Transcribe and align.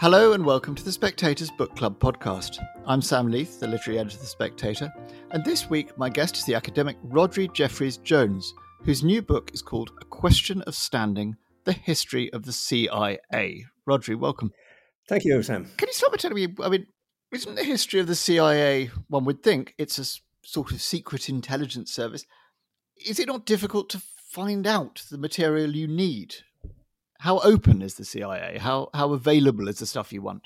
Hello 0.00 0.32
and 0.32 0.46
welcome 0.46 0.76
to 0.76 0.84
the 0.84 0.92
Spectator's 0.92 1.50
Book 1.50 1.74
Club 1.74 1.98
podcast. 1.98 2.64
I'm 2.86 3.02
Sam 3.02 3.26
Leith, 3.26 3.58
the 3.58 3.66
literary 3.66 3.98
editor 3.98 4.14
of 4.14 4.20
The 4.20 4.28
Spectator, 4.28 4.94
and 5.32 5.44
this 5.44 5.68
week 5.68 5.98
my 5.98 6.08
guest 6.08 6.36
is 6.36 6.44
the 6.44 6.54
academic 6.54 6.96
Rhodri 7.02 7.52
Jeffreys-Jones, 7.52 8.54
whose 8.84 9.02
new 9.02 9.22
book 9.22 9.50
is 9.52 9.60
called 9.60 9.90
A 10.00 10.04
Question 10.04 10.62
of 10.62 10.76
Standing 10.76 11.34
The 11.64 11.72
History 11.72 12.32
of 12.32 12.44
the 12.44 12.52
CIA. 12.52 13.66
Rhodri, 13.88 14.16
welcome. 14.16 14.52
Thank 15.08 15.24
you, 15.24 15.42
Sam. 15.42 15.68
Can 15.76 15.88
you 15.88 15.92
start 15.92 16.12
by 16.12 16.18
telling 16.18 16.36
me? 16.36 16.54
I 16.62 16.68
mean, 16.68 16.86
isn't 17.32 17.56
the 17.56 17.64
history 17.64 17.98
of 17.98 18.06
the 18.06 18.14
CIA, 18.14 18.92
one 19.08 19.24
would 19.24 19.42
think, 19.42 19.74
it's 19.78 19.98
a 19.98 20.06
sort 20.46 20.70
of 20.70 20.80
secret 20.80 21.28
intelligence 21.28 21.92
service? 21.92 22.24
Is 23.04 23.18
it 23.18 23.26
not 23.26 23.46
difficult 23.46 23.90
to 23.90 24.02
find 24.30 24.64
out 24.64 25.02
the 25.10 25.18
material 25.18 25.74
you 25.74 25.88
need 25.88 26.36
how 27.18 27.40
open 27.40 27.82
is 27.82 27.94
the 27.94 28.04
CIA? 28.04 28.58
How 28.58 28.88
how 28.94 29.12
available 29.12 29.68
is 29.68 29.78
the 29.78 29.86
stuff 29.86 30.12
you 30.12 30.22
want? 30.22 30.42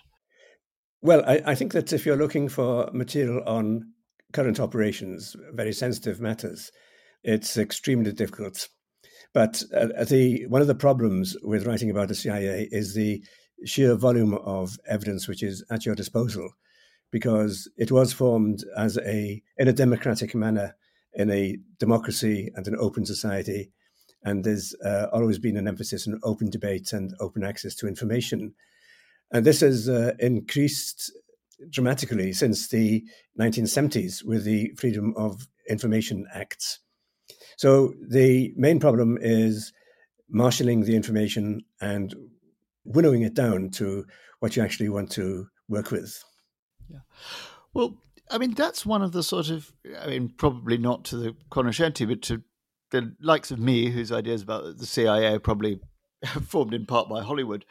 Well, 1.01 1.23
I, 1.27 1.43
I 1.47 1.55
think 1.55 1.73
that 1.73 1.93
if 1.93 2.07
you're 2.07 2.17
looking 2.17 2.49
for 2.49 2.89
material 2.93 3.43
on 3.47 3.93
current 4.33 4.61
operations, 4.61 5.37
very 5.53 5.73
sensitive 5.73 6.21
matters, 6.21 6.71
it's 7.23 7.57
extremely 7.57 8.13
difficult. 8.13 8.69
But 9.35 9.63
uh, 9.75 10.05
the 10.05 10.47
one 10.49 10.63
of 10.63 10.69
the 10.69 10.75
problems 10.75 11.37
with 11.43 11.67
writing 11.67 11.91
about 11.91 12.09
the 12.09 12.15
CIA 12.15 12.69
is 12.71 12.95
the 12.95 13.23
sheer 13.65 13.95
volume 13.95 14.35
of 14.35 14.77
evidence 14.89 15.29
which 15.29 15.43
is 15.43 15.65
at 15.71 15.85
your 15.85 15.95
disposal, 15.95 16.51
because 17.11 17.71
it 17.77 17.93
was 17.93 18.13
formed 18.13 18.65
as 18.77 18.97
a 18.99 19.43
in 19.59 19.69
a 19.69 19.73
democratic 19.73 20.35
manner 20.35 20.75
in 21.15 21.31
a 21.31 21.59
democracy 21.79 22.51
and 22.55 22.67
an 22.67 22.77
open 22.79 23.05
society 23.05 23.73
and 24.25 24.45
there's 24.45 24.75
uh, 24.85 25.07
always 25.13 25.39
been 25.39 25.57
an 25.57 25.69
emphasis 25.69 26.07
on 26.07 26.21
open 26.23 26.51
debate 26.51 26.93
and 26.93 27.15
open 27.21 27.45
access 27.45 27.75
to 27.77 27.89
information. 27.89 28.55
And 29.31 29.45
this 29.45 29.61
has 29.61 29.89
uh, 29.89 30.13
increased 30.19 31.13
dramatically 31.71 32.33
since 32.33 32.69
the 32.69 33.05
1970s 33.39 34.25
with 34.25 34.45
the 34.45 34.73
Freedom 34.77 35.15
of 35.17 35.49
Information 35.69 36.27
Acts. 36.35 36.81
So 37.57 37.95
the 38.09 38.53
main 38.57 38.81
problem 38.81 39.19
is 39.21 39.73
marshalling 40.29 40.83
the 40.83 40.97
information 40.97 41.63
and 41.81 42.15
winnowing 42.85 43.23
it 43.23 43.35
down 43.35 43.71
to 43.71 44.05
what 44.41 44.57
you 44.57 44.63
actually 44.63 44.89
want 44.89 45.11
to 45.13 45.47
work 45.69 45.91
with. 45.91 46.23
Yeah. 46.89 47.01
Well, 47.75 47.97
I 48.31 48.39
mean, 48.39 48.55
that's 48.55 48.87
one 48.87 49.03
of 49.03 49.13
the 49.13 49.23
sort 49.23 49.51
of, 49.51 49.73
I 50.01 50.07
mean, 50.07 50.33
probably 50.37 50.79
not 50.79 51.05
to 51.07 51.17
the 51.17 51.37
cognoscenti, 51.51 52.07
but 52.07 52.23
to 52.23 52.43
the 52.93 53.15
likes 53.21 53.51
of 53.51 53.59
me, 53.59 53.91
whose 53.91 54.13
ideas 54.13 54.43
about 54.43 54.79
the 54.79 54.87
CIA 54.87 55.35
are 55.35 55.41
probably 55.41 55.81
formed 56.47 56.75
in 56.75 56.87
part 56.87 57.09
by 57.09 57.23
Hollywood, 57.23 57.65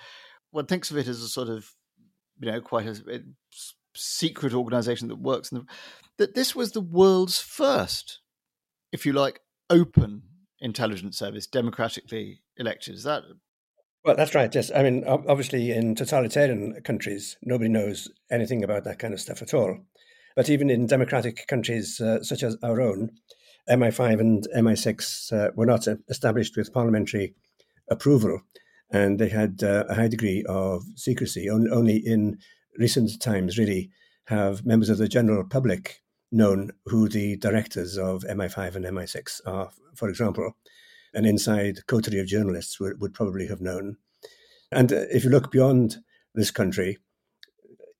one 0.49 0.65
thinks 0.65 0.91
of 0.91 0.97
it 0.97 1.07
as 1.07 1.21
a 1.21 1.29
sort 1.29 1.47
of, 1.47 1.71
you 2.39 2.51
know, 2.51 2.59
quite 2.59 2.87
a, 2.87 2.91
a 3.09 3.19
secret 3.95 4.53
organization 4.53 5.07
that 5.07 5.19
works. 5.19 5.49
The, 5.49 5.65
that 6.17 6.35
this 6.35 6.55
was 6.55 6.73
the 6.73 6.81
world's 6.81 7.39
first, 7.39 8.19
if 8.91 9.05
you 9.05 9.13
like, 9.13 9.39
open 9.69 10.23
intelligence 10.59 11.17
service, 11.17 11.47
democratically 11.47 12.41
elected. 12.57 12.95
Is 12.95 13.03
that? 13.03 13.23
Well, 14.03 14.15
that's 14.15 14.35
right. 14.35 14.53
Yes, 14.53 14.71
I 14.75 14.83
mean, 14.83 15.03
obviously, 15.05 15.71
in 15.71 15.95
totalitarian 15.95 16.81
countries, 16.83 17.37
nobody 17.43 17.69
knows 17.69 18.09
anything 18.31 18.63
about 18.63 18.83
that 18.85 18.99
kind 18.99 19.13
of 19.13 19.21
stuff 19.21 19.41
at 19.41 19.53
all. 19.53 19.77
But 20.35 20.49
even 20.49 20.69
in 20.69 20.87
democratic 20.87 21.45
countries 21.47 21.99
uh, 21.99 22.23
such 22.23 22.41
as 22.41 22.57
our 22.63 22.81
own, 22.81 23.11
MI5 23.69 24.19
and 24.19 24.47
MI6 24.55 25.31
uh, 25.33 25.51
were 25.55 25.65
not 25.65 25.87
established 26.09 26.57
with 26.57 26.73
parliamentary 26.73 27.33
approval, 27.89 28.41
and 28.89 29.19
they 29.19 29.29
had 29.29 29.63
uh, 29.63 29.85
a 29.89 29.95
high 29.95 30.07
degree 30.07 30.43
of 30.47 30.83
secrecy. 30.95 31.49
Only 31.49 31.97
in 31.97 32.37
recent 32.77 33.21
times, 33.21 33.57
really, 33.57 33.91
have 34.25 34.65
members 34.65 34.89
of 34.89 34.97
the 34.97 35.07
general 35.07 35.43
public 35.43 36.01
known 36.31 36.71
who 36.85 37.09
the 37.09 37.35
directors 37.37 37.97
of 37.97 38.23
MI5 38.23 38.75
and 38.75 38.85
MI6 38.85 39.41
are. 39.45 39.69
For 39.95 40.09
example, 40.09 40.53
an 41.13 41.25
inside 41.25 41.85
coterie 41.87 42.19
of 42.19 42.27
journalists 42.27 42.79
would, 42.79 43.01
would 43.01 43.13
probably 43.13 43.47
have 43.47 43.61
known. 43.61 43.97
And 44.71 44.91
uh, 44.93 45.03
if 45.11 45.23
you 45.23 45.29
look 45.29 45.51
beyond 45.51 45.97
this 46.33 46.51
country, 46.51 46.97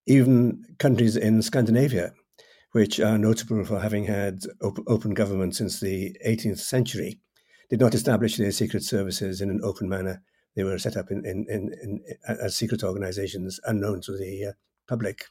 even 0.07 0.63
countries 0.79 1.17
in 1.17 1.41
Scandinavia 1.41 2.13
which 2.71 2.99
are 2.99 3.17
notable 3.17 3.63
for 3.65 3.79
having 3.79 4.05
had 4.05 4.43
op- 4.61 4.83
open 4.87 5.13
government 5.13 5.55
since 5.55 5.79
the 5.79 6.15
18th 6.25 6.59
century, 6.59 7.19
did 7.69 7.79
not 7.79 7.93
establish 7.93 8.37
their 8.37 8.51
secret 8.51 8.83
services 8.83 9.41
in 9.41 9.49
an 9.49 9.61
open 9.63 9.87
manner. 9.87 10.21
They 10.55 10.63
were 10.63 10.77
set 10.77 10.97
up 10.97 11.11
in, 11.11 11.25
in, 11.25 11.45
in, 11.49 11.73
in 11.81 12.03
as 12.27 12.55
secret 12.55 12.83
organizations 12.83 13.59
unknown 13.65 14.01
to 14.01 14.17
the 14.17 14.47
uh, 14.47 14.51
public. 14.87 15.25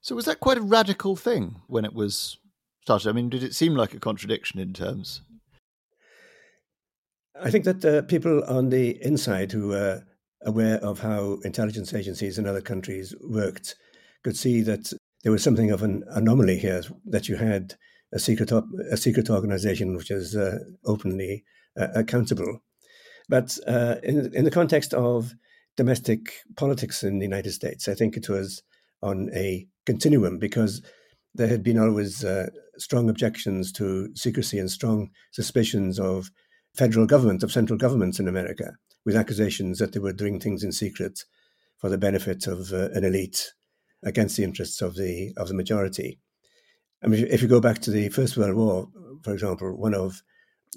So, 0.00 0.14
was 0.14 0.24
that 0.26 0.40
quite 0.40 0.58
a 0.58 0.62
radical 0.62 1.16
thing 1.16 1.62
when 1.66 1.84
it 1.84 1.94
was 1.94 2.38
started? 2.82 3.08
I 3.08 3.12
mean, 3.12 3.28
did 3.28 3.42
it 3.42 3.54
seem 3.54 3.74
like 3.74 3.94
a 3.94 4.00
contradiction 4.00 4.60
in 4.60 4.72
terms? 4.72 5.22
I 7.40 7.50
think 7.50 7.64
that 7.64 7.84
uh, 7.84 8.02
people 8.02 8.42
on 8.44 8.70
the 8.70 9.02
inside 9.04 9.52
who 9.52 9.68
were 9.68 10.04
aware 10.42 10.78
of 10.78 11.00
how 11.00 11.38
intelligence 11.44 11.94
agencies 11.94 12.38
in 12.38 12.46
other 12.46 12.60
countries 12.60 13.14
worked 13.20 13.76
could 14.24 14.36
see 14.36 14.62
that 14.62 14.92
there 15.28 15.32
was 15.34 15.42
something 15.42 15.70
of 15.70 15.82
an 15.82 16.04
anomaly 16.08 16.56
here 16.56 16.82
that 17.04 17.28
you 17.28 17.36
had 17.36 17.74
a 18.14 18.18
secret 18.18 18.50
op- 18.50 18.72
a 18.90 18.96
secret 18.96 19.28
organization 19.28 19.94
which 19.94 20.10
is 20.10 20.34
uh, 20.34 20.56
openly 20.86 21.44
uh, 21.78 21.88
accountable. 21.94 22.60
But 23.28 23.58
uh, 23.66 23.96
in 24.02 24.34
in 24.34 24.46
the 24.46 24.50
context 24.50 24.94
of 24.94 25.34
domestic 25.76 26.32
politics 26.56 27.02
in 27.02 27.18
the 27.18 27.26
United 27.26 27.52
States, 27.52 27.88
I 27.88 27.94
think 27.94 28.16
it 28.16 28.30
was 28.30 28.62
on 29.02 29.28
a 29.34 29.66
continuum 29.84 30.38
because 30.38 30.80
there 31.34 31.48
had 31.48 31.62
been 31.62 31.78
always 31.78 32.24
uh, 32.24 32.46
strong 32.78 33.10
objections 33.10 33.70
to 33.72 34.08
secrecy 34.14 34.58
and 34.58 34.70
strong 34.70 35.10
suspicions 35.32 36.00
of 36.00 36.30
federal 36.74 37.06
government 37.06 37.42
of 37.42 37.52
central 37.52 37.78
governments 37.78 38.18
in 38.18 38.28
America 38.28 38.78
with 39.04 39.14
accusations 39.14 39.78
that 39.78 39.92
they 39.92 40.00
were 40.00 40.14
doing 40.14 40.40
things 40.40 40.64
in 40.64 40.72
secret 40.72 41.24
for 41.76 41.90
the 41.90 41.98
benefit 41.98 42.46
of 42.46 42.72
uh, 42.72 42.88
an 42.94 43.04
elite 43.04 43.52
against 44.04 44.36
the 44.36 44.44
interests 44.44 44.80
of 44.82 44.96
the 44.96 45.32
of 45.36 45.48
the 45.48 45.54
majority. 45.54 46.18
I 47.02 47.06
mean, 47.06 47.26
if 47.30 47.42
you 47.42 47.48
go 47.48 47.60
back 47.60 47.78
to 47.80 47.90
the 47.90 48.08
First 48.08 48.36
World 48.36 48.56
War, 48.56 48.88
for 49.22 49.32
example, 49.32 49.76
one 49.76 49.94
of 49.94 50.22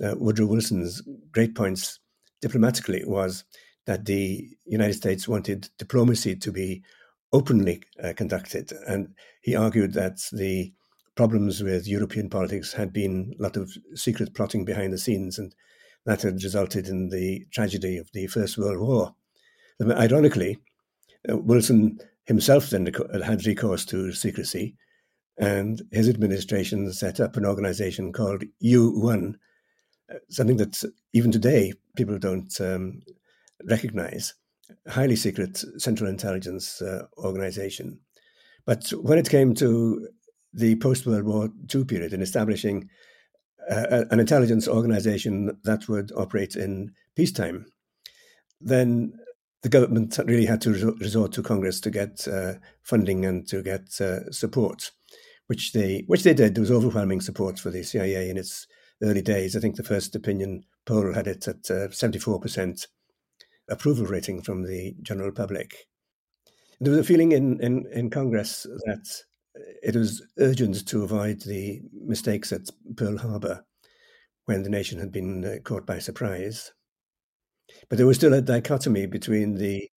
uh, 0.04 0.16
Woodrow 0.18 0.46
Wilson's 0.46 1.02
great 1.32 1.56
points 1.56 2.00
diplomatically 2.42 3.04
was 3.06 3.44
that 3.86 4.06
the 4.06 4.48
United 4.66 4.94
States 4.94 5.28
wanted 5.28 5.70
diplomacy 5.78 6.36
to 6.36 6.52
be 6.52 6.84
openly 7.34 7.82
uh, 8.04 8.14
conducted, 8.16 8.72
and 8.88 9.14
he 9.42 9.56
argued 9.56 9.94
that 9.94 10.20
the 10.32 10.72
problems 11.16 11.62
with 11.62 11.88
European 11.88 12.30
politics 12.30 12.74
had 12.74 12.94
been 12.94 13.34
a 13.40 13.44
lot 13.44 13.58
of 13.58 13.72
secret 13.96 14.34
plotting 14.34 14.66
behind 14.66 14.94
the 14.94 14.98
scenes, 14.98 15.38
and 15.38 15.56
that 16.06 16.22
had 16.22 16.44
resulted 16.44 16.88
in 16.88 17.09
the 17.09 17.46
tragedy 17.52 17.98
of 17.98 18.09
the 18.14 18.28
First 18.28 18.58
World 18.58 18.80
War. 18.80 19.16
ironically, 19.82 20.58
uh, 21.30 21.38
Wilson 21.38 22.00
himself 22.31 22.69
then 22.69 22.90
had 23.24 23.46
recourse 23.46 23.86
to 23.86 24.14
secrecy, 24.14 24.75
and 25.38 25.81
his 25.92 26.08
administration 26.08 26.92
set 26.94 27.19
up 27.19 27.36
an 27.36 27.46
organization 27.46 28.14
called 28.14 28.44
U1, 28.64 29.36
uh, 30.09 30.16
something 30.30 30.58
that 30.58 30.84
even 31.14 31.31
today 31.31 31.74
people 31.96 32.18
don't 32.18 32.59
um, 32.62 33.02
recognize, 33.68 34.34
highly 34.88 35.16
secret 35.16 35.64
Central 35.78 36.09
Intelligence 36.09 36.81
uh, 36.81 37.03
organization. 37.18 38.00
But 38.66 38.90
when 39.02 39.18
it 39.18 39.30
came 39.30 39.53
to 39.56 40.08
the 40.53 40.75
post 40.78 41.06
World 41.06 41.25
War 41.25 41.50
II 41.74 41.86
period 41.86 42.14
in 42.14 42.22
establishing 42.22 42.90
uh, 43.70 44.06
an 44.09 44.20
intelligence 44.20 44.68
organization 44.68 45.58
that 45.64 45.88
would 45.90 46.12
operate 46.16 46.56
in 46.56 46.94
peacetime, 47.16 47.66
then 48.59 49.14
the 49.61 49.69
government 49.69 50.17
really 50.25 50.46
had 50.46 50.61
to 50.61 50.72
resort 50.99 51.31
to 51.34 51.43
Congress 51.43 51.79
to 51.81 51.91
get 51.91 52.28
uh, 52.28 52.53
funding 52.81 53.25
and 53.25 53.47
to 53.47 53.61
get 53.61 53.99
uh, 54.02 54.31
support, 54.31 54.91
which 55.47 55.73
they 55.73 56.03
which 56.08 56.23
they 56.23 56.34
did. 56.34 56.55
There 56.55 56.61
was 56.61 56.72
overwhelming 56.72 57.22
support 57.22 57.59
for 57.59 57.69
the 57.69 57.84
CIA 57.84 58.29
in 58.29 58.37
its 58.37 58.66
early 59.03 59.22
days. 59.22 59.55
I 59.55 59.59
think 59.59 59.75
the 59.75 59.84
first 59.84 60.16
opinion 60.16 60.63
poll 60.85 61.13
had 61.13 61.28
it 61.28 61.47
at 61.47 61.69
uh, 61.69 61.91
seventy 61.91 62.19
four 62.19 62.40
percent 62.40 62.87
approval 63.69 64.05
rating 64.05 64.41
from 64.41 64.63
the 64.63 64.96
general 65.02 65.31
public. 65.31 65.87
There 66.79 66.91
was 66.91 66.99
a 66.99 67.03
feeling 67.03 67.31
in, 67.31 67.59
in, 67.61 67.85
in 67.93 68.09
Congress 68.09 68.63
that 68.85 69.08
it 69.84 69.96
was 69.96 70.25
urgent 70.40 70.87
to 70.87 71.03
avoid 71.03 71.41
the 71.41 71.81
mistakes 71.93 72.52
at 72.52 72.69
Pearl 72.96 73.17
Harbor 73.17 73.63
when 74.46 74.63
the 74.63 74.69
nation 74.69 74.99
had 74.99 75.11
been 75.11 75.46
uh, 75.46 75.59
caught 75.63 75.85
by 75.85 75.99
surprise. 75.99 76.72
But 77.91 77.97
there 77.97 78.08
was 78.08 78.16
still 78.16 78.34
a 78.34 78.41
dichotomy 78.41 79.05
between 79.05 79.55
the 79.55 79.90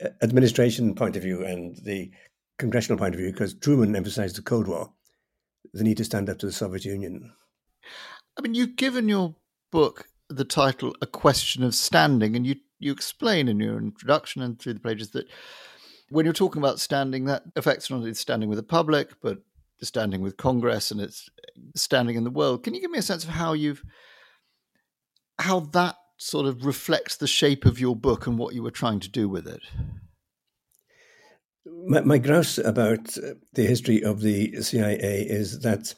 uh, 0.00 0.10
administration 0.22 0.94
point 0.94 1.16
of 1.16 1.24
view 1.24 1.44
and 1.44 1.76
the 1.82 2.12
congressional 2.56 2.98
point 2.98 3.16
of 3.16 3.20
view, 3.20 3.32
because 3.32 3.52
Truman 3.52 3.96
emphasized 3.96 4.36
the 4.36 4.42
Cold 4.42 4.68
War, 4.68 4.92
the 5.74 5.82
need 5.82 5.96
to 5.96 6.04
stand 6.04 6.30
up 6.30 6.38
to 6.38 6.46
the 6.46 6.52
Soviet 6.52 6.84
Union. 6.84 7.32
I 8.38 8.42
mean, 8.42 8.54
you've 8.54 8.76
given 8.76 9.08
your 9.08 9.34
book 9.72 10.06
the 10.28 10.44
title 10.44 10.94
"A 11.02 11.06
Question 11.06 11.64
of 11.64 11.74
Standing," 11.74 12.36
and 12.36 12.46
you 12.46 12.54
you 12.78 12.92
explain 12.92 13.48
in 13.48 13.58
your 13.58 13.76
introduction 13.78 14.40
and 14.40 14.56
through 14.56 14.74
the 14.74 14.80
pages 14.80 15.10
that 15.10 15.26
when 16.10 16.26
you're 16.26 16.32
talking 16.32 16.62
about 16.62 16.78
standing, 16.78 17.24
that 17.24 17.42
affects 17.56 17.90
not 17.90 17.96
only 17.96 18.14
standing 18.14 18.48
with 18.48 18.58
the 18.58 18.62
public, 18.62 19.20
but 19.20 19.38
the 19.80 19.86
standing 19.86 20.20
with 20.20 20.36
Congress 20.36 20.92
and 20.92 21.00
its 21.00 21.28
standing 21.74 22.14
in 22.14 22.22
the 22.22 22.30
world. 22.30 22.62
Can 22.62 22.72
you 22.72 22.80
give 22.80 22.92
me 22.92 23.00
a 23.00 23.02
sense 23.02 23.24
of 23.24 23.30
how 23.30 23.52
you've 23.52 23.82
how 25.40 25.58
that 25.58 25.96
sort 26.16 26.46
of 26.46 26.64
reflects 26.64 27.16
the 27.16 27.26
shape 27.26 27.64
of 27.64 27.80
your 27.80 27.94
book 27.94 28.26
and 28.26 28.38
what 28.38 28.54
you 28.54 28.62
were 28.62 28.70
trying 28.70 29.00
to 29.00 29.08
do 29.08 29.28
with 29.28 29.46
it? 29.46 29.62
My, 31.66 32.00
my 32.00 32.18
grouse 32.18 32.58
about 32.58 33.16
the 33.52 33.66
history 33.66 34.02
of 34.02 34.20
the 34.20 34.62
CIA 34.62 35.26
is 35.28 35.60
that 35.60 35.94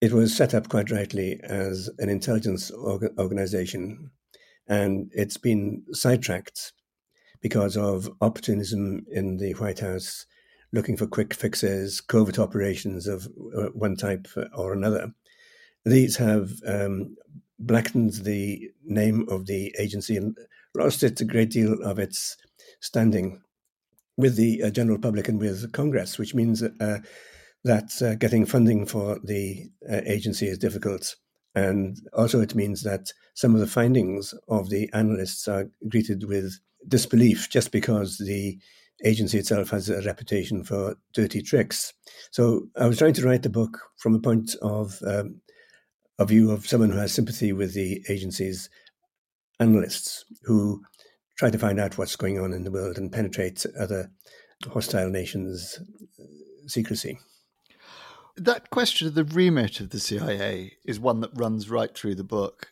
it 0.00 0.12
was 0.12 0.36
set 0.36 0.54
up 0.54 0.68
quite 0.68 0.90
rightly 0.90 1.40
as 1.44 1.88
an 1.98 2.08
intelligence 2.08 2.70
orga- 2.70 3.16
organization, 3.18 4.10
and 4.66 5.10
it's 5.14 5.36
been 5.36 5.82
sidetracked 5.92 6.72
because 7.40 7.76
of 7.76 8.10
opportunism 8.20 9.04
in 9.10 9.36
the 9.36 9.52
White 9.52 9.80
House, 9.80 10.26
looking 10.72 10.96
for 10.96 11.06
quick 11.06 11.34
fixes, 11.34 12.00
covert 12.00 12.38
operations 12.38 13.06
of 13.06 13.28
uh, 13.56 13.68
one 13.74 13.96
type 13.96 14.26
or 14.54 14.72
another. 14.72 15.12
These 15.84 16.16
have 16.16 16.52
um, 16.66 17.16
blackened 17.58 18.14
the 18.24 18.70
name 18.84 19.26
of 19.28 19.46
the 19.46 19.74
agency 19.78 20.16
and 20.16 20.36
lost 20.74 21.02
it 21.02 21.20
a 21.20 21.24
great 21.24 21.50
deal 21.50 21.80
of 21.82 21.98
its 21.98 22.36
standing 22.80 23.40
with 24.16 24.36
the 24.36 24.62
uh, 24.62 24.70
general 24.70 24.98
public 24.98 25.28
and 25.28 25.40
with 25.40 25.72
Congress, 25.72 26.18
which 26.18 26.34
means 26.34 26.62
uh, 26.62 26.98
that 27.64 27.90
uh, 28.02 28.14
getting 28.14 28.46
funding 28.46 28.86
for 28.86 29.18
the 29.24 29.66
uh, 29.90 30.00
agency 30.06 30.46
is 30.46 30.58
difficult. 30.58 31.16
And 31.54 31.96
also, 32.12 32.40
it 32.40 32.54
means 32.54 32.82
that 32.82 33.12
some 33.34 33.54
of 33.54 33.60
the 33.60 33.66
findings 33.66 34.34
of 34.48 34.70
the 34.70 34.90
analysts 34.92 35.46
are 35.48 35.70
greeted 35.88 36.24
with 36.24 36.58
disbelief 36.86 37.48
just 37.48 37.70
because 37.70 38.18
the 38.18 38.58
agency 39.04 39.38
itself 39.38 39.70
has 39.70 39.88
a 39.88 40.02
reputation 40.02 40.64
for 40.64 40.96
dirty 41.12 41.42
tricks. 41.42 41.92
So, 42.32 42.68
I 42.76 42.86
was 42.86 42.98
trying 42.98 43.14
to 43.14 43.24
write 43.24 43.44
the 43.44 43.50
book 43.50 43.78
from 43.96 44.14
a 44.14 44.20
point 44.20 44.56
of 44.62 44.98
um, 45.06 45.40
a 46.18 46.24
view 46.24 46.50
of 46.50 46.66
someone 46.66 46.90
who 46.90 46.98
has 46.98 47.12
sympathy 47.12 47.52
with 47.52 47.74
the 47.74 48.04
agency's 48.08 48.68
analysts 49.58 50.24
who 50.44 50.82
try 51.36 51.50
to 51.50 51.58
find 51.58 51.80
out 51.80 51.98
what's 51.98 52.16
going 52.16 52.38
on 52.38 52.52
in 52.52 52.64
the 52.64 52.70
world 52.70 52.96
and 52.98 53.12
penetrate 53.12 53.64
other 53.78 54.10
hostile 54.72 55.10
nations' 55.10 55.80
secrecy. 56.66 57.18
That 58.36 58.70
question 58.70 59.08
of 59.08 59.14
the 59.14 59.24
remit 59.24 59.80
of 59.80 59.90
the 59.90 60.00
CIA 60.00 60.72
is 60.84 60.98
one 60.98 61.20
that 61.20 61.30
runs 61.34 61.70
right 61.70 61.96
through 61.96 62.16
the 62.16 62.24
book. 62.24 62.68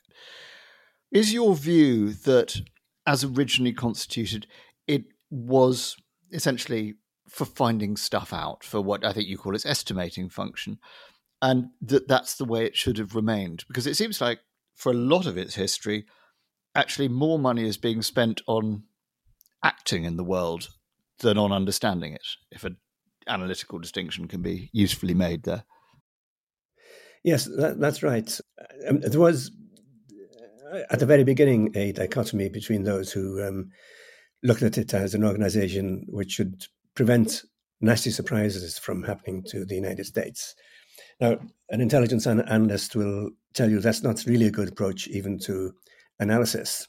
Is 1.11 1.33
your 1.33 1.55
view 1.55 2.13
that, 2.13 2.61
as 3.07 3.23
originally 3.23 3.73
constituted, 3.73 4.47
it 4.87 5.05
was 5.31 5.97
essentially 6.33 6.95
for 7.29 7.45
finding 7.45 7.97
stuff 7.97 8.33
out, 8.33 8.65
for 8.65 8.81
what 8.81 9.05
I 9.05 9.13
think 9.13 9.29
you 9.29 9.39
call 9.39 9.55
its 9.55 9.67
estimating 9.67 10.29
function, 10.29 10.79
and 11.43 11.71
that 11.83 12.09
that's 12.09 12.37
the 12.37 12.45
way 12.47 12.65
it 12.65 12.77
should 12.77 12.97
have 12.97 13.15
remained? 13.15 13.65
Because 13.69 13.87
it 13.87 13.97
seems 13.97 14.21
like 14.21 14.39
for 14.75 14.93
a 14.93 14.97
lot 14.97 15.27
of 15.27 15.37
its 15.37 15.57
history, 15.57 16.07
actually 16.75 17.09
more 17.09 17.39
money 17.39 17.67
is 17.67 17.77
being 17.77 18.01
spent 18.01 18.41
on 18.47 18.85
acting 19.63 20.05
in 20.05 20.17
the 20.17 20.25
world 20.25 20.69
than 21.19 21.37
on 21.37 21.53
understanding 21.53 22.15
it. 22.15 22.27
If 22.51 22.65
an 22.65 22.77
analytical 23.27 23.79
distinction 23.79 24.29
can 24.29 24.41
be 24.41 24.71
usefully 24.73 25.15
made 25.15 25.43
there. 25.43 25.65
Yes, 27.23 27.45
that, 27.45 27.79
that's 27.79 28.03
right. 28.03 28.41
Um, 28.89 29.01
there 29.01 29.21
was 29.21 29.53
at 30.91 30.99
the 30.99 31.07
very 31.07 31.25
beginning 31.25 31.71
a 31.77 31.93
dichotomy 31.93 32.49
between 32.49 32.85
those 32.85 33.13
who 33.13 33.43
um, 33.43 33.71
looked 34.43 34.63
at 34.63 34.79
it 34.79 34.95
as 34.95 35.15
an 35.15 35.25
organization 35.25 36.05
which 36.09 36.33
should 36.33 36.65
prevent 36.95 37.43
nasty 37.81 38.11
surprises 38.11 38.79
from 38.79 39.03
happening 39.03 39.43
to 39.49 39.65
the 39.65 39.75
United 39.75 40.07
States. 40.07 40.55
Now, 41.23 41.39
an 41.71 41.81
intelligence 41.81 42.27
analyst 42.27 42.97
will 42.97 43.31
tell 43.55 43.71
you 43.71 43.79
that's 43.79 44.03
not 44.03 44.25
really 44.27 44.47
a 44.47 44.51
good 44.51 44.71
approach, 44.71 45.07
even 45.07 45.39
to 45.45 45.73
analysis, 46.19 46.89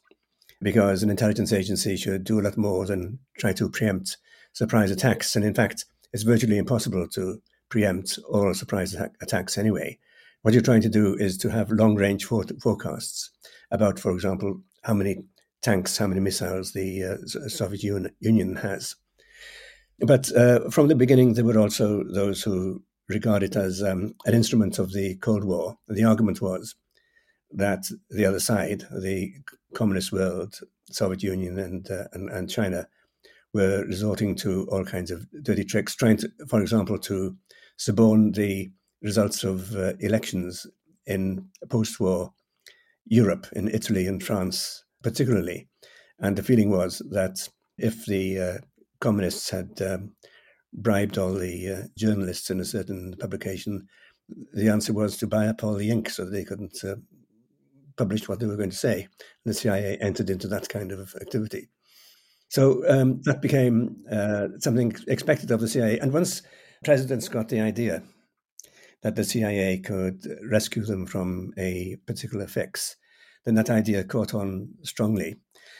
because 0.59 1.03
an 1.03 1.11
intelligence 1.11 1.53
agency 1.53 1.95
should 1.95 2.23
do 2.23 2.39
a 2.39 2.41
lot 2.41 2.57
more 2.57 2.87
than 2.87 3.19
try 3.37 3.53
to 3.53 3.69
preempt 3.69 4.17
surprise 4.53 4.89
attacks. 4.89 5.35
And 5.35 5.45
in 5.45 5.53
fact, 5.53 5.85
it's 6.13 6.23
virtually 6.23 6.57
impossible 6.57 7.07
to 7.09 7.43
preempt 7.69 8.17
all 8.27 8.51
surprise 8.55 8.95
attack- 8.95 9.13
attacks 9.21 9.55
anyway. 9.55 9.99
What 10.41 10.55
you're 10.55 10.63
trying 10.63 10.81
to 10.81 10.89
do 10.89 11.13
is 11.13 11.37
to 11.37 11.51
have 11.51 11.69
long 11.69 11.93
range 11.93 12.25
for- 12.25 12.43
forecasts 12.59 13.29
about, 13.69 13.99
for 13.99 14.13
example, 14.13 14.63
how 14.81 14.95
many 14.95 15.25
tanks, 15.61 15.95
how 15.95 16.07
many 16.07 16.21
missiles 16.21 16.73
the 16.73 17.03
uh, 17.03 17.49
Soviet 17.49 17.83
Union 18.19 18.55
has. 18.55 18.95
But 19.99 20.35
uh, 20.35 20.71
from 20.71 20.87
the 20.87 20.95
beginning, 20.95 21.35
there 21.35 21.45
were 21.45 21.59
also 21.59 22.03
those 22.03 22.41
who 22.41 22.81
regard 23.09 23.43
it 23.43 23.55
as 23.55 23.83
um, 23.83 24.15
an 24.25 24.33
instrument 24.33 24.79
of 24.79 24.93
the 24.93 25.15
Cold 25.17 25.43
War. 25.43 25.77
The 25.87 26.03
argument 26.03 26.41
was 26.41 26.75
that 27.51 27.85
the 28.09 28.25
other 28.25 28.39
side, 28.39 28.85
the 28.91 29.33
communist 29.73 30.11
world, 30.11 30.59
Soviet 30.91 31.23
Union 31.23 31.59
and, 31.59 31.89
uh, 31.89 32.05
and, 32.13 32.29
and 32.29 32.49
China, 32.49 32.87
were 33.53 33.85
resorting 33.85 34.35
to 34.35 34.67
all 34.71 34.83
kinds 34.83 35.11
of 35.11 35.27
dirty 35.43 35.63
tricks, 35.63 35.95
trying 35.95 36.17
to, 36.17 36.29
for 36.47 36.61
example, 36.61 36.97
to 36.97 37.35
suborn 37.77 38.31
the 38.31 38.71
results 39.01 39.43
of 39.43 39.75
uh, 39.75 39.93
elections 39.99 40.65
in 41.05 41.47
post-war 41.69 42.33
Europe, 43.05 43.45
in 43.53 43.67
Italy 43.67 44.07
and 44.07 44.23
France, 44.23 44.83
particularly. 45.03 45.67
And 46.19 46.35
the 46.35 46.43
feeling 46.43 46.69
was 46.69 47.01
that 47.11 47.47
if 47.77 48.05
the 48.05 48.39
uh, 48.39 48.57
communists 49.01 49.49
had 49.49 49.81
um, 49.81 50.15
bribed 50.73 51.17
all 51.17 51.33
the 51.33 51.69
uh, 51.69 51.87
journalists 51.97 52.49
in 52.49 52.59
a 52.59 52.65
certain 52.65 53.15
publication, 53.19 53.87
the 54.53 54.69
answer 54.69 54.93
was 54.93 55.17
to 55.17 55.27
buy 55.27 55.47
up 55.47 55.63
all 55.63 55.75
the 55.75 55.91
ink 55.91 56.09
so 56.09 56.25
they 56.25 56.43
couldn't 56.43 56.83
uh, 56.83 56.95
publish 57.97 58.27
what 58.27 58.39
they 58.39 58.45
were 58.45 58.57
going 58.57 58.69
to 58.69 58.75
say. 58.75 59.03
And 59.03 59.53
the 59.53 59.53
CIA 59.53 59.97
entered 60.01 60.29
into 60.29 60.47
that 60.47 60.69
kind 60.69 60.91
of 60.91 61.13
activity. 61.21 61.69
So 62.49 62.83
um, 62.87 63.21
that 63.23 63.41
became 63.41 64.03
uh, 64.11 64.47
something 64.59 64.93
expected 65.07 65.51
of 65.51 65.59
the 65.59 65.67
CIA. 65.67 65.99
And 65.99 66.13
once 66.13 66.41
presidents 66.83 67.27
got 67.27 67.49
the 67.49 67.61
idea 67.61 68.03
that 69.01 69.15
the 69.15 69.23
CIA 69.23 69.79
could 69.79 70.23
rescue 70.49 70.83
them 70.83 71.05
from 71.05 71.51
a 71.57 71.97
particular 72.05 72.47
fix, 72.47 72.95
then 73.45 73.55
that 73.55 73.69
idea 73.69 74.03
caught 74.03 74.33
on 74.33 74.69
strongly. 74.83 75.35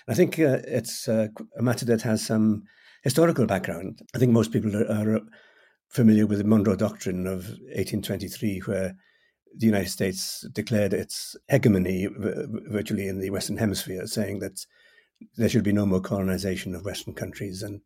I 0.07 0.13
think 0.13 0.39
uh, 0.39 0.59
it's 0.67 1.07
uh, 1.07 1.27
a 1.57 1.62
matter 1.62 1.85
that 1.85 2.01
has 2.01 2.25
some 2.25 2.63
historical 3.03 3.45
background. 3.45 4.01
I 4.15 4.17
think 4.17 4.31
most 4.31 4.51
people 4.51 4.75
are, 4.75 4.89
are 4.89 5.22
familiar 5.89 6.25
with 6.25 6.39
the 6.39 6.43
Monroe 6.43 6.75
Doctrine 6.75 7.27
of 7.27 7.50
1823, 7.75 8.60
where 8.65 8.95
the 9.55 9.67
United 9.67 9.89
States 9.89 10.45
declared 10.51 10.93
its 10.93 11.36
hegemony 11.48 12.07
virtually 12.17 13.07
in 13.07 13.19
the 13.19 13.29
Western 13.29 13.57
Hemisphere, 13.57 14.07
saying 14.07 14.39
that 14.39 14.65
there 15.38 15.50
should 15.50 15.63
be 15.63 15.74
no 15.74 15.86
more 15.86 16.01
colonization 16.01 16.74
of 16.74 16.86
Western 16.86 17.13
countries 17.13 17.62
and 17.62 17.81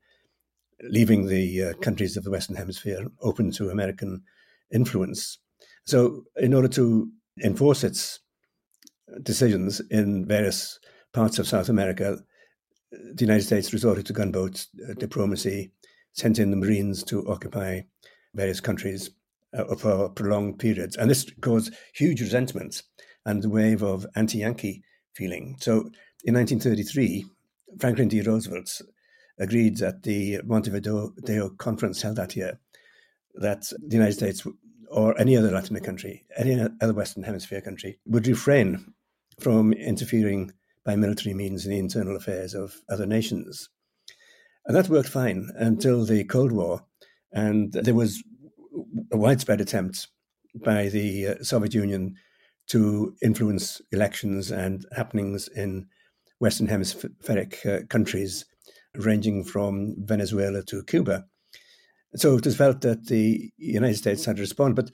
leaving 0.81 1.27
the 1.27 1.63
uh, 1.63 1.73
countries 1.81 2.15
of 2.15 2.23
the 2.23 2.31
Western 2.31 2.55
Hemisphere 2.55 3.07
open 3.21 3.51
to 3.51 3.69
American 3.69 4.21
influence. 4.71 5.39
So, 5.85 6.23
in 6.37 6.53
order 6.53 6.67
to 6.69 7.09
enforce 7.43 7.83
its 7.83 8.19
decisions 9.23 9.81
in 9.91 10.25
various 10.25 10.79
parts 11.13 11.39
of 11.39 11.47
South 11.47 11.69
America, 11.69 12.19
the 12.91 13.25
United 13.25 13.43
States 13.43 13.73
resorted 13.73 14.05
to 14.05 14.13
gunboat 14.13 14.65
uh, 14.87 14.93
diplomacy, 14.93 15.71
sent 16.13 16.39
in 16.39 16.51
the 16.51 16.57
Marines 16.57 17.03
to 17.03 17.27
occupy 17.27 17.81
various 18.33 18.59
countries 18.59 19.11
uh, 19.53 19.75
for 19.75 20.09
prolonged 20.09 20.59
periods. 20.59 20.95
And 20.95 21.09
this 21.09 21.29
caused 21.41 21.73
huge 21.93 22.21
resentment 22.21 22.83
and 23.25 23.43
a 23.43 23.49
wave 23.49 23.83
of 23.83 24.05
anti 24.15 24.39
Yankee 24.39 24.83
feeling. 25.13 25.57
So 25.59 25.89
in 26.23 26.35
1933, 26.35 27.25
Franklin 27.79 28.07
D. 28.07 28.21
Roosevelt 28.21 28.81
agreed 29.39 29.81
at 29.81 30.03
the 30.03 30.41
Montevideo 30.45 31.49
conference 31.57 32.01
held 32.01 32.15
that 32.15 32.35
year 32.35 32.59
that 33.35 33.69
the 33.85 33.95
United 33.95 34.13
States 34.13 34.47
or 34.89 35.19
any 35.19 35.35
other 35.35 35.51
Latin 35.51 35.79
country, 35.81 36.25
any 36.37 36.59
other 36.81 36.93
Western 36.93 37.23
Hemisphere 37.23 37.61
country, 37.61 37.99
would 38.05 38.25
refrain 38.25 38.93
from 39.39 39.73
interfering 39.73 40.51
by 40.87 40.95
military 40.95 41.35
means 41.35 41.65
in 41.65 41.71
the 41.71 41.77
internal 41.77 42.15
affairs 42.15 42.53
of 42.53 42.81
other 42.89 43.05
nations. 43.05 43.69
And 44.65 44.75
that 44.75 44.87
worked 44.87 45.09
fine 45.09 45.49
until 45.55 46.05
the 46.05 46.23
Cold 46.23 46.53
War. 46.53 46.85
And 47.33 47.73
there 47.73 47.93
was 47.93 48.23
a 49.11 49.17
widespread 49.17 49.59
attempt 49.59 50.07
by 50.55 50.87
the 50.87 51.27
uh, 51.27 51.43
Soviet 51.43 51.73
Union 51.73 52.15
to 52.69 53.13
influence 53.21 53.81
elections 53.91 54.49
and 54.49 54.85
happenings 54.95 55.49
in 55.49 55.87
Western 56.39 56.67
Hemispheric 56.67 57.65
uh, 57.65 57.79
countries, 57.89 58.45
ranging 58.95 59.43
from 59.43 59.95
Venezuela 59.99 60.63
to 60.63 60.83
Cuba. 60.83 61.25
So 62.15 62.37
it 62.37 62.45
was 62.45 62.55
felt 62.55 62.79
that 62.81 63.07
the 63.07 63.51
United 63.57 63.97
States 63.97 64.23
had 64.23 64.37
to 64.37 64.41
respond, 64.41 64.77
but 64.77 64.91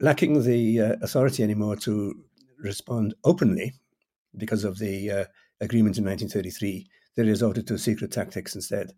lacking 0.00 0.44
the 0.44 0.80
uh, 0.80 0.96
authority 1.02 1.42
anymore 1.42 1.76
to 1.76 2.14
respond 2.62 3.14
openly 3.24 3.74
because 4.36 4.64
of 4.64 4.78
the 4.78 5.10
uh, 5.10 5.24
agreement 5.60 5.98
in 5.98 6.04
1933, 6.04 6.86
they 7.16 7.22
resorted 7.22 7.66
to 7.66 7.78
secret 7.78 8.12
tactics 8.12 8.54
instead. 8.54 8.92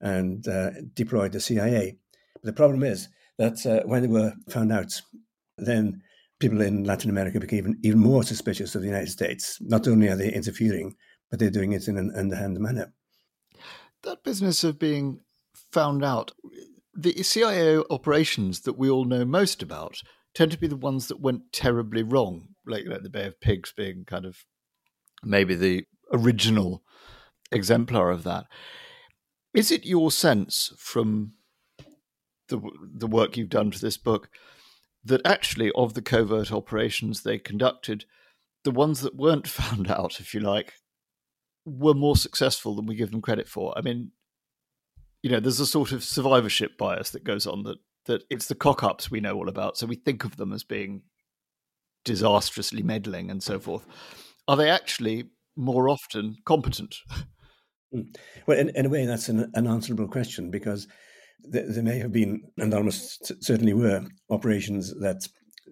and 0.00 0.46
uh, 0.46 0.70
deployed 0.94 1.32
the 1.32 1.40
CIA. 1.40 1.96
But 2.34 2.44
the 2.44 2.52
problem 2.52 2.82
is 2.82 3.08
that 3.38 3.64
uh, 3.66 3.86
when 3.86 4.02
they 4.02 4.08
were 4.08 4.34
found 4.50 4.72
out, 4.72 5.00
then 5.58 6.02
people 6.38 6.60
in 6.60 6.84
Latin 6.84 7.10
America 7.10 7.40
became 7.40 7.58
even, 7.58 7.80
even 7.82 7.98
more 7.98 8.22
suspicious 8.22 8.74
of 8.74 8.82
the 8.82 8.88
United 8.88 9.10
States. 9.10 9.58
Not 9.60 9.88
only 9.88 10.08
are 10.08 10.16
they 10.16 10.32
interfering, 10.32 10.94
but 11.30 11.38
they're 11.38 11.50
doing 11.50 11.72
it 11.72 11.88
in 11.88 11.96
an 11.96 12.12
underhand 12.16 12.58
manner. 12.58 12.92
That 14.02 14.22
business 14.22 14.62
of 14.64 14.78
being 14.78 15.20
found 15.72 16.04
out, 16.04 16.32
the 16.94 17.22
CIA 17.22 17.82
operations 17.90 18.60
that 18.60 18.78
we 18.78 18.88
all 18.88 19.04
know 19.04 19.24
most 19.24 19.62
about 19.62 20.02
tend 20.34 20.52
to 20.52 20.58
be 20.58 20.66
the 20.66 20.76
ones 20.76 21.08
that 21.08 21.20
went 21.20 21.52
terribly 21.52 22.02
wrong, 22.02 22.48
like, 22.66 22.84
like 22.86 23.02
the 23.02 23.10
Bay 23.10 23.26
of 23.26 23.40
Pigs 23.40 23.72
being 23.74 24.04
kind 24.04 24.26
of 24.26 24.44
maybe 25.26 25.54
the 25.54 25.84
original 26.12 26.82
exemplar 27.52 28.10
of 28.10 28.22
that. 28.24 28.46
Is 29.54 29.70
it 29.70 29.86
your 29.86 30.10
sense 30.10 30.72
from 30.78 31.32
the 32.48 32.60
the 32.80 33.06
work 33.06 33.36
you've 33.36 33.48
done 33.48 33.72
for 33.72 33.78
this 33.78 33.96
book 33.96 34.28
that 35.04 35.20
actually 35.24 35.70
of 35.72 35.94
the 35.94 36.02
covert 36.02 36.52
operations 36.52 37.22
they 37.22 37.38
conducted, 37.38 38.04
the 38.64 38.70
ones 38.70 39.00
that 39.00 39.16
weren't 39.16 39.48
found 39.62 39.90
out, 39.90 40.20
if 40.20 40.34
you 40.34 40.40
like, 40.40 40.74
were 41.64 41.94
more 41.94 42.16
successful 42.16 42.74
than 42.74 42.86
we 42.86 42.94
give 42.94 43.10
them 43.10 43.22
credit 43.22 43.48
for? 43.48 43.76
I 43.76 43.80
mean, 43.80 44.12
you 45.22 45.30
know, 45.30 45.40
there's 45.40 45.60
a 45.60 45.66
sort 45.66 45.92
of 45.92 46.04
survivorship 46.04 46.76
bias 46.78 47.10
that 47.10 47.24
goes 47.24 47.46
on 47.46 47.62
that 47.64 47.78
that 48.06 48.22
it's 48.30 48.46
the 48.46 48.54
cock 48.54 48.84
ups 48.84 49.10
we 49.10 49.20
know 49.20 49.34
all 49.34 49.48
about, 49.48 49.76
so 49.76 49.86
we 49.86 49.96
think 49.96 50.24
of 50.24 50.36
them 50.36 50.52
as 50.52 50.62
being 50.62 51.02
disastrously 52.04 52.82
meddling 52.82 53.30
and 53.30 53.42
so 53.42 53.58
forth. 53.58 53.84
Are 54.48 54.56
they 54.56 54.70
actually 54.70 55.30
more 55.56 55.88
often 55.88 56.36
competent? 56.44 56.96
Hmm. 57.92 58.02
Well, 58.46 58.58
in, 58.58 58.70
in 58.70 58.86
a 58.86 58.88
way, 58.88 59.06
that's 59.06 59.28
an 59.28 59.50
unanswerable 59.54 60.08
question 60.08 60.50
because 60.50 60.88
th- 61.52 61.66
there 61.68 61.82
may 61.82 61.98
have 61.98 62.12
been, 62.12 62.42
and 62.58 62.74
almost 62.74 63.32
certainly 63.42 63.74
were, 63.74 64.04
operations 64.30 64.92
that 65.00 65.26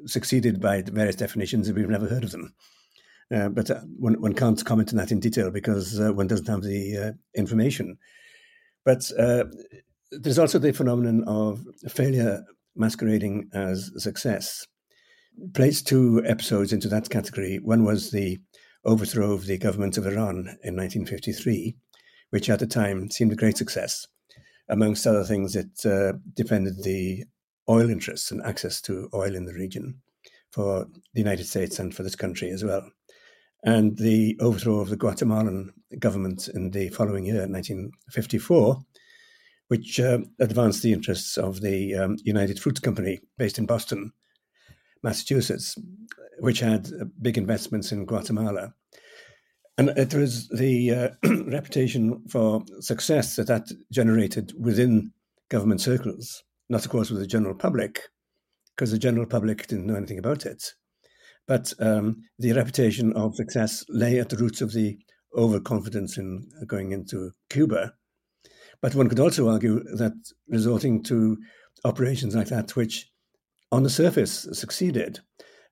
succeeded 0.07 0.61
by 0.61 0.83
various 0.83 1.17
definitions, 1.17 1.69
and 1.69 1.77
we've 1.77 1.89
never 1.89 2.07
heard 2.07 2.25
of 2.25 2.31
them. 2.31 2.55
Uh, 3.35 3.49
but 3.49 3.71
uh, 3.71 3.81
one, 3.99 4.21
one, 4.21 4.35
can't 4.35 4.65
comment 4.65 4.93
on 4.93 4.97
that 4.99 5.11
in 5.11 5.19
detail 5.19 5.51
because 5.51 5.99
uh, 5.99 6.13
one 6.13 6.27
doesn't 6.27 6.49
have 6.49 6.63
the 6.63 6.97
uh, 6.97 7.13
information. 7.35 7.97
But 8.85 9.11
uh, 9.19 9.45
there's 10.11 10.39
also 10.39 10.59
the 10.59 10.73
phenomenon 10.73 11.25
of 11.27 11.65
failure 11.89 12.45
masquerading 12.77 13.51
as 13.55 13.91
success. 13.97 14.67
Placed 15.55 15.89
two 15.89 16.23
episodes 16.27 16.73
into 16.73 16.89
that 16.89 17.11
category. 17.11 17.59
One 17.63 17.85
was 17.85 18.11
the 18.11 18.39
overthrow 18.85 19.33
of 19.33 19.47
the 19.47 19.59
government 19.59 19.97
of 19.97 20.07
Iran 20.07 20.59
in 20.63 20.77
1953, 20.77 21.77
which 22.31 22.51
at 22.51 22.59
the 22.59 22.67
time 22.67 23.11
seemed 23.11 23.33
a 23.33 23.37
great 23.37 23.57
success. 23.57 24.07
Amongst 24.69 25.07
other 25.07 25.25
things, 25.25 25.57
it 25.57 25.85
uh, 25.85 26.15
defended 26.35 26.83
the 26.83 27.25
oil 27.69 27.91
interests 27.91 28.31
and 28.31 28.43
access 28.43 28.81
to 28.83 29.09
oil 29.15 29.35
in 29.35 29.45
the 29.45 29.55
region 29.55 30.01
for 30.51 30.87
the 31.13 31.21
United 31.21 31.47
States 31.47 31.79
and 31.79 31.95
for 31.95 32.03
this 32.03 32.17
country 32.17 32.51
as 32.51 32.65
well. 32.65 32.89
And 33.65 33.97
the 33.97 34.37
overthrow 34.41 34.81
of 34.81 34.91
the 34.91 34.97
Guatemalan 34.97 35.73
government 35.99 36.49
in 36.49 36.71
the 36.71 36.91
following 36.91 37.25
year, 37.25 37.47
1954, 37.47 38.79
which 39.69 39.99
uh, 39.99 40.19
advanced 40.39 40.83
the 40.83 40.93
interests 40.93 41.39
of 41.39 41.61
the 41.61 41.95
um, 41.95 42.17
United 42.23 42.61
Fruit 42.61 42.81
Company 42.83 43.21
based 43.39 43.59
in 43.59 43.67
Boston, 43.67 44.13
Massachusetts, 45.05 45.77
which 46.41 46.61
had 46.61 46.89
uh, 47.01 47.05
big 47.21 47.39
investments 47.39 47.93
in 47.93 48.07
Guatemala. 48.07 48.75
And 49.77 49.91
it 49.91 50.15
was 50.15 50.49
the 50.49 50.91
uh, 50.91 51.09
reputation 51.47 52.25
for 52.29 52.65
success 52.81 53.37
that 53.37 53.49
that 53.49 53.67
generated 53.93 54.53
within 54.59 55.13
government 55.51 55.81
circles, 55.81 56.43
not, 56.69 56.85
of 56.85 56.91
course, 56.91 57.11
with 57.11 57.21
the 57.21 57.27
general 57.27 57.55
public, 57.55 58.01
because 58.75 58.91
the 58.91 58.99
general 58.99 59.27
public 59.27 59.67
didn't 59.67 59.87
know 59.87 59.97
anything 59.97 60.19
about 60.19 60.47
it. 60.47 60.73
But 61.47 61.75
um, 61.79 62.23
the 62.39 62.53
reputation 62.53 63.13
of 63.13 63.37
success 63.37 63.85
lay 63.91 64.19
at 64.19 64.31
the 64.31 64.39
roots 64.39 64.63
of 64.63 64.73
the 64.73 64.99
overconfidence 65.37 66.17
in 66.17 66.49
going 66.67 66.93
into 66.93 67.33
Cuba. 67.51 67.93
But 68.81 68.95
one 68.95 69.09
could 69.09 69.21
also 69.21 69.51
argue 69.51 69.83
that 69.97 70.15
resorting 70.49 71.03
to 71.05 71.37
operations 71.85 72.35
like 72.35 72.49
that, 72.49 72.75
which 72.77 73.11
on 73.75 73.83
the 73.83 73.91
surface 73.91 74.47
succeeded, 74.53 75.19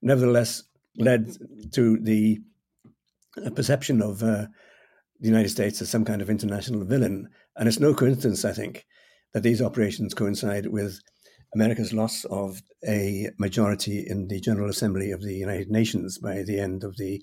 nevertheless 0.02 0.64
led 0.98 1.36
to 1.72 1.98
the 2.00 2.40
perception 3.54 4.02
of 4.02 4.24
uh, 4.24 4.46
the 5.20 5.28
United 5.28 5.50
States 5.50 5.80
as 5.80 5.88
some 5.88 6.04
kind 6.04 6.20
of 6.20 6.28
international 6.28 6.84
villain. 6.84 7.28
And 7.56 7.68
it's 7.68 7.78
no 7.78 7.94
coincidence, 7.94 8.44
I 8.44 8.52
think, 8.52 8.86
that 9.34 9.44
these 9.44 9.62
operations 9.62 10.14
coincide 10.14 10.66
with 10.66 10.98
America's 11.54 11.92
loss 11.92 12.24
of 12.24 12.60
a 12.84 13.28
majority 13.38 14.04
in 14.04 14.26
the 14.26 14.40
General 14.40 14.68
Assembly 14.68 15.12
of 15.12 15.22
the 15.22 15.34
United 15.34 15.70
Nations 15.70 16.18
by 16.18 16.42
the 16.42 16.58
end 16.58 16.82
of 16.82 16.96
the 16.96 17.22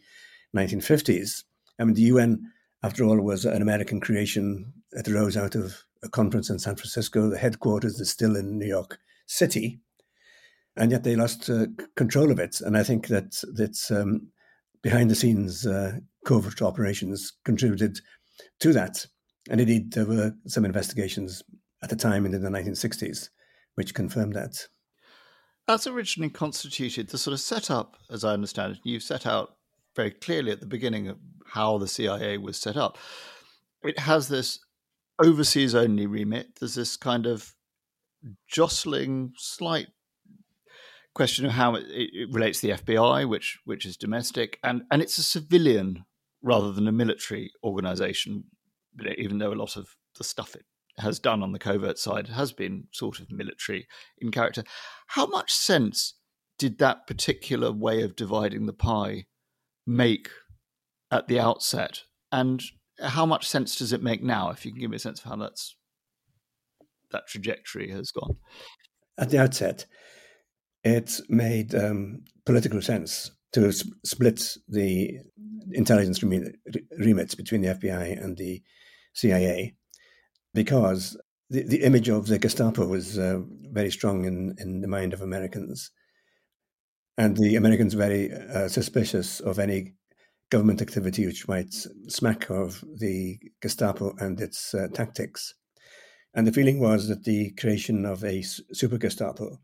1950s. 0.56 1.44
I 1.78 1.84
mean, 1.84 1.96
the 1.96 2.04
UN, 2.14 2.42
after 2.84 3.04
all, 3.04 3.20
was 3.20 3.44
an 3.44 3.62
American 3.62 4.00
creation. 4.00 4.72
It 4.94 5.10
arose 5.10 5.36
out 5.36 5.56
of 5.56 5.84
a 6.04 6.10
conference 6.10 6.50
in 6.50 6.58
San 6.58 6.78
Francisco. 6.78 7.30
The 7.30 7.38
headquarters 7.38 8.00
is 8.00 8.10
still 8.10 8.38
in 8.38 8.58
New 8.58 8.68
York 8.68 8.98
City 9.28 9.82
and 10.76 10.92
yet 10.92 11.04
they 11.04 11.16
lost 11.16 11.50
uh, 11.50 11.68
control 11.96 12.32
of 12.32 12.40
it. 12.40 12.62
And 12.62 12.78
I 12.78 12.84
think 12.84 13.08
that 13.08 13.42
that's 13.56 13.92
um, 13.92 14.30
behind 14.82 15.10
the 15.10 15.16
scenes 15.16 15.66
uh, 15.66 15.94
covert 16.26 16.62
operations 16.62 17.34
contributed 17.44 18.00
to 18.60 18.74
that. 18.74 19.06
And 19.50 19.60
indeed, 19.60 19.94
there 19.94 20.06
were 20.06 20.34
some 20.48 20.66
investigations 20.66 21.44
at 21.82 21.90
the 21.90 21.96
time 21.96 22.26
in 22.26 22.32
the 22.32 22.50
1960s 22.50 23.30
which 23.80 23.94
confirmed 23.94 24.34
that. 24.34 24.68
As 25.66 25.88
originally 25.88 26.30
constituted, 26.30 27.08
the 27.08 27.18
sort 27.18 27.34
of 27.34 27.40
setup, 27.40 27.96
as 28.12 28.26
I 28.26 28.34
understand 28.34 28.74
it, 28.74 28.80
you 28.84 29.00
set 29.00 29.26
out 29.26 29.56
very 29.96 30.12
clearly 30.12 30.52
at 30.52 30.60
the 30.60 30.66
beginning 30.66 31.08
of 31.08 31.18
how 31.46 31.78
the 31.78 31.88
CIA 31.88 32.38
was 32.38 32.58
set 32.58 32.76
up. 32.76 32.98
It 33.82 34.00
has 34.00 34.28
this 34.28 34.60
overseas 35.18 35.76
only 35.76 36.08
remit. 36.08 36.60
There's 36.60 36.76
this 36.76 36.98
kind 36.98 37.26
of 37.26 37.54
jostling, 38.50 39.32
slight 39.38 39.88
question 41.14 41.46
of 41.46 41.52
how 41.52 41.76
it, 41.76 41.86
it, 41.90 42.30
relates 42.32 42.62
to 42.62 42.68
the 42.68 42.74
FBI, 42.74 43.28
which 43.28 43.60
which 43.66 43.86
is 43.86 43.98
domestic, 43.98 44.60
and 44.64 44.84
and 44.92 45.02
it's 45.02 45.18
a 45.18 45.24
civilian 45.24 46.06
rather 46.42 46.72
than 46.72 46.88
a 46.88 46.92
military 46.92 47.52
organization. 47.64 48.46
Even 49.18 49.38
though 49.38 49.54
a 49.54 49.56
lot 49.56 49.78
of 49.78 49.96
the 50.18 50.24
stuff 50.24 50.56
it 50.56 50.66
has 50.98 51.20
done 51.20 51.42
on 51.42 51.54
the 51.54 51.60
covert 51.60 51.98
side 51.98 52.28
has 52.28 52.52
been 52.52 52.86
sort 52.92 53.20
of 53.20 53.32
military 53.32 53.88
in 54.18 54.32
character, 54.32 54.64
how 55.08 55.26
much 55.26 55.54
sense 55.54 56.16
did 56.58 56.78
that 56.80 57.08
particular 57.08 57.72
way 57.72 58.02
of 58.02 58.16
dividing 58.16 58.66
the 58.66 58.74
pie 58.74 59.26
make 59.88 60.30
at 61.12 61.28
the 61.28 61.40
outset, 61.40 62.04
and 62.32 62.62
how 63.02 63.26
much 63.26 63.48
sense 63.48 63.76
does 63.76 63.94
it 63.94 64.04
make 64.04 64.22
now? 64.22 64.50
If 64.50 64.66
you 64.66 64.72
can 64.72 64.82
give 64.82 64.90
me 64.90 64.98
a 64.98 65.00
sense 65.00 65.20
of 65.20 65.26
how 65.26 65.38
that's 65.38 65.76
that 67.12 67.28
trajectory 67.28 67.90
has 67.92 68.12
gone. 68.12 68.38
At 69.18 69.30
the 69.30 69.40
outset, 69.40 69.86
it 70.84 71.20
made 71.30 71.76
um, 71.76 72.24
political 72.46 72.82
sense 72.82 73.32
to 73.54 73.72
sp- 73.74 73.94
split 74.06 74.58
the 74.68 75.20
intelligence 75.72 76.24
remits 76.24 77.36
between 77.36 77.62
the 77.62 77.76
FBI 77.76 78.24
and 78.24 78.38
the 78.38 78.62
CIA 79.14 79.76
because 80.54 81.18
the, 81.50 81.64
the 81.64 81.84
image 81.84 82.10
of 82.10 82.28
the 82.28 82.40
Gestapo 82.40 82.86
was 82.86 83.18
uh, 83.18 83.40
very 83.72 83.92
strong 83.92 84.26
in, 84.26 84.56
in 84.58 84.82
the 84.82 84.88
mind 84.88 85.14
of 85.14 85.22
Americans. 85.22 85.92
And 87.18 87.36
the 87.36 87.56
Americans 87.56 87.96
were 87.96 88.06
very 88.06 88.32
uh, 88.32 88.70
suspicious 88.70 89.40
of 89.42 89.60
any 89.60 89.94
government 90.50 90.82
activity 90.82 91.26
which 91.26 91.48
might 91.48 91.74
smack 92.08 92.50
of 92.50 92.84
the 92.98 93.38
Gestapo 93.62 94.16
and 94.20 94.40
its 94.40 94.74
uh, 94.74 94.88
tactics. 94.94 95.54
And 96.34 96.48
the 96.48 96.52
feeling 96.52 96.80
was 96.80 97.08
that 97.08 97.24
the 97.24 97.52
creation 97.52 98.06
of 98.06 98.24
a 98.24 98.42
super 98.42 98.98
Gestapo 98.98 99.60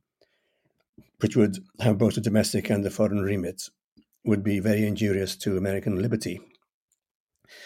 which 1.21 1.35
would 1.35 1.57
have 1.79 1.97
both 1.97 2.15
the 2.15 2.21
domestic 2.21 2.69
and 2.69 2.83
the 2.83 2.91
foreign 2.91 3.21
remit, 3.21 3.69
would 4.25 4.43
be 4.43 4.59
very 4.59 4.85
injurious 4.85 5.35
to 5.35 5.57
American 5.57 6.01
liberty. 6.01 6.39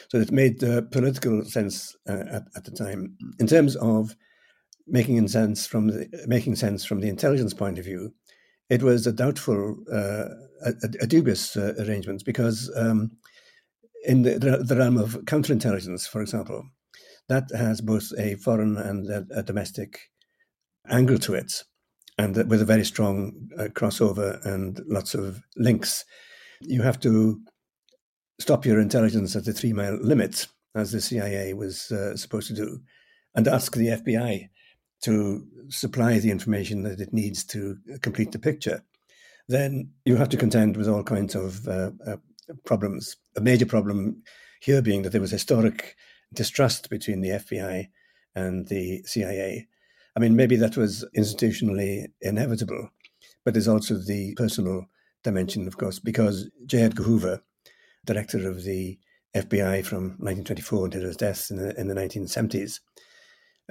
So 0.10 0.20
it 0.20 0.32
made 0.32 0.64
uh, 0.64 0.82
political 0.92 1.46
sense 1.46 1.96
uh, 2.08 2.24
at, 2.32 2.44
at 2.56 2.64
the 2.66 2.72
time. 2.72 3.16
In 3.40 3.48
terms 3.48 3.76
of 3.78 4.16
making 4.88 5.28
sense 5.28 5.66
from 5.66 5.88
the, 5.88 6.26
making 6.28 6.56
sense 6.56 6.84
from 6.84 7.00
the 7.00 7.10
intelligence 7.10 7.54
point 7.54 7.80
of 7.80 7.86
view, 7.86 8.14
it 8.70 8.84
was 8.84 9.08
a 9.08 9.12
doubtful, 9.12 9.78
uh, 9.92 10.30
a, 10.66 10.74
a, 11.02 11.08
dubious 11.08 11.56
uh, 11.56 11.74
arrangement 11.80 12.24
because 12.26 12.72
um, 12.76 13.12
in 14.06 14.22
the, 14.24 14.38
the, 14.40 14.76
realm 14.76 14.98
of 14.98 15.14
counterintelligence, 15.26 16.08
for 16.08 16.22
example, 16.22 16.64
that 17.30 17.50
has 17.56 17.82
both 17.82 18.12
a 18.18 18.36
foreign 18.36 18.78
and 18.78 19.10
a, 19.10 19.26
a 19.36 19.44
domestic 19.44 20.00
angle 20.90 21.18
to 21.20 21.34
it 21.34 21.64
and 22.20 22.36
with 22.50 22.62
a 22.62 22.66
very 22.66 22.84
strong 22.84 23.50
uh, 23.58 23.64
crossover 23.64 24.46
and 24.46 24.82
lots 24.88 25.16
of 25.16 25.42
links. 25.56 26.04
You 26.60 26.82
have 26.82 27.00
to 27.00 27.40
stop 28.40 28.66
your 28.66 28.80
intelligence 28.80 29.38
at 29.38 29.46
the 29.46 29.54
three 29.54 29.72
mile 29.72 29.98
limit, 30.02 30.48
as 30.76 30.92
the 30.92 31.00
CIA 31.00 31.54
was 31.54 31.92
uh, 31.92 32.18
supposed 32.18 32.50
to 32.50 32.54
do. 32.54 32.82
and 33.36 33.48
ask 33.48 33.74
the 33.74 33.88
FBI 33.88 34.50
to 35.04 35.48
supply 35.70 36.20
the 36.20 36.32
information 36.32 36.84
that 36.84 37.00
it 37.00 37.14
needs 37.14 37.46
to 37.46 37.78
complete 38.02 38.34
the 38.34 38.40
picture, 38.40 38.84
then 39.48 39.92
you 40.04 40.18
have 40.18 40.30
to 40.30 40.38
contend 40.38 40.76
with 40.76 40.90
all 40.90 41.04
kinds 41.04 41.36
of 41.36 41.66
uh, 41.70 41.92
uh, 42.06 42.18
problems. 42.66 43.16
A 43.38 43.42
major 43.42 43.66
problem 43.66 44.22
here 44.60 44.82
being 44.82 45.04
that 45.04 45.12
there 45.12 45.22
was 45.22 45.32
historic 45.32 45.96
distrust 46.34 46.90
between 46.90 47.22
the 47.22 47.30
FBI 47.30 47.88
and 48.36 48.68
the 48.68 49.04
CIA. 49.06 49.69
I 50.20 50.22
mean, 50.22 50.36
maybe 50.36 50.58
that 50.58 50.76
was 50.76 51.06
institutionally 51.16 52.08
inevitable, 52.20 52.90
but 53.46 53.54
there's 53.54 53.70
also 53.70 53.96
the 53.96 54.36
personal 54.36 54.86
dimension, 55.24 55.66
of 55.66 55.78
course, 55.78 55.98
because 55.98 56.50
J. 56.66 56.82
Edgar 56.82 57.04
Hoover, 57.04 57.42
director 58.06 58.50
of 58.50 58.66
the 58.66 59.00
FBI 59.34 59.86
from 59.86 60.18
1924 60.20 60.86
until 60.86 61.04
his 61.04 61.16
death 61.16 61.48
in 61.50 61.56
the, 61.56 61.80
in 61.80 61.88
the 61.88 61.96
1970s, 61.96 62.82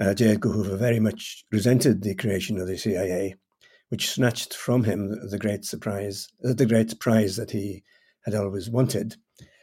uh, 0.01 0.15
J. 0.15 0.29
Edgar 0.29 0.49
Hoover 0.49 0.75
very 0.75 0.99
much 0.99 1.45
resented 1.51 2.01
the 2.01 2.15
creation 2.15 2.59
of 2.59 2.65
the 2.65 2.79
CIA, 2.79 3.35
which 3.89 4.09
snatched 4.09 4.55
from 4.55 4.85
him 4.85 5.29
the 5.29 5.37
great 5.37 5.65
surprise, 5.65 6.29
uh, 6.43 6.53
the 6.53 6.65
great 6.65 6.99
prize 6.99 7.35
that 7.35 7.51
he 7.51 7.83
had 8.25 8.33
always 8.33 8.71
wanted. 8.71 9.17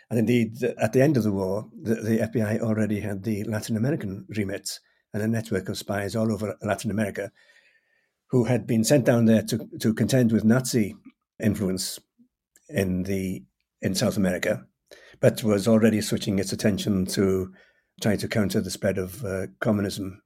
And 0.09 0.21
indeed, 0.21 0.63
at 0.63 0.93
the 0.93 1.03
end 1.03 1.17
of 1.17 1.25
the 1.25 1.33
war, 1.33 1.69
the, 1.83 1.97
the 1.97 2.19
FBI 2.19 2.61
already 2.61 3.01
had 3.01 3.25
the 3.25 3.43
Latin 3.43 3.77
American 3.77 4.25
remit 4.29 4.79
and 5.17 5.25
a 5.25 5.29
network 5.29 5.71
of 5.71 5.79
spies 5.79 6.15
all 6.15 6.31
over 6.31 6.55
Latin 6.61 6.91
America 6.91 7.33
who 8.29 8.45
had 8.45 8.67
been 8.67 8.85
sent 8.85 9.07
down 9.07 9.25
there 9.25 9.43
to, 9.43 9.67
to 9.81 9.95
contend 9.95 10.31
with 10.31 10.45
Nazi 10.45 10.95
influence 11.43 11.99
in 12.69 13.05
the 13.05 13.43
in 13.81 13.95
South 13.95 14.19
America, 14.19 14.67
but 15.21 15.43
was 15.43 15.67
already 15.67 16.03
switching 16.03 16.39
its 16.39 16.53
attention 16.53 17.07
to 17.07 17.51
trying 18.03 18.19
to 18.19 18.29
counter 18.29 18.61
the 18.61 18.71
spread 18.71 18.99
of 18.99 19.25
uh, 19.25 19.47
communism 19.61 20.21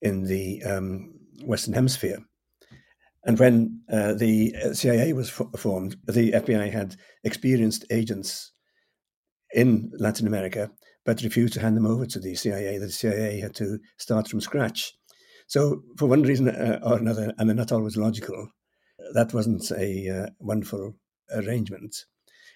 in 0.00 0.24
the 0.24 0.62
um, 0.64 1.14
Western 1.44 1.74
Hemisphere. 1.74 2.18
And 3.24 3.38
when 3.38 3.82
uh, 3.92 4.14
the 4.14 4.52
CIA 4.72 5.12
was 5.12 5.30
formed, 5.30 5.96
the 6.06 6.32
FBI 6.32 6.72
had 6.72 6.96
experienced 7.22 7.84
agents 7.90 8.50
in 9.54 9.92
Latin 9.96 10.26
America, 10.26 10.72
but 11.04 11.22
refused 11.22 11.54
to 11.54 11.60
hand 11.60 11.76
them 11.76 11.86
over 11.86 12.06
to 12.06 12.20
the 12.20 12.34
CIA. 12.34 12.78
The 12.78 12.90
CIA 12.90 13.40
had 13.40 13.54
to 13.56 13.78
start 13.98 14.28
from 14.28 14.40
scratch. 14.40 14.92
So, 15.46 15.82
for 15.98 16.06
one 16.06 16.22
reason 16.22 16.48
uh, 16.48 16.80
or 16.82 16.98
another, 16.98 17.32
and 17.36 17.48
they're 17.48 17.56
not 17.56 17.72
always 17.72 17.96
logical, 17.96 18.48
that 19.14 19.34
wasn't 19.34 19.70
a 19.72 20.08
uh, 20.08 20.26
wonderful 20.38 20.94
arrangement. 21.34 22.04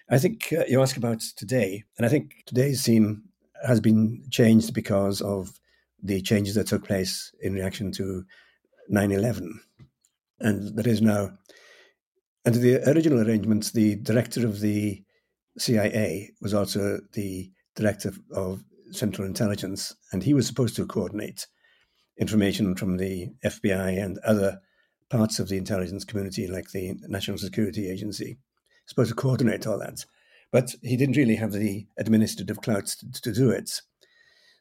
I 0.09 0.17
think 0.19 0.53
uh, 0.53 0.63
you 0.67 0.81
ask 0.81 0.95
about 0.97 1.21
today, 1.35 1.83
and 1.97 2.05
I 2.05 2.09
think 2.09 2.43
today's 2.45 2.81
scene 2.81 3.23
has 3.65 3.81
been 3.81 4.23
changed 4.31 4.73
because 4.73 5.21
of 5.21 5.51
the 6.01 6.21
changes 6.21 6.55
that 6.55 6.67
took 6.67 6.85
place 6.85 7.33
in 7.41 7.53
reaction 7.53 7.91
to 7.93 8.23
9 8.89 9.11
11. 9.11 9.59
And 10.39 10.77
there 10.77 10.87
is 10.87 11.01
now, 11.01 11.31
under 12.45 12.59
the 12.59 12.89
original 12.89 13.19
arrangements, 13.19 13.71
the 13.71 13.95
director 13.95 14.45
of 14.45 14.59
the 14.59 15.03
CIA 15.57 16.31
was 16.41 16.53
also 16.53 16.99
the 17.13 17.51
director 17.77 18.11
of 18.31 18.63
Central 18.91 19.27
Intelligence, 19.27 19.95
and 20.11 20.23
he 20.23 20.33
was 20.33 20.47
supposed 20.47 20.75
to 20.75 20.85
coordinate 20.85 21.47
information 22.19 22.75
from 22.75 22.97
the 22.97 23.29
FBI 23.45 24.03
and 24.03 24.17
other 24.19 24.59
parts 25.09 25.39
of 25.39 25.47
the 25.47 25.57
intelligence 25.57 26.03
community, 26.03 26.47
like 26.47 26.71
the 26.71 26.95
National 27.07 27.37
Security 27.37 27.89
Agency, 27.89 28.37
supposed 28.85 29.09
to 29.09 29.15
coordinate 29.15 29.67
all 29.67 29.79
that. 29.79 30.03
But 30.51 30.75
he 30.81 30.97
didn't 30.97 31.17
really 31.17 31.35
have 31.35 31.51
the 31.51 31.87
administrative 31.97 32.61
clout 32.61 32.87
to, 32.87 33.21
to 33.21 33.33
do 33.33 33.49
it. 33.51 33.81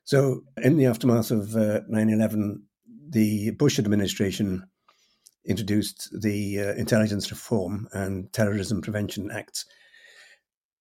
So, 0.04 0.42
in 0.62 0.76
the 0.76 0.86
aftermath 0.86 1.30
of 1.30 1.56
uh, 1.56 1.80
9 1.88 2.10
11, 2.10 2.62
the 3.08 3.50
Bush 3.52 3.78
administration 3.78 4.64
introduced 5.44 6.08
the 6.12 6.60
uh, 6.60 6.74
Intelligence 6.74 7.30
Reform 7.30 7.88
and 7.92 8.32
Terrorism 8.32 8.82
Prevention 8.82 9.30
Acts. 9.30 9.64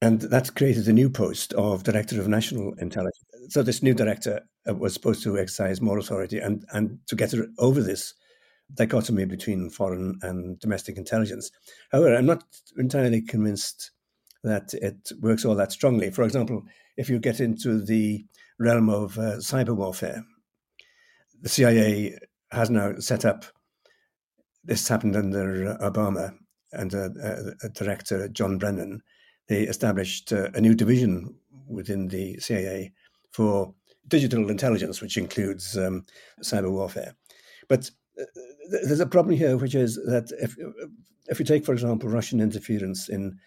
And 0.06 0.22
that 0.22 0.54
created 0.56 0.88
a 0.88 0.94
new 0.94 1.10
post 1.10 1.52
of 1.54 1.82
Director 1.82 2.22
of 2.22 2.28
National 2.28 2.74
Intelligence. 2.76 3.26
So, 3.50 3.64
this 3.64 3.82
new 3.82 3.96
director 3.96 4.42
uh, 4.70 4.76
was 4.76 4.94
supposed 4.94 5.24
to 5.24 5.40
exercise 5.40 5.82
more 5.82 5.98
authority 5.98 6.38
and, 6.38 6.64
and 6.74 7.00
to 7.08 7.16
get 7.16 7.34
over 7.58 7.82
this 7.82 8.14
dichotomy 8.76 9.26
between 9.26 9.72
foreign 9.72 10.20
and 10.22 10.60
domestic 10.60 10.98
intelligence. 10.98 11.50
However, 11.92 12.16
I'm 12.16 12.28
not 12.28 12.44
entirely 12.78 13.22
convinced 13.22 13.92
that 14.44 14.76
it 14.76 15.12
works 15.22 15.44
all 15.44 15.56
that 15.56 15.72
strongly. 15.72 16.12
For 16.12 16.24
example, 16.24 16.64
if 16.98 17.10
you 17.10 17.18
get 17.18 17.40
into 17.40 17.84
the 17.84 18.26
realm 18.60 18.90
of 18.90 19.18
uh, 19.18 19.38
cyber 19.38 19.76
warfare. 19.76 20.24
The 21.42 21.50
CIA 21.50 22.18
has 22.52 22.70
now 22.70 23.00
set 23.00 23.26
up, 23.26 23.46
this 24.64 24.88
happened 24.88 25.16
under 25.16 25.72
uh, 25.72 25.90
Obama 25.90 26.36
and 26.72 26.94
uh, 26.94 27.10
uh, 27.22 27.68
Director 27.74 28.28
John 28.30 28.58
Brennan. 28.58 29.02
They 29.48 29.64
established 29.64 30.32
uh, 30.34 30.50
a 30.54 30.62
new 30.62 30.74
division 30.74 31.36
within 31.68 32.08
the 32.08 32.40
CIA 32.40 32.94
for 33.32 33.74
digital 34.08 34.50
intelligence, 34.50 35.02
which 35.02 35.18
includes 35.18 35.78
um, 35.78 36.06
cyber 36.42 36.72
warfare. 36.72 37.16
But 37.68 37.90
uh, 38.20 38.24
there's 38.70 39.00
a 39.00 39.06
problem 39.06 39.36
here, 39.36 39.58
which 39.58 39.76
is 39.76 39.96
that 40.06 40.32
if, 40.40 40.56
if 41.28 41.40
you 41.40 41.46
take, 41.46 41.66
for 41.66 41.74
example, 41.74 42.10
Russian 42.10 42.40
interference 42.40 43.10
in 43.10 43.38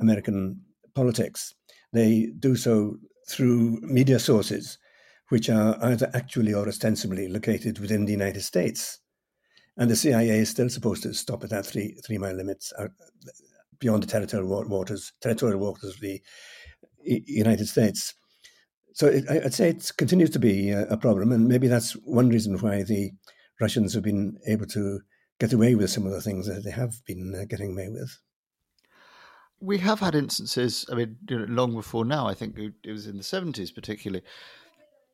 American 0.00 0.60
politics, 0.94 1.54
they 1.92 2.32
do 2.38 2.56
so 2.56 2.96
through 3.28 3.80
media 3.82 4.18
sources 4.18 4.78
which 5.32 5.48
are 5.48 5.82
either 5.82 6.10
actually 6.12 6.52
or 6.52 6.68
ostensibly 6.68 7.26
located 7.26 7.78
within 7.78 8.04
the 8.04 8.12
United 8.12 8.42
States. 8.42 8.98
And 9.78 9.90
the 9.90 9.96
CIA 9.96 10.40
is 10.40 10.50
still 10.50 10.68
supposed 10.68 11.02
to 11.04 11.14
stop 11.14 11.42
at 11.42 11.48
that 11.48 11.64
three 11.64 11.96
three 12.04 12.18
mile 12.18 12.34
limits 12.34 12.70
out, 12.78 12.90
beyond 13.82 14.02
the 14.02 14.06
territorial 14.06 14.64
waters 14.68 15.12
territorial 15.20 15.58
waters 15.58 15.94
of 15.94 16.00
the 16.00 16.22
United 17.04 17.66
States. 17.66 18.14
So 18.94 19.06
it, 19.06 19.24
I'd 19.28 19.54
say 19.54 19.70
it 19.70 19.90
continues 19.96 20.30
to 20.30 20.38
be 20.38 20.70
a 20.70 20.96
problem, 20.96 21.32
and 21.32 21.48
maybe 21.48 21.66
that's 21.66 21.92
one 22.04 22.28
reason 22.28 22.58
why 22.58 22.82
the 22.82 23.10
Russians 23.60 23.94
have 23.94 24.02
been 24.02 24.38
able 24.46 24.66
to 24.66 25.00
get 25.40 25.52
away 25.52 25.74
with 25.74 25.90
some 25.90 26.06
of 26.06 26.12
the 26.12 26.20
things 26.20 26.46
that 26.46 26.62
they 26.64 26.70
have 26.70 26.94
been 27.06 27.34
uh, 27.34 27.44
getting 27.48 27.72
away 27.72 27.88
with 27.88 28.18
we 29.62 29.78
have 29.78 30.00
had 30.00 30.16
instances. 30.16 30.84
I 30.90 30.96
mean, 30.96 31.16
long 31.30 31.74
before 31.74 32.04
now. 32.04 32.26
I 32.26 32.34
think 32.34 32.58
it 32.58 32.90
was 32.90 33.06
in 33.06 33.16
the 33.16 33.22
seventies, 33.22 33.70
particularly, 33.70 34.24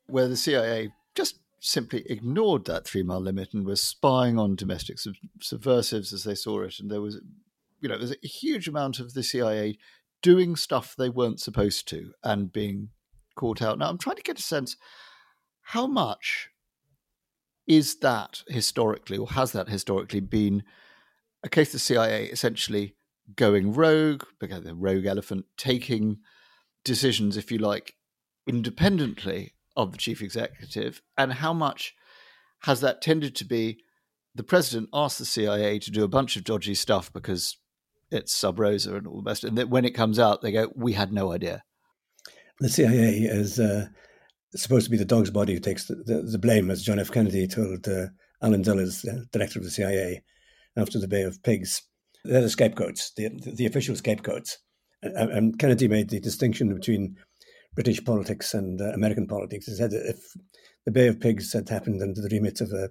where 0.07 0.27
the 0.27 0.35
CIA 0.35 0.91
just 1.13 1.39
simply 1.59 2.03
ignored 2.09 2.65
that 2.65 2.85
three 2.85 3.03
mile 3.03 3.21
limit 3.21 3.53
and 3.53 3.65
was 3.65 3.81
spying 3.81 4.39
on 4.39 4.55
domestic 4.55 4.97
sub- 4.97 5.13
subversives 5.39 6.13
as 6.13 6.23
they 6.23 6.33
saw 6.33 6.61
it. 6.61 6.79
And 6.79 6.89
there 6.89 7.01
was, 7.01 7.21
you 7.81 7.89
know, 7.89 7.97
there's 7.97 8.11
a 8.23 8.27
huge 8.27 8.67
amount 8.67 8.99
of 8.99 9.13
the 9.13 9.23
CIA 9.23 9.77
doing 10.21 10.55
stuff 10.55 10.95
they 10.97 11.09
weren't 11.09 11.39
supposed 11.39 11.87
to 11.89 12.11
and 12.23 12.51
being 12.51 12.89
caught 13.35 13.61
out. 13.61 13.77
Now, 13.77 13.89
I'm 13.89 13.97
trying 13.97 14.17
to 14.17 14.21
get 14.21 14.39
a 14.39 14.43
sense 14.43 14.75
how 15.61 15.87
much 15.87 16.49
is 17.67 17.99
that 17.99 18.43
historically, 18.47 19.17
or 19.17 19.27
has 19.29 19.51
that 19.51 19.69
historically 19.69 20.19
been 20.19 20.63
a 21.43 21.49
case 21.49 21.69
of 21.69 21.73
the 21.73 21.79
CIA 21.79 22.25
essentially 22.25 22.95
going 23.35 23.73
rogue, 23.73 24.23
becoming 24.39 24.63
the 24.63 24.75
rogue 24.75 25.05
elephant, 25.05 25.45
taking 25.55 26.17
decisions, 26.83 27.37
if 27.37 27.51
you 27.51 27.59
like, 27.59 27.93
independently 28.47 29.53
of 29.75 29.91
the 29.91 29.97
chief 29.97 30.21
executive, 30.21 31.01
and 31.17 31.33
how 31.33 31.53
much 31.53 31.93
has 32.63 32.81
that 32.81 33.01
tended 33.01 33.35
to 33.35 33.45
be 33.45 33.83
the 34.35 34.43
president 34.43 34.89
asked 34.93 35.19
the 35.19 35.25
CIA 35.25 35.79
to 35.79 35.91
do 35.91 36.03
a 36.03 36.09
bunch 36.09 36.35
of 36.35 36.43
dodgy 36.43 36.75
stuff 36.75 37.11
because 37.13 37.57
it's 38.11 38.33
sub 38.33 38.59
rosa 38.59 38.95
and 38.95 39.07
all 39.07 39.17
the 39.17 39.29
best, 39.29 39.43
and 39.43 39.57
that 39.57 39.69
when 39.69 39.85
it 39.85 39.95
comes 39.95 40.19
out, 40.19 40.41
they 40.41 40.51
go, 40.51 40.71
"We 40.75 40.93
had 40.93 41.11
no 41.11 41.31
idea." 41.31 41.63
The 42.59 42.69
CIA 42.69 43.11
is 43.23 43.59
uh, 43.59 43.87
supposed 44.55 44.85
to 44.85 44.91
be 44.91 44.97
the 44.97 45.05
dog's 45.05 45.31
body 45.31 45.53
who 45.53 45.59
takes 45.59 45.85
the, 45.85 45.95
the, 45.95 46.21
the 46.23 46.39
blame, 46.39 46.69
as 46.69 46.83
John 46.83 46.99
F. 46.99 47.11
Kennedy 47.11 47.47
told 47.47 47.87
uh, 47.87 48.07
Allen 48.41 48.61
Dulles, 48.61 49.01
the 49.01 49.25
director 49.31 49.59
of 49.59 49.65
the 49.65 49.71
CIA, 49.71 50.23
after 50.75 50.99
the 50.99 51.07
Bay 51.07 51.23
of 51.23 51.41
Pigs. 51.43 51.81
They're 52.25 52.41
the 52.41 52.49
scapegoats, 52.49 53.13
the, 53.15 53.29
the 53.55 53.65
official 53.65 53.95
scapegoats. 53.95 54.57
And 55.01 55.57
Kennedy 55.57 55.87
made 55.87 56.09
the 56.09 56.19
distinction 56.19 56.73
between 56.73 57.15
British 57.75 58.03
politics 58.03 58.53
and 58.53 58.81
uh, 58.81 58.91
American 58.91 59.27
politics. 59.27 59.67
He 59.67 59.75
said 59.75 59.91
that 59.91 60.09
if 60.09 60.17
the 60.85 60.91
Bay 60.91 61.07
of 61.07 61.21
Pigs 61.21 61.53
had 61.53 61.69
happened 61.69 62.01
under 62.01 62.19
the 62.19 62.29
remit 62.29 62.59
of 62.59 62.71
a 62.71 62.89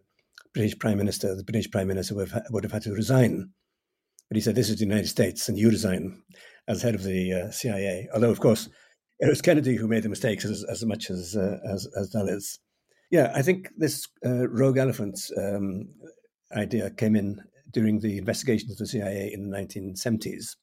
British 0.55 0.79
Prime 0.79 0.97
Minister, 0.97 1.35
the 1.35 1.45
British 1.45 1.71
Prime 1.71 1.89
Minister 1.89 2.15
would 2.15 2.31
have, 2.31 2.45
would 2.51 2.65
have 2.65 2.73
had 2.73 2.83
to 2.83 2.93
resign. 2.93 3.51
But 4.29 4.37
he 4.37 4.41
said, 4.41 4.55
This 4.55 4.71
is 4.71 4.77
the 4.77 4.85
United 4.85 5.09
States, 5.09 5.49
and 5.49 5.59
you 5.59 5.69
resign 5.69 6.23
as 6.67 6.83
head 6.83 6.95
of 6.95 7.03
the 7.03 7.33
uh, 7.33 7.51
CIA. 7.51 8.09
Although, 8.15 8.31
of 8.31 8.41
course, 8.41 8.69
it 9.21 9.29
was 9.29 9.43
Kennedy 9.43 9.77
who 9.77 9.89
made 9.89 10.03
the 10.03 10.09
mistakes 10.09 10.45
as, 10.45 10.65
as 10.71 10.85
much 10.85 11.11
as, 11.11 11.35
uh, 11.37 11.59
as, 11.73 11.89
as 11.99 12.11
Dulles. 12.11 12.59
Yeah, 13.11 13.33
I 13.35 13.43
think 13.43 13.71
this 13.77 14.07
uh, 14.25 14.49
rogue 14.49 14.77
elephant 14.77 15.19
um, 15.37 15.89
idea 16.55 16.91
came 16.91 17.17
in 17.17 17.41
during 17.73 18.01
the 18.01 18.19
investigations 18.19 18.73
of 18.73 18.79
the 18.79 18.87
CIA 18.87 19.31
in 19.33 19.49
the 19.49 19.57
1970s. 19.57 20.57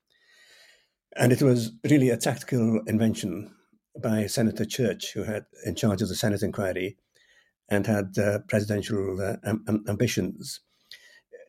And 1.17 1.31
it 1.31 1.41
was 1.41 1.71
really 1.83 2.09
a 2.09 2.17
tactical 2.17 2.81
invention 2.87 3.53
by 4.01 4.27
Senator 4.27 4.65
Church, 4.65 5.13
who 5.13 5.23
had 5.23 5.45
in 5.65 5.75
charge 5.75 6.01
of 6.01 6.09
the 6.09 6.15
Senate 6.15 6.43
inquiry, 6.43 6.97
and 7.69 7.87
had 7.87 8.17
uh, 8.17 8.39
presidential 8.47 9.19
uh, 9.21 9.37
am- 9.47 9.85
ambitions. 9.87 10.61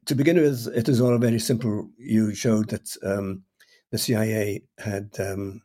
To 0.06 0.14
begin 0.14 0.40
with, 0.40 0.68
it 0.68 0.88
is 0.88 1.00
all 1.00 1.18
very 1.18 1.40
simple. 1.40 1.90
You 1.98 2.32
showed 2.32 2.68
that 2.70 2.96
um, 3.02 3.42
the 3.90 3.98
CIA 3.98 4.62
had 4.78 5.10
um, 5.18 5.62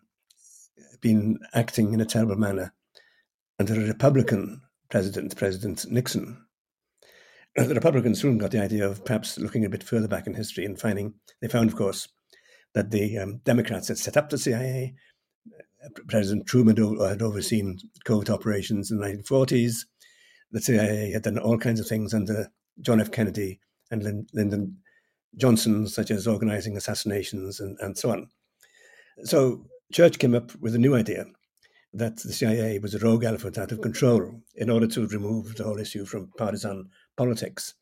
been 0.99 1.37
acting 1.53 1.93
in 1.93 2.01
a 2.01 2.05
terrible 2.05 2.35
manner 2.35 2.73
under 3.59 3.75
a 3.75 3.85
Republican 3.85 4.61
president, 4.89 5.35
President 5.35 5.85
Nixon. 5.91 6.43
The 7.55 7.75
Republicans 7.75 8.19
soon 8.19 8.39
got 8.39 8.49
the 8.49 8.63
idea 8.63 8.87
of 8.87 9.05
perhaps 9.05 9.37
looking 9.37 9.63
a 9.63 9.69
bit 9.69 9.83
further 9.83 10.07
back 10.07 10.25
in 10.25 10.33
history 10.33 10.65
and 10.65 10.79
finding, 10.79 11.13
they 11.39 11.47
found, 11.47 11.69
of 11.69 11.75
course, 11.75 12.07
that 12.73 12.89
the 12.89 13.19
um, 13.19 13.41
Democrats 13.43 13.89
had 13.89 13.99
set 13.99 14.17
up 14.17 14.31
the 14.31 14.39
CIA. 14.39 14.95
President 16.07 16.47
Truman 16.47 16.77
had 16.77 17.21
overseen 17.21 17.77
covert 18.05 18.31
operations 18.31 18.89
in 18.89 18.97
the 18.97 19.05
1940s. 19.05 19.85
The 20.51 20.61
CIA 20.61 21.11
had 21.11 21.23
done 21.23 21.37
all 21.37 21.59
kinds 21.59 21.79
of 21.79 21.87
things 21.87 22.13
under 22.13 22.49
John 22.81 23.01
F. 23.01 23.11
Kennedy 23.11 23.59
and 23.91 24.25
Lyndon 24.33 24.77
Johnson, 25.37 25.87
such 25.87 26.11
as 26.11 26.27
organizing 26.27 26.75
assassinations 26.75 27.59
and, 27.59 27.77
and 27.79 27.97
so 27.97 28.11
on. 28.11 28.29
So 29.23 29.65
Church 29.91 30.19
came 30.19 30.33
up 30.33 30.55
with 30.59 30.73
a 30.75 30.79
new 30.79 30.95
idea 30.95 31.25
that 31.93 32.17
the 32.17 32.33
CIA 32.33 32.79
was 32.79 32.95
a 32.95 32.99
rogue 32.99 33.23
elephant 33.23 33.57
out 33.57 33.71
of 33.71 33.81
control 33.81 34.41
in 34.55 34.69
order 34.69 34.87
to 34.87 35.07
remove 35.07 35.55
the 35.55 35.63
whole 35.63 35.77
issue 35.77 36.05
from 36.05 36.31
partisan 36.37 36.89
politics. 37.17 37.73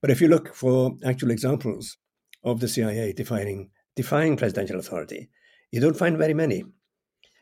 But 0.00 0.10
if 0.10 0.20
you 0.20 0.28
look 0.28 0.54
for 0.54 0.96
actual 1.04 1.30
examples 1.30 1.96
of 2.42 2.60
the 2.60 2.68
CIA 2.68 3.12
defining 3.12 3.70
defying 3.96 4.36
presidential 4.36 4.80
authority, 4.80 5.30
you 5.70 5.80
don't 5.80 5.96
find 5.96 6.18
very 6.18 6.34
many. 6.34 6.64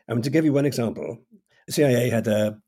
I 0.07 0.13
mean, 0.13 0.21
to 0.21 0.29
give 0.29 0.45
you 0.45 0.53
one 0.53 0.65
example, 0.65 1.17
the 1.65 1.73
CIA 1.73 2.09
had 2.09 2.27
a, 2.27 2.59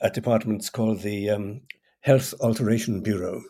a 0.00 0.10
department 0.10 0.68
called 0.72 1.00
the 1.00 1.30
um, 1.30 1.60
Health 2.00 2.34
Alteration 2.40 3.00
Bureau, 3.02 3.42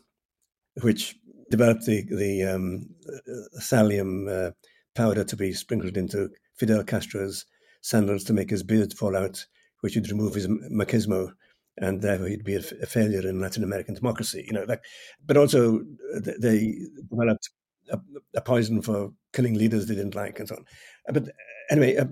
which 0.83 1.17
developed 1.51 1.87
the 1.87 2.05
the 2.11 2.43
um, 2.45 2.87
uh, 3.09 3.61
thallium 3.61 4.29
uh, 4.29 4.51
powder 4.95 5.25
to 5.25 5.37
be 5.37 5.53
sprinkled 5.53 5.97
into 5.97 6.31
Fidel 6.57 6.85
Castro's 6.85 7.45
sandals 7.83 8.25
to 8.25 8.33
make 8.33 8.51
his 8.51 8.63
beard 8.63 8.93
fall 8.93 9.17
out, 9.17 9.45
which 9.81 9.95
would 9.95 10.11
remove 10.11 10.35
his 10.35 10.49
machismo, 10.49 11.33
and 11.79 12.03
therefore 12.03 12.29
he'd 12.29 12.45
be 12.45 12.57
a, 12.57 12.63
failure 12.63 13.27
in 13.29 13.41
Latin 13.41 13.63
American 13.63 13.95
democracy. 13.95 14.45
You 14.47 14.55
know, 14.55 14.65
like, 14.65 14.83
but 15.25 15.37
also 15.37 15.81
uh, 16.15 16.21
they 16.41 16.75
developed 17.11 17.51
a, 17.91 17.99
a, 18.35 18.41
poison 18.41 18.83
for 18.83 19.13
killing 19.33 19.55
leaders 19.55 19.87
they 19.87 19.95
didn't 19.95 20.15
like, 20.15 20.39
and 20.39 20.49
so 20.49 20.57
on. 20.57 20.65
Uh, 21.09 21.13
but 21.13 21.29
anyway, 21.71 21.97
uh, 21.97 22.07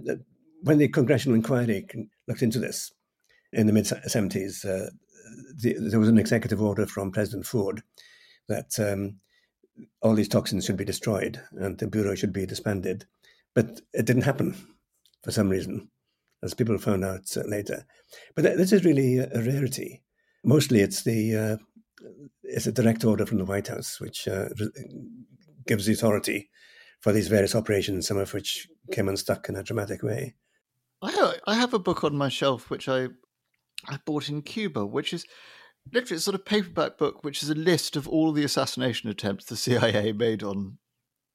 when 0.62 0.78
the 0.78 0.88
congressional 0.88 1.34
inquiry 1.34 1.86
looked 2.28 2.42
into 2.42 2.58
this 2.58 2.92
in 3.52 3.66
the 3.66 3.72
mid 3.72 3.84
70s, 3.84 4.64
uh, 4.64 4.90
the, 5.56 5.74
there 5.78 6.00
was 6.00 6.08
an 6.08 6.18
executive 6.18 6.62
order 6.62 6.86
from 6.86 7.10
President 7.10 7.46
Ford 7.46 7.82
that 8.48 8.78
um, 8.78 9.16
all 10.02 10.14
these 10.14 10.28
toxins 10.28 10.64
should 10.64 10.76
be 10.76 10.84
destroyed 10.84 11.40
and 11.52 11.78
the 11.78 11.86
bureau 11.86 12.14
should 12.14 12.32
be 12.32 12.46
disbanded. 12.46 13.06
But 13.54 13.80
it 13.92 14.06
didn't 14.06 14.22
happen 14.22 14.54
for 15.22 15.30
some 15.30 15.48
reason, 15.48 15.88
as 16.42 16.54
people 16.54 16.76
found 16.78 17.04
out 17.04 17.36
uh, 17.36 17.42
later. 17.46 17.86
But 18.34 18.42
this 18.56 18.72
is 18.72 18.84
really 18.84 19.18
a 19.18 19.42
rarity. 19.42 20.02
Mostly, 20.44 20.80
it's 20.80 21.02
the 21.02 21.36
uh, 21.36 21.56
it's 22.42 22.66
a 22.66 22.72
direct 22.72 23.04
order 23.04 23.24
from 23.24 23.38
the 23.38 23.44
White 23.44 23.68
House, 23.68 24.00
which 24.00 24.28
uh, 24.28 24.48
gives 25.66 25.86
the 25.86 25.92
authority 25.92 26.50
for 27.00 27.12
these 27.12 27.28
various 27.28 27.54
operations, 27.54 28.06
some 28.06 28.18
of 28.18 28.34
which 28.34 28.68
came 28.92 29.08
unstuck 29.08 29.48
in 29.48 29.56
a 29.56 29.62
dramatic 29.62 30.02
way. 30.02 30.34
I 31.02 31.36
I 31.46 31.54
have 31.54 31.74
a 31.74 31.78
book 31.78 32.04
on 32.04 32.16
my 32.16 32.28
shelf 32.28 32.70
which 32.70 32.88
I 32.88 33.08
I 33.86 33.98
bought 34.04 34.28
in 34.28 34.42
Cuba, 34.42 34.84
which 34.84 35.12
is 35.12 35.26
literally 35.92 36.18
a 36.18 36.20
sort 36.20 36.34
of 36.34 36.44
paperback 36.44 36.98
book, 36.98 37.24
which 37.24 37.42
is 37.42 37.50
a 37.50 37.54
list 37.54 37.96
of 37.96 38.08
all 38.08 38.32
the 38.32 38.44
assassination 38.44 39.08
attempts 39.10 39.44
the 39.46 39.56
CIA 39.56 40.12
made 40.12 40.42
on 40.42 40.78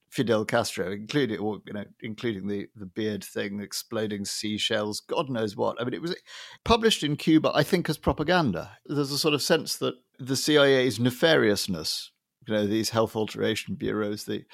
Fidel 0.09 0.43
Castro, 0.43 0.91
including 0.91 1.38
or 1.39 1.59
you 1.65 1.73
know, 1.73 1.85
including 2.01 2.47
the 2.47 2.67
the 2.75 2.85
beard 2.85 3.23
thing, 3.23 3.59
exploding 3.59 4.25
seashells, 4.25 4.99
God 4.99 5.29
knows 5.29 5.55
what. 5.55 5.79
I 5.79 5.83
mean, 5.83 5.93
it 5.93 6.01
was 6.01 6.15
published 6.65 7.03
in 7.03 7.15
Cuba, 7.15 7.51
I 7.53 7.63
think, 7.63 7.89
as 7.89 7.97
propaganda. 7.97 8.77
There's 8.85 9.12
a 9.12 9.19
sort 9.19 9.35
of 9.35 9.41
sense 9.41 9.75
that 9.77 9.95
the 10.17 10.35
CIA's 10.35 10.97
nefariousness, 10.97 12.07
you 12.47 12.53
know, 12.53 12.65
these 12.65 12.89
health 12.89 13.15
alteration 13.15 13.75
bureaus, 13.75 14.25
the 14.25 14.45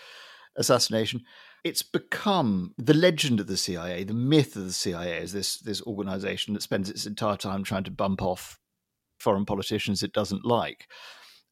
assassination, 0.58 1.22
it's 1.64 1.84
become 1.84 2.74
the 2.78 2.94
legend 2.94 3.40
of 3.40 3.48
the 3.48 3.58
CIA, 3.58 4.04
the 4.04 4.14
myth 4.14 4.56
of 4.56 4.66
the 4.66 4.74
CIA 4.74 5.18
is 5.18 5.32
this 5.32 5.58
this 5.60 5.82
organization 5.84 6.54
that 6.54 6.64
spends 6.64 6.90
its 6.90 7.06
entire 7.06 7.38
time 7.38 7.64
trying 7.64 7.86
to 7.86 7.92
bump 7.92 8.22
off 8.22 8.60
foreign 9.20 9.46
politicians 9.46 10.04
it 10.04 10.14
doesn't 10.14 10.46
like. 10.46 10.88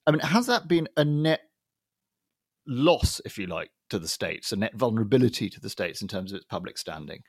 I 0.06 0.12
mean, 0.12 0.19
has 0.19 0.47
that 0.47 0.67
been 0.67 0.88
a 0.97 1.06
net 1.06 1.41
loss, 2.67 3.21
if 3.26 3.38
you 3.38 3.47
like, 3.47 3.71
to 3.89 3.99
the 3.99 4.08
states, 4.08 4.52
a 4.52 4.56
net 4.56 4.76
vulnerability 4.76 5.49
to 5.49 5.60
the 5.60 5.69
states 5.69 6.02
in 6.02 6.08
terms 6.08 6.32
of 6.32 6.38
its 6.38 6.45
public 6.45 6.78
standing? 6.78 7.21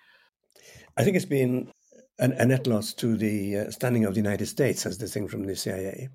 I 0.96 1.04
think 1.04 1.16
it's 1.16 1.24
been 1.24 1.72
an, 2.18 2.32
a 2.32 2.46
net 2.46 2.66
loss 2.66 2.94
to 2.94 3.16
the 3.16 3.58
uh, 3.58 3.70
standing 3.70 4.04
of 4.04 4.14
the 4.14 4.20
United 4.20 4.46
States 4.46 4.86
as 4.86 4.98
distinct 4.98 5.30
from 5.30 5.44
the 5.44 5.56
CIA, 5.56 6.08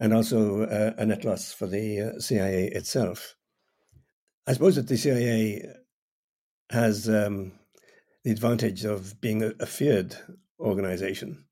and 0.00 0.12
also 0.12 0.62
uh, 0.62 0.92
a 0.98 1.06
net 1.06 1.24
loss 1.24 1.52
for 1.52 1.66
the 1.66 2.14
uh, 2.16 2.20
CIA 2.20 2.68
itself. 2.68 3.34
I 4.46 4.52
suppose 4.52 4.76
that 4.76 4.88
the 4.88 4.98
CIA 4.98 5.62
has 6.70 7.08
um, 7.08 7.52
the 8.24 8.30
advantage 8.30 8.84
of 8.84 9.20
being 9.20 9.42
a, 9.42 9.52
a 9.60 9.66
feared 9.66 10.16
organization, 10.60 11.46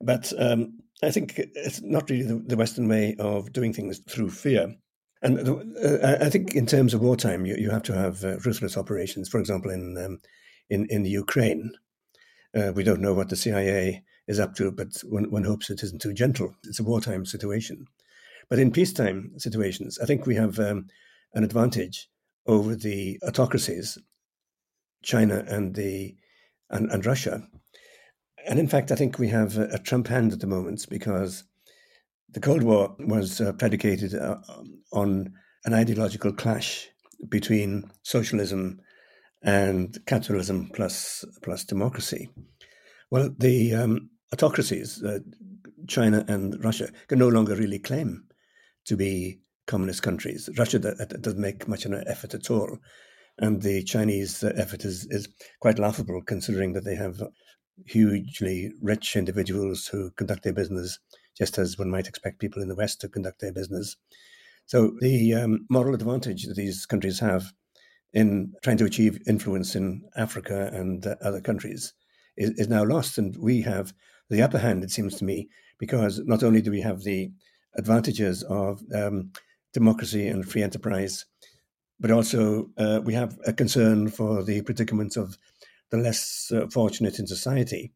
but 0.00 0.32
um, 0.38 0.80
I 1.02 1.10
think 1.10 1.34
it's 1.36 1.82
not 1.82 2.08
really 2.08 2.22
the, 2.22 2.42
the 2.46 2.56
Western 2.56 2.88
way 2.88 3.16
of 3.18 3.52
doing 3.52 3.72
things 3.72 3.98
through 4.08 4.30
fear. 4.30 4.74
And 5.22 5.48
uh, 5.48 6.16
I 6.20 6.30
think 6.30 6.54
in 6.54 6.66
terms 6.66 6.94
of 6.94 7.00
wartime, 7.00 7.46
you, 7.46 7.56
you 7.56 7.70
have 7.70 7.82
to 7.84 7.94
have 7.94 8.24
uh, 8.24 8.36
ruthless 8.38 8.76
operations. 8.76 9.28
For 9.28 9.40
example, 9.40 9.70
in 9.70 9.96
um, 9.98 10.20
in 10.68 10.86
in 10.86 11.02
the 11.02 11.10
Ukraine, 11.10 11.72
uh, 12.56 12.72
we 12.74 12.84
don't 12.84 13.00
know 13.00 13.14
what 13.14 13.28
the 13.28 13.36
CIA 13.36 14.04
is 14.26 14.40
up 14.40 14.54
to, 14.56 14.72
but 14.72 14.88
one, 15.04 15.30
one 15.30 15.44
hopes 15.44 15.70
it 15.70 15.82
isn't 15.82 16.02
too 16.02 16.12
gentle. 16.12 16.54
It's 16.64 16.80
a 16.80 16.84
wartime 16.84 17.24
situation. 17.24 17.86
But 18.48 18.58
in 18.58 18.72
peacetime 18.72 19.32
situations, 19.38 19.98
I 20.00 20.06
think 20.06 20.26
we 20.26 20.36
have 20.36 20.58
um, 20.58 20.86
an 21.34 21.44
advantage 21.44 22.08
over 22.46 22.74
the 22.74 23.18
autocracies, 23.26 23.98
China 25.02 25.44
and 25.46 25.74
the 25.74 26.16
and, 26.70 26.90
and 26.90 27.04
Russia. 27.04 27.46
And 28.46 28.60
in 28.60 28.68
fact, 28.68 28.92
I 28.92 28.94
think 28.94 29.18
we 29.18 29.28
have 29.28 29.58
a, 29.58 29.78
Trump 29.78 30.06
hand 30.06 30.32
at 30.32 30.40
the 30.40 30.46
moment 30.46 30.86
because 30.88 31.42
the 32.30 32.40
Cold 32.40 32.62
War 32.62 32.94
was 33.00 33.40
uh, 33.40 33.52
predicated 33.52 34.14
uh, 34.14 34.36
on 34.92 35.32
an 35.64 35.74
ideological 35.74 36.32
clash 36.32 36.88
between 37.28 37.90
socialism 38.02 38.80
and 39.42 39.98
capitalism 40.06 40.70
plus 40.72 41.24
plus 41.42 41.64
democracy. 41.64 42.28
Well, 43.10 43.34
the 43.36 43.74
um, 43.74 44.10
autocracies, 44.32 45.02
uh, 45.02 45.20
China 45.88 46.24
and 46.28 46.62
Russia, 46.64 46.88
can 47.08 47.18
no 47.18 47.28
longer 47.28 47.56
really 47.56 47.80
claim 47.80 48.24
to 48.84 48.96
be 48.96 49.40
communist 49.66 50.02
countries. 50.02 50.48
Russia 50.56 50.78
doesn't 50.78 51.40
make 51.40 51.66
much 51.66 51.84
of 51.84 51.92
an 51.92 52.04
effort 52.06 52.34
at 52.34 52.50
all, 52.50 52.78
and 53.38 53.62
the 53.62 53.82
Chinese 53.82 54.44
uh, 54.44 54.52
effort 54.56 54.84
is 54.84 55.06
is 55.06 55.28
quite 55.60 55.80
laughable 55.80 56.22
considering 56.22 56.74
that 56.74 56.84
they 56.84 56.94
have 56.94 57.20
hugely 57.84 58.72
rich 58.80 59.16
individuals 59.16 59.86
who 59.86 60.10
conduct 60.12 60.42
their 60.42 60.52
business 60.52 60.98
just 61.36 61.58
as 61.58 61.78
one 61.78 61.90
might 61.90 62.08
expect 62.08 62.38
people 62.38 62.62
in 62.62 62.68
the 62.68 62.74
West 62.74 63.00
to 63.00 63.08
conduct 63.08 63.40
their 63.40 63.52
business. 63.52 63.96
So 64.66 64.92
the 65.00 65.34
um, 65.34 65.66
moral 65.68 65.94
advantage 65.94 66.44
that 66.44 66.56
these 66.56 66.86
countries 66.86 67.20
have 67.20 67.52
in 68.12 68.54
trying 68.62 68.78
to 68.78 68.84
achieve 68.84 69.20
influence 69.26 69.76
in 69.76 70.02
Africa 70.16 70.70
and 70.72 71.06
uh, 71.06 71.16
other 71.22 71.40
countries 71.40 71.92
is, 72.36 72.50
is 72.52 72.68
now 72.68 72.84
lost. 72.84 73.18
And 73.18 73.36
we 73.36 73.60
have 73.62 73.92
the 74.30 74.42
upper 74.42 74.58
hand, 74.58 74.82
it 74.82 74.90
seems 74.90 75.16
to 75.16 75.24
me, 75.24 75.48
because 75.78 76.20
not 76.24 76.42
only 76.42 76.62
do 76.62 76.70
we 76.70 76.80
have 76.80 77.02
the 77.02 77.30
advantages 77.76 78.42
of 78.44 78.82
um, 78.94 79.30
democracy 79.74 80.26
and 80.26 80.48
free 80.48 80.62
enterprise, 80.62 81.26
but 82.00 82.10
also 82.10 82.70
uh, 82.78 83.00
we 83.04 83.14
have 83.14 83.38
a 83.46 83.52
concern 83.52 84.08
for 84.08 84.42
the 84.42 84.62
predicament 84.62 85.16
of 85.16 85.36
the 85.90 85.96
less 85.96 86.50
uh, 86.54 86.66
fortunate 86.68 87.18
in 87.18 87.26
society. 87.26 87.92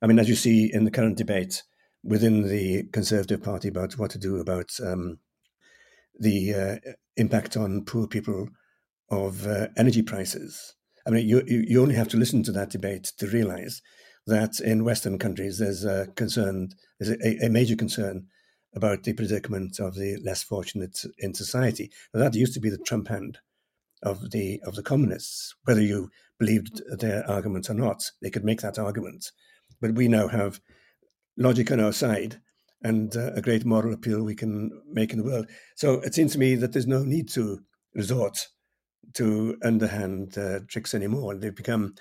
I 0.00 0.06
mean, 0.06 0.18
as 0.18 0.28
you 0.28 0.34
see 0.34 0.70
in 0.72 0.84
the 0.84 0.90
current 0.90 1.16
debate 1.16 1.62
within 2.02 2.48
the 2.48 2.84
Conservative 2.92 3.42
Party 3.42 3.68
about 3.68 3.98
what 3.98 4.10
to 4.10 4.18
do 4.18 4.38
about 4.38 4.70
um, 4.84 5.18
the 6.18 6.54
uh, 6.54 6.90
impact 7.16 7.56
on 7.56 7.84
poor 7.84 8.06
people 8.06 8.48
of 9.10 9.46
uh, 9.46 9.68
energy 9.76 10.02
prices. 10.02 10.74
I 11.06 11.10
mean, 11.10 11.28
you, 11.28 11.42
you 11.46 11.80
only 11.82 11.94
have 11.94 12.08
to 12.08 12.16
listen 12.16 12.42
to 12.44 12.52
that 12.52 12.70
debate 12.70 13.12
to 13.18 13.26
realize 13.26 13.82
that 14.26 14.60
in 14.60 14.84
Western 14.84 15.18
countries 15.18 15.58
there's 15.58 15.84
a 15.84 16.08
concern, 16.16 16.70
there's 16.98 17.16
a, 17.20 17.46
a 17.46 17.48
major 17.48 17.76
concern 17.76 18.26
about 18.74 19.02
the 19.02 19.12
predicament 19.12 19.78
of 19.80 19.94
the 19.94 20.16
less 20.24 20.42
fortunate 20.42 20.98
in 21.18 21.34
society. 21.34 21.90
Now, 22.14 22.20
that 22.20 22.34
used 22.34 22.54
to 22.54 22.60
be 22.60 22.70
the 22.70 22.78
Trump 22.78 23.08
hand 23.08 23.38
of 24.02 24.30
the 24.30 24.60
of 24.64 24.74
the 24.74 24.82
communists. 24.82 25.54
Whether 25.64 25.82
you 25.82 26.10
believed 26.42 26.82
their 26.98 27.20
arguments 27.30 27.70
or 27.70 27.74
not, 27.74 28.10
they 28.20 28.30
could 28.30 28.44
make 28.44 28.60
that 28.62 28.78
argument. 28.78 29.30
But 29.80 29.94
we 29.94 30.08
now 30.08 30.26
have 30.28 30.60
logic 31.36 31.70
on 31.70 31.80
our 31.80 31.92
side, 31.92 32.40
and 32.82 33.16
uh, 33.16 33.32
a 33.34 33.40
great 33.40 33.64
moral 33.64 33.94
appeal 33.94 34.22
we 34.22 34.34
can 34.34 34.70
make 34.98 35.12
in 35.12 35.18
the 35.18 35.28
world. 35.30 35.46
So 35.76 36.00
it 36.06 36.14
seems 36.14 36.32
to 36.32 36.38
me 36.38 36.56
that 36.56 36.72
there's 36.72 36.96
no 36.96 37.04
need 37.04 37.28
to 37.30 37.60
resort 37.94 38.48
to 39.14 39.56
underhand 39.62 40.36
uh, 40.36 40.60
tricks 40.68 40.94
anymore. 40.94 41.36
They've 41.36 41.62
become 41.64 41.94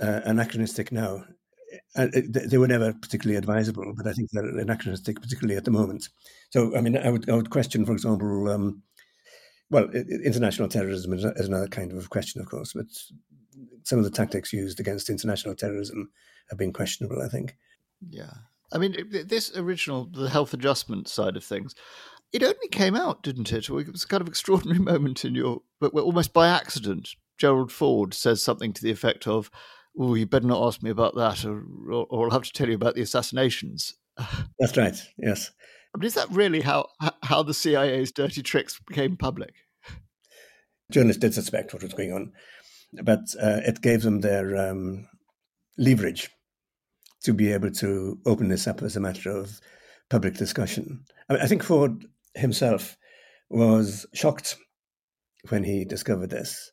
uh, 0.00 0.20
anachronistic 0.24 0.90
now. 0.92 1.24
Uh, 1.96 2.06
they 2.50 2.58
were 2.58 2.68
never 2.68 2.92
particularly 2.92 3.36
advisable, 3.36 3.92
but 3.96 4.06
I 4.06 4.12
think 4.12 4.30
they're 4.30 4.58
anachronistic, 4.58 5.20
particularly 5.20 5.56
at 5.58 5.64
the 5.64 5.78
moment. 5.80 6.08
So, 6.50 6.74
I 6.76 6.80
mean, 6.80 6.96
I 6.96 7.10
would, 7.10 7.28
I 7.28 7.34
would 7.34 7.50
question, 7.50 7.84
for 7.84 7.92
example, 7.92 8.48
um, 8.48 8.82
well, 9.70 9.90
international 9.90 10.68
terrorism 10.68 11.12
is 11.12 11.24
another 11.24 11.68
kind 11.68 11.92
of 11.92 12.10
question, 12.10 12.40
of 12.40 12.48
course, 12.48 12.72
but 12.72 12.86
some 13.82 13.98
of 13.98 14.04
the 14.04 14.10
tactics 14.10 14.52
used 14.52 14.80
against 14.80 15.10
international 15.10 15.54
terrorism 15.54 16.10
have 16.50 16.58
been 16.58 16.72
questionable, 16.72 17.22
I 17.22 17.28
think. 17.28 17.56
Yeah. 18.08 18.32
I 18.72 18.78
mean, 18.78 18.96
this 19.10 19.56
original, 19.56 20.06
the 20.06 20.28
health 20.28 20.52
adjustment 20.52 21.08
side 21.08 21.36
of 21.36 21.44
things, 21.44 21.74
it 22.32 22.42
only 22.42 22.68
came 22.70 22.96
out, 22.96 23.22
didn't 23.22 23.52
it? 23.52 23.68
It 23.68 23.92
was 23.92 24.04
a 24.04 24.08
kind 24.08 24.20
of 24.20 24.28
extraordinary 24.28 24.80
moment 24.80 25.24
in 25.24 25.34
your, 25.34 25.62
but 25.80 25.94
almost 25.94 26.32
by 26.32 26.48
accident, 26.48 27.10
Gerald 27.38 27.70
Ford 27.70 28.12
says 28.14 28.42
something 28.42 28.72
to 28.72 28.82
the 28.82 28.90
effect 28.90 29.26
of, 29.26 29.50
"Oh, 29.98 30.14
you 30.14 30.26
better 30.26 30.46
not 30.46 30.66
ask 30.66 30.82
me 30.82 30.90
about 30.90 31.14
that, 31.14 31.44
or, 31.44 31.64
or, 31.88 32.06
or 32.10 32.24
I'll 32.26 32.32
have 32.32 32.42
to 32.42 32.52
tell 32.52 32.68
you 32.68 32.74
about 32.74 32.96
the 32.96 33.02
assassinations." 33.02 33.94
That's 34.58 34.76
right. 34.76 34.96
Yes. 35.16 35.52
I 35.94 35.98
mean, 35.98 36.06
is 36.06 36.14
that 36.14 36.30
really 36.30 36.60
how 36.60 36.88
how 37.22 37.42
the 37.44 37.54
CIA's 37.54 38.10
dirty 38.10 38.42
tricks 38.42 38.80
became 38.86 39.16
public? 39.16 39.54
Journalists 40.90 41.20
did 41.20 41.34
suspect 41.34 41.72
what 41.72 41.82
was 41.82 41.94
going 41.94 42.12
on, 42.12 42.32
but 43.02 43.20
uh, 43.40 43.60
it 43.64 43.80
gave 43.80 44.02
them 44.02 44.20
their 44.20 44.56
um, 44.56 45.08
leverage 45.78 46.30
to 47.22 47.32
be 47.32 47.52
able 47.52 47.70
to 47.70 48.18
open 48.26 48.48
this 48.48 48.66
up 48.66 48.82
as 48.82 48.96
a 48.96 49.00
matter 49.00 49.30
of 49.30 49.60
public 50.10 50.34
discussion. 50.34 51.04
I, 51.28 51.32
mean, 51.32 51.42
I 51.42 51.46
think 51.46 51.62
Ford 51.62 52.04
himself 52.34 52.96
was 53.48 54.06
shocked 54.14 54.56
when 55.48 55.64
he 55.64 55.84
discovered 55.84 56.30
this. 56.30 56.70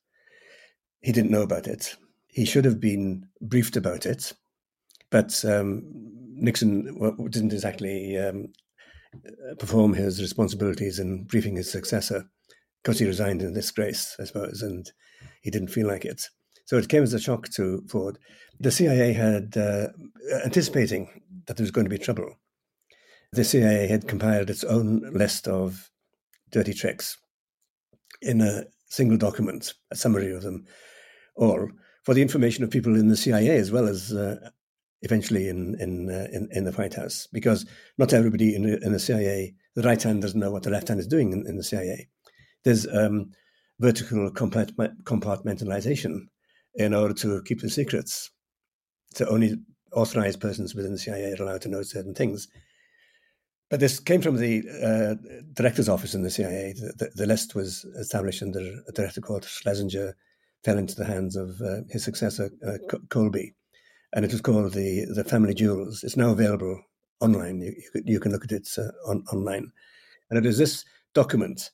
He 1.01 1.11
didn't 1.11 1.31
know 1.31 1.41
about 1.41 1.67
it. 1.67 1.95
He 2.27 2.45
should 2.45 2.65
have 2.65 2.79
been 2.79 3.27
briefed 3.41 3.75
about 3.75 4.05
it, 4.05 4.33
but 5.09 5.43
um, 5.45 5.83
Nixon 6.33 6.97
didn't 7.29 7.53
exactly 7.53 8.17
um, 8.17 8.53
perform 9.59 9.93
his 9.93 10.21
responsibilities 10.21 10.99
in 10.99 11.25
briefing 11.25 11.55
his 11.55 11.71
successor 11.71 12.25
because 12.81 12.99
he 12.99 13.05
resigned 13.05 13.41
in 13.41 13.53
disgrace, 13.53 14.15
I 14.19 14.23
suppose, 14.25 14.61
and 14.61 14.89
he 15.41 15.51
didn't 15.51 15.69
feel 15.69 15.87
like 15.87 16.05
it. 16.05 16.23
So 16.65 16.77
it 16.77 16.89
came 16.89 17.03
as 17.03 17.13
a 17.13 17.19
shock 17.19 17.49
to 17.49 17.83
Ford. 17.89 18.17
The 18.59 18.71
CIA 18.71 19.13
had, 19.13 19.57
uh, 19.57 19.87
anticipating 20.45 21.21
that 21.45 21.57
there 21.57 21.63
was 21.63 21.71
going 21.71 21.85
to 21.85 21.89
be 21.89 21.97
trouble, 21.97 22.39
the 23.33 23.43
CIA 23.43 23.87
had 23.87 24.07
compiled 24.07 24.49
its 24.49 24.63
own 24.63 25.01
list 25.13 25.47
of 25.47 25.89
dirty 26.51 26.73
tricks 26.73 27.17
in 28.21 28.41
a 28.41 28.65
single 28.87 29.17
document, 29.17 29.73
a 29.89 29.95
summary 29.95 30.31
of 30.31 30.43
them 30.43 30.65
all, 31.35 31.69
for 32.03 32.13
the 32.13 32.21
information 32.21 32.63
of 32.63 32.69
people 32.69 32.95
in 32.95 33.07
the 33.07 33.17
CIA 33.17 33.57
as 33.57 33.71
well 33.71 33.87
as 33.87 34.11
uh, 34.11 34.49
eventually 35.01 35.47
in 35.47 35.75
in, 35.79 36.09
uh, 36.09 36.27
in, 36.31 36.49
in 36.51 36.63
the 36.65 36.71
White 36.71 36.93
House, 36.93 37.27
because 37.31 37.65
not 37.97 38.13
everybody 38.13 38.55
in, 38.55 38.65
in 38.65 38.91
the 38.91 38.99
CIA, 38.99 39.53
the 39.75 39.83
right 39.83 40.01
hand 40.01 40.21
doesn't 40.21 40.39
know 40.39 40.51
what 40.51 40.63
the 40.63 40.69
left 40.69 40.89
hand 40.89 40.99
is 40.99 41.07
doing 41.07 41.31
in, 41.31 41.45
in 41.47 41.57
the 41.57 41.63
CIA. 41.63 42.09
There's 42.63 42.85
um, 42.87 43.31
vertical 43.81 44.29
compartmentalization 44.31 46.19
in 46.75 46.93
order 46.93 47.13
to 47.15 47.41
keep 47.43 47.61
the 47.61 47.69
secrets. 47.69 48.29
So 49.13 49.25
only 49.25 49.55
authorized 49.93 50.39
persons 50.39 50.73
within 50.73 50.93
the 50.93 50.99
CIA 50.99 51.33
are 51.33 51.43
allowed 51.43 51.61
to 51.63 51.69
know 51.69 51.81
certain 51.81 52.13
things. 52.13 52.47
But 53.69 53.79
this 53.79 53.99
came 53.99 54.21
from 54.21 54.37
the 54.37 54.63
uh, 54.83 55.15
director's 55.53 55.89
office 55.89 56.13
in 56.13 56.21
the 56.23 56.29
CIA. 56.29 56.73
The, 56.73 56.93
the, 56.97 57.11
the, 57.15 57.25
list 57.25 57.55
was 57.55 57.85
established 57.99 58.43
under 58.43 58.59
a 58.59 58.91
director 58.91 59.21
called 59.21 59.45
Schlesinger, 59.45 60.13
fell 60.63 60.77
into 60.77 60.95
the 60.95 61.05
hands 61.05 61.35
of 61.35 61.59
uh, 61.61 61.81
his 61.89 62.03
successor, 62.03 62.51
uh, 62.67 62.77
Colby. 63.09 63.55
And 64.13 64.25
it 64.25 64.31
was 64.31 64.41
called 64.41 64.73
the, 64.73 65.05
the 65.15 65.23
Family 65.23 65.53
Jewels. 65.53 66.03
It's 66.03 66.17
now 66.17 66.31
available 66.31 66.81
online. 67.21 67.61
You, 67.61 67.73
you, 67.95 68.01
you 68.05 68.19
can 68.19 68.33
look 68.33 68.43
at 68.43 68.51
it 68.51 68.67
uh, 68.77 68.91
on, 69.09 69.23
online. 69.31 69.71
And 70.29 70.37
it 70.37 70.45
is 70.45 70.57
this 70.57 70.83
document 71.13 71.71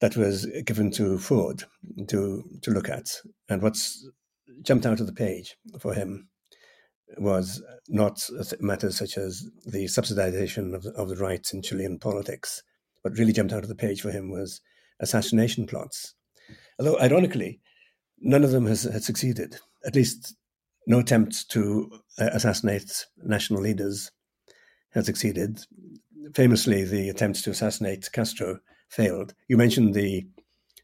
that 0.00 0.16
was 0.16 0.46
given 0.64 0.90
to 0.92 1.18
Ford 1.18 1.64
to, 2.08 2.44
to 2.62 2.70
look 2.70 2.88
at. 2.88 3.08
And 3.48 3.62
what's 3.62 4.06
jumped 4.62 4.86
out 4.86 5.00
of 5.00 5.06
the 5.06 5.12
page 5.12 5.56
for 5.78 5.94
him 5.94 6.28
was 7.18 7.62
not 7.88 8.28
matters 8.60 8.96
such 8.96 9.18
as 9.18 9.44
the 9.66 9.86
subsidization 9.86 10.74
of 10.74 10.82
the, 10.82 10.90
of 10.92 11.08
the 11.08 11.16
right 11.16 11.46
in 11.52 11.62
Chilean 11.62 11.98
politics. 11.98 12.62
What 13.02 13.18
really 13.18 13.32
jumped 13.32 13.52
out 13.52 13.62
of 13.62 13.68
the 13.68 13.74
page 13.74 14.00
for 14.00 14.10
him 14.10 14.30
was 14.30 14.60
assassination 15.00 15.66
plots. 15.66 16.14
Although, 16.78 17.00
ironically, 17.00 17.60
none 18.20 18.44
of 18.44 18.50
them 18.50 18.66
has, 18.66 18.84
has 18.84 19.04
succeeded. 19.04 19.56
At 19.84 19.94
least, 19.94 20.36
no 20.86 20.98
attempt 20.98 21.50
to 21.50 21.90
uh, 22.18 22.30
assassinate 22.32 23.06
national 23.24 23.62
leaders 23.62 24.10
has 24.90 25.06
succeeded. 25.06 25.60
Famously, 26.34 26.84
the 26.84 27.08
attempts 27.08 27.42
to 27.42 27.50
assassinate 27.50 28.10
Castro 28.12 28.60
failed. 28.90 29.34
You 29.48 29.56
mentioned 29.56 29.94
the 29.94 30.26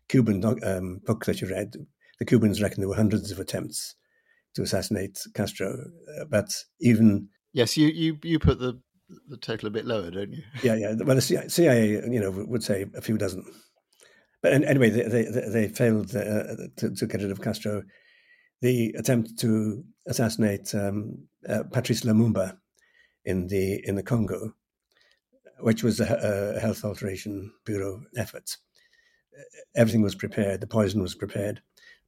Cuban 0.09 0.45
um, 0.65 1.01
book 1.05 1.27
that 1.27 1.41
you 1.41 1.49
read. 1.49 1.75
The 2.19 2.25
Cubans 2.25 2.63
reckon 2.63 2.81
there 2.81 2.89
were 2.89 2.95
hundreds 2.95 3.31
of 3.31 3.39
attempts 3.39 3.95
to 4.55 4.63
assassinate 4.63 5.19
Castro. 5.35 5.77
Uh, 6.19 6.25
but 6.25 6.49
even 6.81 7.29
yes, 7.53 7.77
you 7.77 7.89
you 7.89 8.19
you 8.23 8.39
put 8.39 8.59
the 8.59 8.81
the 9.29 9.37
total 9.37 9.69
a 9.69 9.71
bit 9.71 9.85
lower, 9.85 10.11
don't 10.11 10.33
you? 10.33 10.43
Yeah, 10.63 10.75
yeah. 10.75 10.95
Well, 10.99 11.17
the 11.17 11.47
CIA, 11.49 11.89
you 11.89 12.21
know, 12.21 12.31
would 12.31 12.65
say 12.65 12.87
a 12.97 13.01
few 13.01 13.19
dozen. 13.19 13.45
But 14.43 14.53
anyway, 14.53 14.91
they 14.91 15.03
they, 15.03 15.49
they 15.49 15.69
failed 15.69 16.15
uh, 16.15 16.57
to, 16.77 16.95
to, 16.95 17.07
get 17.07 17.23
rid 17.23 17.31
of 17.31 17.43
Castro. 17.43 17.83
The 18.63 18.95
attempt 18.99 19.39
to 19.41 19.85
assassinate 20.07 20.75
um, 20.75 21.27
uh, 21.49 21.65
Patrice 21.73 22.03
Lumumba 22.03 22.57
in 23.25 23.49
the 23.49 23.81
in 23.85 23.97
the 23.97 24.03
Congo, 24.03 24.55
which 25.61 25.83
was 25.83 26.01
a, 26.01 26.55
a 26.57 26.61
health 26.61 26.85
alteration 26.85 27.53
bureau 27.65 28.03
efforts. 28.17 28.59
Everything 29.75 30.03
was 30.03 30.15
prepared. 30.15 30.61
The 30.61 30.67
poison 30.67 31.03
was 31.03 31.15
prepared 31.15 31.61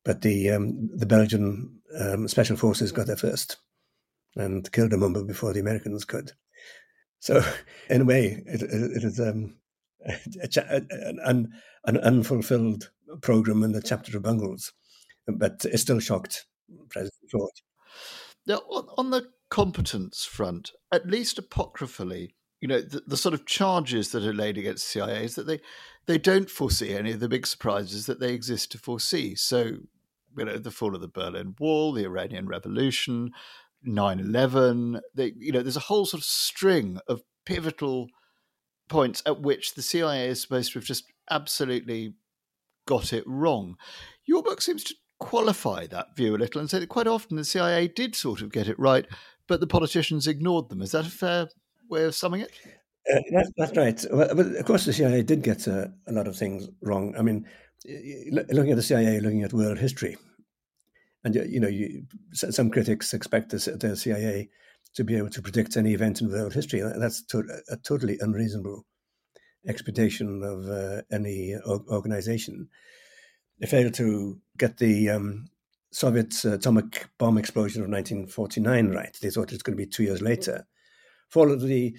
but 0.09 0.23
the 0.23 0.51
um, 0.51 0.89
the 0.95 1.05
Belgian 1.07 1.81
um, 1.99 2.29
special 2.29 2.57
forces 2.57 2.93
got 2.93 3.07
there 3.07 3.17
first 3.17 3.59
and 4.37 4.71
killed 4.73 4.93
Lumumba 4.93 5.27
before 5.27 5.53
the 5.53 5.61
Americans 5.61 6.05
could. 6.05 6.33
So, 7.21 7.43
in 7.91 8.03
a 8.03 8.05
way, 8.05 8.43
it, 8.47 8.63
it 8.63 9.05
is 9.05 9.21
um, 9.21 9.57
an, 11.25 11.53
an 11.85 11.97
unfulfilled 11.99 12.91
program 13.21 13.63
in 13.63 13.73
the 13.73 13.83
chapter 13.83 14.17
of 14.17 14.23
Bungles, 14.23 14.73
but 15.27 15.65
it 15.65 15.79
still 15.79 16.01
shocked 16.01 16.47
President 16.89 17.31
Ford. 17.31 17.51
Now, 18.47 18.61
on 18.97 19.11
the 19.11 19.29
competence 19.51 20.25
front, 20.25 20.73
at 20.93 21.07
least 21.07 21.39
apocryphally, 21.39 22.35
you 22.61 22.69
know, 22.69 22.81
the, 22.81 23.03
the, 23.07 23.17
sort 23.17 23.35
of 23.35 23.47
charges 23.47 24.11
that 24.11 24.25
are 24.25 24.35
laid 24.35 24.59
against 24.59 24.85
the 24.85 24.91
CIA 24.91 25.25
is 25.25 25.35
that 25.37 25.47
they 25.47 25.61
they 26.07 26.19
don't 26.19 26.51
foresee 26.51 26.95
any 26.95 27.13
of 27.13 27.21
the 27.21 27.29
big 27.29 27.47
surprises 27.47 28.07
that 28.07 28.19
they 28.19 28.33
exist 28.33 28.73
to 28.73 28.79
foresee. 28.79 29.35
So, 29.35 29.77
you 30.37 30.45
know, 30.45 30.57
the 30.57 30.71
fall 30.71 30.95
of 30.95 31.03
the 31.03 31.09
Berlin 31.09 31.55
Wall, 31.61 31.93
the 31.93 32.05
Iranian 32.05 32.49
Revolution, 32.49 33.33
9-11, 33.87 35.01
they, 35.15 35.35
you 35.37 35.53
know, 35.53 35.63
there's 35.63 35.77
a 35.77 35.81
whole 35.81 36.07
sort 36.07 36.23
of 36.23 36.25
string 36.25 36.99
of 37.09 37.23
pivotal 37.45 38.09
points 38.89 39.23
at 39.27 39.43
which 39.43 39.75
the 39.75 39.83
CIA 39.83 40.29
is 40.29 40.41
supposed 40.41 40.73
to 40.73 40.79
have 40.79 40.87
just 40.87 41.05
absolutely 41.31 42.15
got 42.87 43.13
it 43.13 43.25
wrong. 43.27 43.77
Your 44.25 44.43
book 44.43 44.63
seems 44.63 44.83
to 44.85 44.95
qualify 45.21 45.87
that 45.89 46.17
view 46.17 46.35
a 46.35 46.39
little 46.39 46.61
and 46.61 46.71
say 46.71 46.79
that 46.79 46.89
quite 46.89 47.07
often 47.07 47.37
the 47.37 47.45
CIA 47.45 47.87
did 47.89 48.15
sort 48.15 48.41
of 48.41 48.51
get 48.51 48.69
it 48.69 48.79
right, 48.79 49.07
but 49.47 49.61
the 49.61 49.67
politicians 49.67 50.27
ignored 50.27 50.71
them. 50.71 50.81
Is 50.81 50.93
that 50.93 51.07
a 51.07 51.11
fair 51.11 51.49
way 51.89 52.05
of 52.05 52.15
summing 52.15 52.43
it? 52.43 52.53
Uh, 53.11 53.21
that, 53.33 53.53
that's 53.57 53.77
right. 53.77 54.05
Well, 54.11 54.35
but 54.35 54.47
of 54.47 54.65
course, 54.67 54.85
the 54.85 54.93
CIA 54.93 55.23
did 55.23 55.43
get 55.43 55.67
uh, 55.67 55.87
a 56.07 56.13
lot 56.13 56.29
of 56.29 56.37
things 56.37 56.69
wrong. 56.83 57.15
I 57.19 57.23
mean, 57.23 57.47
looking 58.31 58.71
at 58.71 58.77
the 58.77 58.83
CIA, 58.83 59.21
looking 59.21 59.43
at 59.43 59.53
world 59.53 59.79
history, 59.79 60.17
and 61.25 61.35
you 61.35 61.61
know, 61.61 61.69
you, 61.69 62.05
some 62.33 62.71
critics 62.71 63.15
expect 63.15 63.51
the, 63.51 63.77
the, 63.81 63.97
CIA 63.97 64.49
to 64.95 65.05
be 65.05 65.17
able 65.17 65.31
to 65.31 65.43
predict 65.43 65.77
any 65.77 65.95
event 65.95 66.21
in 66.21 66.31
world 66.31 66.55
history. 66.55 66.81
That's 66.81 67.25
to, 67.27 67.45
a 67.71 67.77
totally 67.77 68.19
unreasonable 68.21 68.85
expectation 69.67 70.43
of 70.43 70.69
uh, 70.69 71.03
any 71.13 71.57
organization. 71.67 72.69
They 73.59 73.67
failed 73.67 73.95
to 73.95 74.39
get 74.57 74.79
the 74.79 75.11
um, 75.11 75.49
Soviet 75.91 76.45
atomic 76.45 77.09
bomb 77.19 77.39
explosion 77.39 77.83
of 77.83 77.91
1949 77.91 78.89
right. 78.91 79.17
They 79.21 79.31
thought 79.31 79.51
it 79.51 79.55
was 79.55 79.63
going 79.63 79.77
to 79.77 79.85
be 79.85 79.91
two 79.91 80.05
years 80.05 80.23
later. 80.23 80.67
Fall 81.29 81.53
of 81.53 81.61
the 81.61 81.95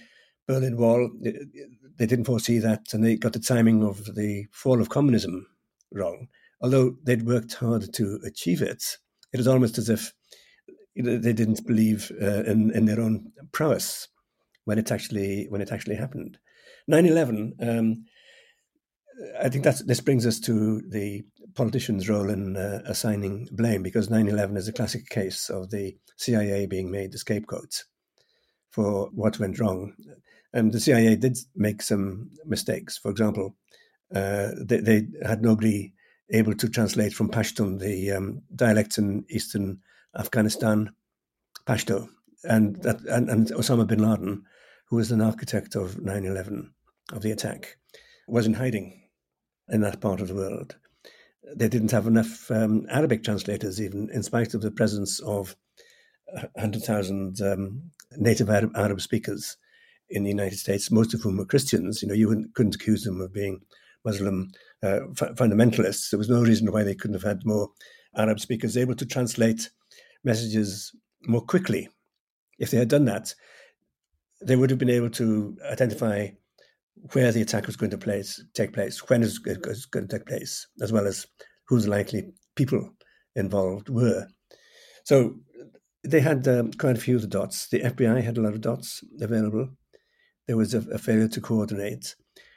Berlin 0.47 0.77
Wall, 0.77 1.09
they 1.21 2.05
didn't 2.05 2.25
foresee 2.25 2.59
that, 2.59 2.93
and 2.93 3.03
they 3.03 3.15
got 3.15 3.33
the 3.33 3.39
timing 3.39 3.83
of 3.83 4.03
the 4.15 4.47
fall 4.51 4.81
of 4.81 4.89
communism 4.89 5.45
wrong. 5.93 6.27
Although 6.61 6.95
they'd 7.03 7.25
worked 7.25 7.53
hard 7.53 7.93
to 7.93 8.19
achieve 8.25 8.61
it, 8.61 8.97
it 9.31 9.37
was 9.37 9.47
almost 9.47 9.77
as 9.77 9.89
if 9.89 10.13
they 10.95 11.33
didn't 11.33 11.65
believe 11.65 12.11
uh, 12.21 12.43
in, 12.43 12.71
in 12.71 12.85
their 12.85 12.99
own 12.99 13.31
prowess 13.51 14.07
when 14.65 14.77
it 14.77 14.91
actually 14.91 15.45
when 15.49 15.61
it 15.61 15.71
actually 15.71 15.95
happened. 15.95 16.37
9/11. 16.89 17.53
Um, 17.61 18.05
I 19.39 19.49
think 19.49 19.63
that's 19.63 19.83
this 19.83 20.01
brings 20.01 20.25
us 20.25 20.39
to 20.41 20.81
the 20.89 21.23
politician's 21.55 22.09
role 22.09 22.29
in 22.29 22.57
uh, 22.57 22.81
assigning 22.85 23.47
blame 23.51 23.83
because 23.83 24.09
9/11 24.09 24.57
is 24.57 24.67
a 24.67 24.73
classic 24.73 25.09
case 25.09 25.49
of 25.49 25.69
the 25.69 25.95
CIA 26.17 26.65
being 26.65 26.91
made 26.91 27.11
the 27.11 27.17
scapegoat 27.17 27.83
for 28.69 29.09
what 29.13 29.39
went 29.39 29.59
wrong. 29.59 29.93
And 30.53 30.71
the 30.71 30.79
CIA 30.79 31.15
did 31.15 31.37
make 31.55 31.81
some 31.81 32.31
mistakes. 32.45 32.97
For 32.97 33.11
example, 33.11 33.55
uh, 34.13 34.49
they, 34.59 34.79
they, 34.79 35.07
had 35.23 35.43
nobody 35.43 35.93
able 36.31 36.55
to 36.55 36.69
translate 36.69 37.13
from 37.13 37.29
Pashtun, 37.29 37.79
the 37.79 38.11
um, 38.11 38.41
dialect 38.55 38.97
in 38.97 39.25
eastern 39.29 39.79
Afghanistan, 40.17 40.91
Pashto, 41.67 42.09
and, 42.43 42.75
that, 42.77 43.01
and, 43.01 43.29
and 43.29 43.47
Osama 43.47 43.85
bin 43.85 43.99
Laden, 43.99 44.43
who 44.87 44.95
was 44.95 45.11
an 45.11 45.21
architect 45.21 45.75
of 45.75 46.01
9 46.01 46.25
11, 46.25 46.73
of 47.13 47.21
the 47.21 47.31
attack, 47.31 47.77
was 48.27 48.47
in 48.47 48.53
hiding 48.53 49.07
in 49.69 49.81
that 49.81 50.01
part 50.01 50.21
of 50.21 50.27
the 50.27 50.35
world. 50.35 50.75
They 51.55 51.67
didn't 51.67 51.91
have 51.91 52.07
enough 52.07 52.49
um, 52.51 52.85
Arabic 52.89 53.23
translators, 53.23 53.81
even 53.81 54.09
in 54.11 54.23
spite 54.23 54.53
of 54.53 54.61
the 54.61 54.71
presence 54.71 55.19
of 55.19 55.55
100,000 56.53 57.41
um, 57.41 57.91
native 58.17 58.49
Arab, 58.49 58.71
Arab, 58.75 59.01
speakers 59.01 59.57
in 60.09 60.23
the 60.23 60.29
United 60.29 60.57
States, 60.57 60.91
most 60.91 61.13
of 61.13 61.21
whom 61.21 61.37
were 61.37 61.45
Christians. 61.45 62.01
You 62.01 62.07
know, 62.07 62.13
you 62.13 62.49
couldn't 62.55 62.75
accuse 62.75 63.03
them 63.03 63.21
of 63.21 63.33
being 63.33 63.61
Muslim 64.05 64.51
uh, 64.83 65.01
f- 65.11 65.35
fundamentalists. 65.35 66.09
There 66.09 66.17
was 66.17 66.29
no 66.29 66.41
reason 66.41 66.71
why 66.71 66.83
they 66.83 66.95
couldn't 66.95 67.15
have 67.15 67.23
had 67.23 67.45
more 67.45 67.69
Arab 68.15 68.39
speakers 68.39 68.77
able 68.77 68.95
to 68.95 69.05
translate 69.05 69.69
messages 70.23 70.95
more 71.27 71.41
quickly. 71.41 71.89
If 72.57 72.71
they 72.71 72.77
had 72.77 72.89
done 72.89 73.05
that, 73.05 73.33
they 74.41 74.55
would 74.55 74.69
have 74.69 74.79
been 74.79 74.89
able 74.89 75.09
to 75.11 75.57
identify 75.69 76.29
where 77.13 77.31
the 77.31 77.41
attack 77.41 77.65
was 77.65 77.75
going 77.75 77.91
to 77.91 77.97
place, 77.97 78.43
take 78.53 78.73
place, 78.73 79.09
when 79.09 79.21
it 79.21 79.25
was 79.25 79.85
going 79.85 80.07
to 80.07 80.17
take 80.17 80.25
place, 80.25 80.67
as 80.81 80.91
well 80.91 81.07
as 81.07 81.25
who 81.67 81.79
the 81.79 81.89
likely 81.89 82.31
people 82.55 82.89
involved 83.35 83.89
were. 83.89 84.27
So 85.03 85.35
they 86.03 86.21
had 86.21 86.47
um, 86.47 86.71
quite 86.73 86.97
a 86.97 87.01
few 87.01 87.15
of 87.15 87.21
the 87.21 87.27
dots. 87.27 87.67
The 87.67 87.81
FBI 87.81 88.23
had 88.23 88.37
a 88.37 88.41
lot 88.41 88.53
of 88.53 88.61
dots 88.61 89.03
available. 89.19 89.69
There 90.47 90.57
was 90.57 90.73
a, 90.73 90.79
a 90.91 90.97
failure 90.97 91.27
to 91.27 91.41
coordinate. 91.41 92.15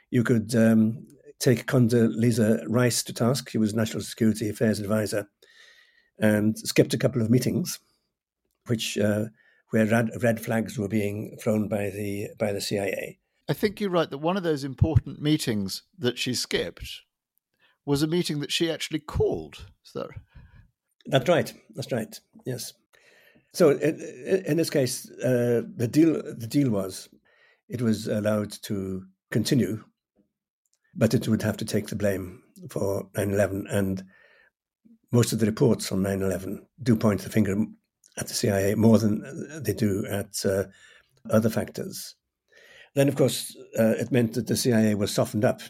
You 0.09 0.23
could 0.23 0.55
um, 0.55 1.05
take 1.39 1.65
Condoleezza 1.65 2.63
Rice 2.67 3.03
to 3.03 3.13
task. 3.13 3.49
She 3.49 3.57
was 3.57 3.73
National 3.73 4.01
Security 4.01 4.49
Affairs 4.49 4.79
Advisor 4.79 5.27
and 6.19 6.57
skipped 6.57 6.93
a 6.93 6.97
couple 6.97 7.21
of 7.21 7.29
meetings, 7.29 7.79
which 8.67 8.97
uh, 8.97 9.25
where 9.71 9.85
red, 9.85 10.09
red 10.21 10.39
flags 10.39 10.77
were 10.77 10.87
being 10.87 11.37
thrown 11.41 11.67
by 11.67 11.89
the 11.89 12.29
by 12.37 12.53
the 12.53 12.61
CIA. 12.61 13.19
I 13.49 13.53
think 13.53 13.81
you're 13.81 13.89
right 13.89 14.09
that 14.09 14.19
one 14.19 14.37
of 14.37 14.43
those 14.43 14.63
important 14.63 15.21
meetings 15.21 15.83
that 15.97 16.17
she 16.17 16.33
skipped 16.33 17.01
was 17.85 18.01
a 18.01 18.07
meeting 18.07 18.39
that 18.39 18.51
she 18.51 18.71
actually 18.71 18.99
called. 18.99 19.65
Is 19.85 19.91
that? 19.93 20.09
That's 21.05 21.27
right. 21.27 21.53
That's 21.75 21.91
right. 21.91 22.19
Yes. 22.45 22.73
So 23.53 23.69
in, 23.69 23.99
in 24.45 24.57
this 24.57 24.69
case, 24.69 25.09
uh, 25.11 25.61
the 25.75 25.87
deal 25.87 26.13
the 26.13 26.47
deal 26.47 26.69
was 26.69 27.09
it 27.69 27.81
was 27.81 28.07
allowed 28.07 28.51
to 28.63 29.05
continue, 29.31 29.83
but 30.95 31.13
it 31.13 31.27
would 31.27 31.43
have 31.43 31.57
to 31.57 31.65
take 31.65 31.87
the 31.87 31.95
blame 31.95 32.41
for 32.69 33.09
9/11, 33.13 33.65
and 33.69 34.03
most 35.11 35.33
of 35.33 35.39
the 35.39 35.45
reports 35.45 35.91
on 35.91 36.01
9/11 36.01 36.65
do 36.81 36.95
point 36.95 37.21
the 37.21 37.29
finger 37.29 37.55
at 38.17 38.27
the 38.27 38.33
CIA 38.33 38.75
more 38.75 38.97
than 38.97 39.23
they 39.63 39.73
do 39.73 40.05
at 40.07 40.43
uh, 40.45 40.65
other 41.29 41.49
factors. 41.49 42.15
Then, 42.95 43.07
of 43.07 43.15
course, 43.15 43.55
uh, 43.79 43.95
it 43.97 44.11
meant 44.11 44.33
that 44.33 44.47
the 44.47 44.55
CIA 44.55 44.93
was 44.95 45.11
softened 45.11 45.45
up 45.45 45.61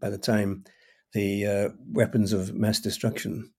by 0.00 0.10
the 0.10 0.18
time 0.18 0.64
the 1.12 1.46
uh, 1.46 1.68
weapons 1.92 2.32
of 2.32 2.54
mass 2.54 2.80
destruction 2.80 3.50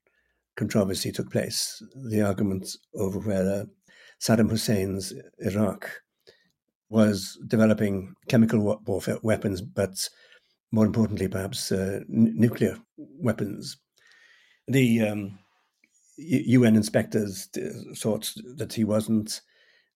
controversy 0.60 1.12
took 1.12 1.32
place. 1.32 1.82
The 1.96 2.22
argument 2.22 2.70
over 2.96 3.20
whether 3.20 3.66
Saddam 4.22 4.50
Hussein's 4.50 5.14
Iraq 5.40 5.90
was 6.90 7.38
developing 7.48 8.14
chemical 8.28 8.80
warfare 8.86 9.18
weapons, 9.24 9.62
but 9.62 10.10
more 10.72 10.86
importantly, 10.86 11.28
perhaps 11.28 11.72
uh, 11.72 12.02
n- 12.10 12.34
nuclear 12.36 12.78
weapons. 12.98 13.78
The 14.68 15.02
um, 15.02 15.40
UN 16.18 16.76
inspectors 16.76 17.50
thought 17.96 18.32
that 18.58 18.74
he 18.74 18.84
wasn't 18.84 19.42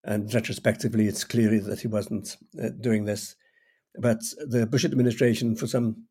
and 0.06 0.34
retrospectively, 0.34 1.08
it's 1.08 1.23
clear 1.23 1.60
that 1.62 1.80
he 1.80 1.88
wasn't 1.88 2.36
uh, 2.62 2.69
doing 2.82 3.06
this. 3.06 3.36
But 3.99 4.19
the 4.47 4.65
Bush 4.65 4.86
administration, 4.86 5.56
for 5.56 5.67
some 5.67 6.08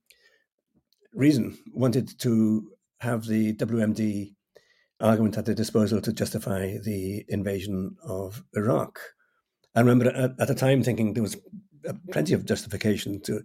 reason, 1.12 1.58
wanted 1.74 2.18
to 2.20 2.70
have 3.00 3.26
the 3.26 3.54
WMD 3.54 4.34
argument 5.02 5.36
at 5.36 5.44
their 5.44 5.54
disposal 5.54 6.00
to 6.00 6.12
justify 6.12 6.78
the 6.84 7.24
invasion 7.28 7.96
of 8.04 8.42
Iraq. 8.54 8.98
I 9.74 9.80
remember 9.80 10.08
at, 10.08 10.32
at 10.38 10.48
the 10.48 10.54
time 10.54 10.82
thinking 10.82 11.12
there 11.12 11.22
was 11.22 11.36
uh, 11.88 11.92
plenty 12.10 12.34
of 12.34 12.46
justification 12.46 13.20
to 13.22 13.42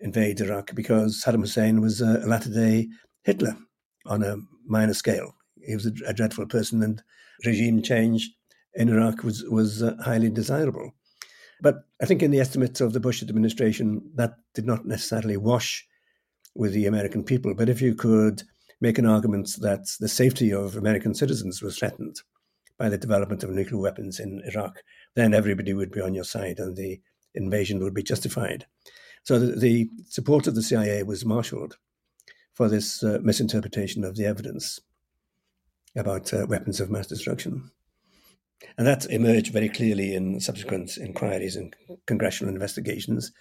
invade 0.00 0.40
Iraq 0.40 0.74
because 0.74 1.22
Saddam 1.22 1.40
Hussein 1.40 1.80
was 1.80 2.00
a 2.00 2.26
latter 2.26 2.50
day 2.50 2.88
Hitler 3.24 3.56
on 4.06 4.22
a 4.22 4.36
minor 4.66 4.94
scale. 4.94 5.34
He 5.66 5.74
was 5.74 5.86
a, 5.86 5.92
a 6.06 6.12
dreadful 6.12 6.46
person, 6.46 6.82
and 6.82 7.02
regime 7.44 7.82
change 7.82 8.30
in 8.74 8.88
Iraq 8.88 9.24
was 9.24 9.42
was 9.44 9.82
uh, 9.82 9.96
highly 10.04 10.30
desirable. 10.30 10.92
But 11.60 11.76
I 12.00 12.06
think 12.06 12.22
in 12.22 12.30
the 12.30 12.40
estimates 12.40 12.80
of 12.80 12.92
the 12.92 13.00
Bush 13.00 13.22
administration, 13.22 14.02
that 14.14 14.34
did 14.54 14.66
not 14.66 14.84
necessarily 14.84 15.36
wash 15.36 15.86
with 16.54 16.72
the 16.72 16.86
American 16.86 17.24
people. 17.24 17.54
But 17.54 17.68
if 17.68 17.80
you 17.80 17.94
could 17.94 18.42
make 18.80 18.98
an 18.98 19.06
argument 19.06 19.56
that 19.60 19.86
the 20.00 20.08
safety 20.08 20.52
of 20.52 20.76
American 20.76 21.14
citizens 21.14 21.62
was 21.62 21.78
threatened 21.78 22.20
by 22.78 22.88
the 22.88 22.98
development 22.98 23.42
of 23.42 23.50
nuclear 23.50 23.80
weapons 23.80 24.20
in 24.20 24.42
Iraq, 24.46 24.82
then 25.14 25.32
everybody 25.32 25.72
would 25.72 25.90
be 25.90 26.00
on 26.00 26.14
your 26.14 26.24
side 26.24 26.58
and 26.58 26.76
the 26.76 27.00
invasion 27.34 27.82
would 27.82 27.94
be 27.94 28.02
justified. 28.02 28.66
So 29.22 29.38
the, 29.38 29.58
the 29.58 29.90
support 30.08 30.46
of 30.46 30.54
the 30.54 30.62
CIA 30.62 31.02
was 31.02 31.24
marshaled 31.24 31.76
for 32.52 32.68
this 32.68 33.02
uh, 33.02 33.18
misinterpretation 33.22 34.04
of 34.04 34.16
the 34.16 34.26
evidence 34.26 34.80
about 35.94 36.32
uh, 36.32 36.46
weapons 36.48 36.80
of 36.80 36.90
mass 36.90 37.06
destruction. 37.06 37.70
And 38.78 38.86
that 38.86 39.06
emerged 39.06 39.52
very 39.52 39.68
clearly 39.68 40.14
in 40.14 40.40
subsequent 40.40 40.96
inquiries 40.96 41.56
and 41.56 41.74
congressional 42.06 42.52
investigations, 42.52 43.32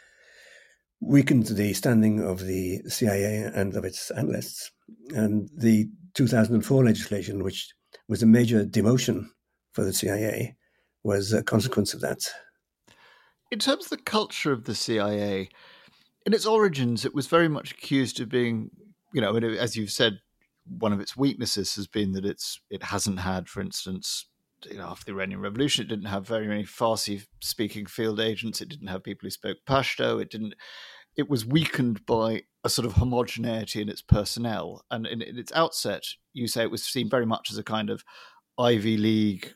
weakened 1.00 1.46
the 1.48 1.74
standing 1.74 2.22
of 2.22 2.46
the 2.46 2.82
CIA 2.88 3.50
and 3.54 3.76
of 3.76 3.86
its 3.86 4.12
analysts. 4.12 4.72
And 5.10 5.50
the 5.56 5.90
2004 6.14 6.84
legislation, 6.84 7.44
which 7.44 7.74
was 8.08 8.24
a 8.24 8.28
major 8.28 8.66
demotion 8.66 9.28
for 9.74 9.84
the 9.84 9.94
CIA, 9.94 10.56
was 11.04 11.34
a 11.34 11.44
consequence 11.44 11.94
of 11.94 12.02
that. 12.02 12.20
In 13.52 13.60
terms 13.60 13.86
of 13.86 13.90
the 13.92 14.04
culture 14.04 14.52
of 14.52 14.66
the 14.66 14.76
CIA, 14.76 15.50
in 16.26 16.34
its 16.34 16.46
origins, 16.46 17.06
it 17.06 17.14
was 17.14 17.28
very 17.28 17.48
much 17.48 17.72
accused 17.72 18.20
of 18.20 18.30
being, 18.30 18.72
you 19.14 19.22
know, 19.22 19.36
as 19.36 19.76
you've 19.76 19.92
said, 19.92 20.20
one 20.68 20.92
of 20.92 21.00
its 21.00 21.16
weaknesses 21.16 21.76
has 21.76 21.88
been 21.88 22.14
that 22.14 22.26
it's 22.26 22.60
it 22.72 22.84
hasn't 22.84 23.20
had, 23.20 23.48
for 23.48 23.62
instance, 23.62 24.28
you 24.70 24.78
know, 24.78 24.88
after 24.88 25.06
the 25.06 25.12
Iranian 25.12 25.42
Revolution, 25.42 25.86
it 25.86 25.90
didn't 25.90 26.06
have 26.06 26.28
very 26.28 26.48
many 26.48 26.64
Farsi 26.64 27.26
speaking 27.42 27.86
field 27.86 28.20
agents. 28.20 28.62
It 28.62 28.70
didn't 28.70 28.88
have 28.88 29.04
people 29.04 29.28
who 29.28 29.32
spoke 29.32 29.58
Pashto. 29.68 30.22
It 30.22 30.32
didn't. 30.32 30.56
It 31.18 31.30
was 31.30 31.46
weakened 31.46 32.06
by 32.06 32.44
a 32.64 32.70
sort 32.70 32.86
of 32.86 32.94
homogeneity 32.94 33.82
in 33.82 33.90
its 33.90 34.02
personnel. 34.02 34.84
And 34.92 35.06
in, 35.06 35.22
in 35.22 35.38
its 35.38 35.52
outset, 35.54 36.04
you 36.34 36.48
say 36.48 36.64
it 36.64 36.72
was 36.72 36.84
seen 36.84 37.10
very 37.10 37.26
much 37.26 37.52
as 37.52 37.58
a 37.58 37.64
kind 37.64 37.90
of 37.90 38.04
Ivy 38.58 38.98
League 38.98 39.54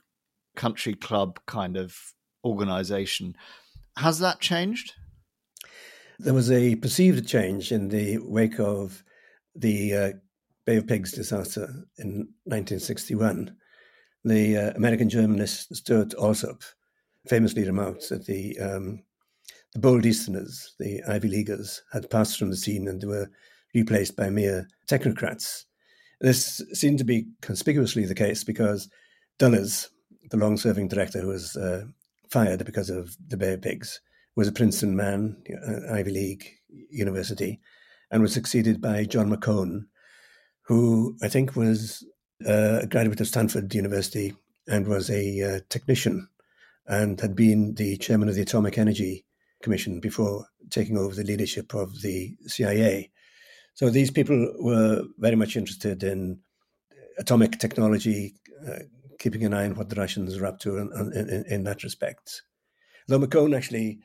country 0.55 0.93
club 0.93 1.39
kind 1.45 1.77
of 1.77 1.95
organization. 2.43 3.35
Has 3.97 4.19
that 4.19 4.39
changed? 4.39 4.93
There 6.19 6.33
was 6.33 6.51
a 6.51 6.75
perceived 6.75 7.27
change 7.27 7.71
in 7.71 7.89
the 7.89 8.17
wake 8.19 8.59
of 8.59 9.03
the 9.55 9.93
uh, 9.93 10.11
Bay 10.65 10.77
of 10.77 10.87
Pigs 10.87 11.11
disaster 11.11 11.67
in 11.97 12.29
1961 12.45 13.55
the 14.23 14.57
uh, 14.57 14.71
American 14.75 15.09
journalist 15.09 15.73
Stewart 15.75 16.13
Alsop 16.15 16.63
famously 17.27 17.65
remarked 17.65 18.09
that 18.09 18.25
the 18.25 18.57
um, 18.59 19.03
the 19.73 19.79
bold 19.79 20.05
Easterners, 20.05 20.75
the 20.79 21.01
Ivy 21.07 21.29
Leaguers, 21.29 21.83
had 21.91 22.09
passed 22.09 22.37
from 22.37 22.49
the 22.49 22.57
scene 22.57 22.87
and 22.87 23.03
were 23.03 23.29
replaced 23.73 24.15
by 24.15 24.29
mere 24.29 24.67
technocrats. 24.89 25.65
This 26.21 26.61
seemed 26.73 26.97
to 26.99 27.05
be 27.05 27.27
conspicuously 27.41 28.05
the 28.05 28.15
case 28.15 28.43
because 28.43 28.89
Dulles, 29.37 29.89
the 30.31 30.37
long 30.37 30.57
serving 30.57 30.87
director 30.87 31.21
who 31.21 31.27
was 31.27 31.55
uh, 31.55 31.85
fired 32.29 32.65
because 32.65 32.89
of 32.89 33.15
the 33.27 33.37
Bay 33.37 33.53
of 33.53 33.61
Pigs, 33.61 34.01
was 34.35 34.47
a 34.47 34.51
Princeton 34.51 34.95
man, 34.95 35.37
uh, 35.67 35.93
Ivy 35.93 36.11
League 36.11 36.49
University, 36.89 37.59
and 38.11 38.21
was 38.21 38.33
succeeded 38.33 38.81
by 38.81 39.05
John 39.05 39.29
McCone, 39.29 39.85
who 40.63 41.15
I 41.21 41.29
think 41.29 41.55
was 41.55 42.03
uh, 42.45 42.79
a 42.81 42.87
graduate 42.87 43.21
of 43.21 43.27
Stanford 43.27 43.73
University 43.73 44.33
and 44.67 44.87
was 44.87 45.09
a 45.09 45.41
uh, 45.41 45.59
technician 45.69 46.27
and 46.87 47.19
had 47.21 47.35
been 47.35 47.75
the 47.75 47.97
chairman 47.97 48.29
of 48.29 48.35
the 48.35 48.41
Atomic 48.41 48.77
Energy 48.77 49.25
Commission 49.61 49.99
before 49.99 50.45
taking 50.69 50.97
over 50.97 51.13
the 51.15 51.23
leadership 51.23 51.73
of 51.73 52.01
the 52.01 52.35
CIA. 52.47 53.11
So 53.73 53.89
these 53.89 54.11
people 54.11 54.53
were 54.59 55.03
very 55.17 55.35
much 55.35 55.55
interested 55.55 56.03
in 56.03 56.39
atomic 57.17 57.59
technology, 57.59 58.35
uh, 58.67 58.79
keeping 59.19 59.43
an 59.43 59.53
eye 59.53 59.65
on 59.65 59.75
what 59.75 59.89
the 59.89 59.95
Russians 59.95 60.37
are 60.37 60.45
up 60.45 60.59
to 60.59 60.77
in, 60.77 60.91
in, 61.13 61.45
in 61.47 61.63
that 61.63 61.83
respect. 61.83 62.41
Though 63.07 63.19
McCone 63.19 63.55
actually 63.55 63.99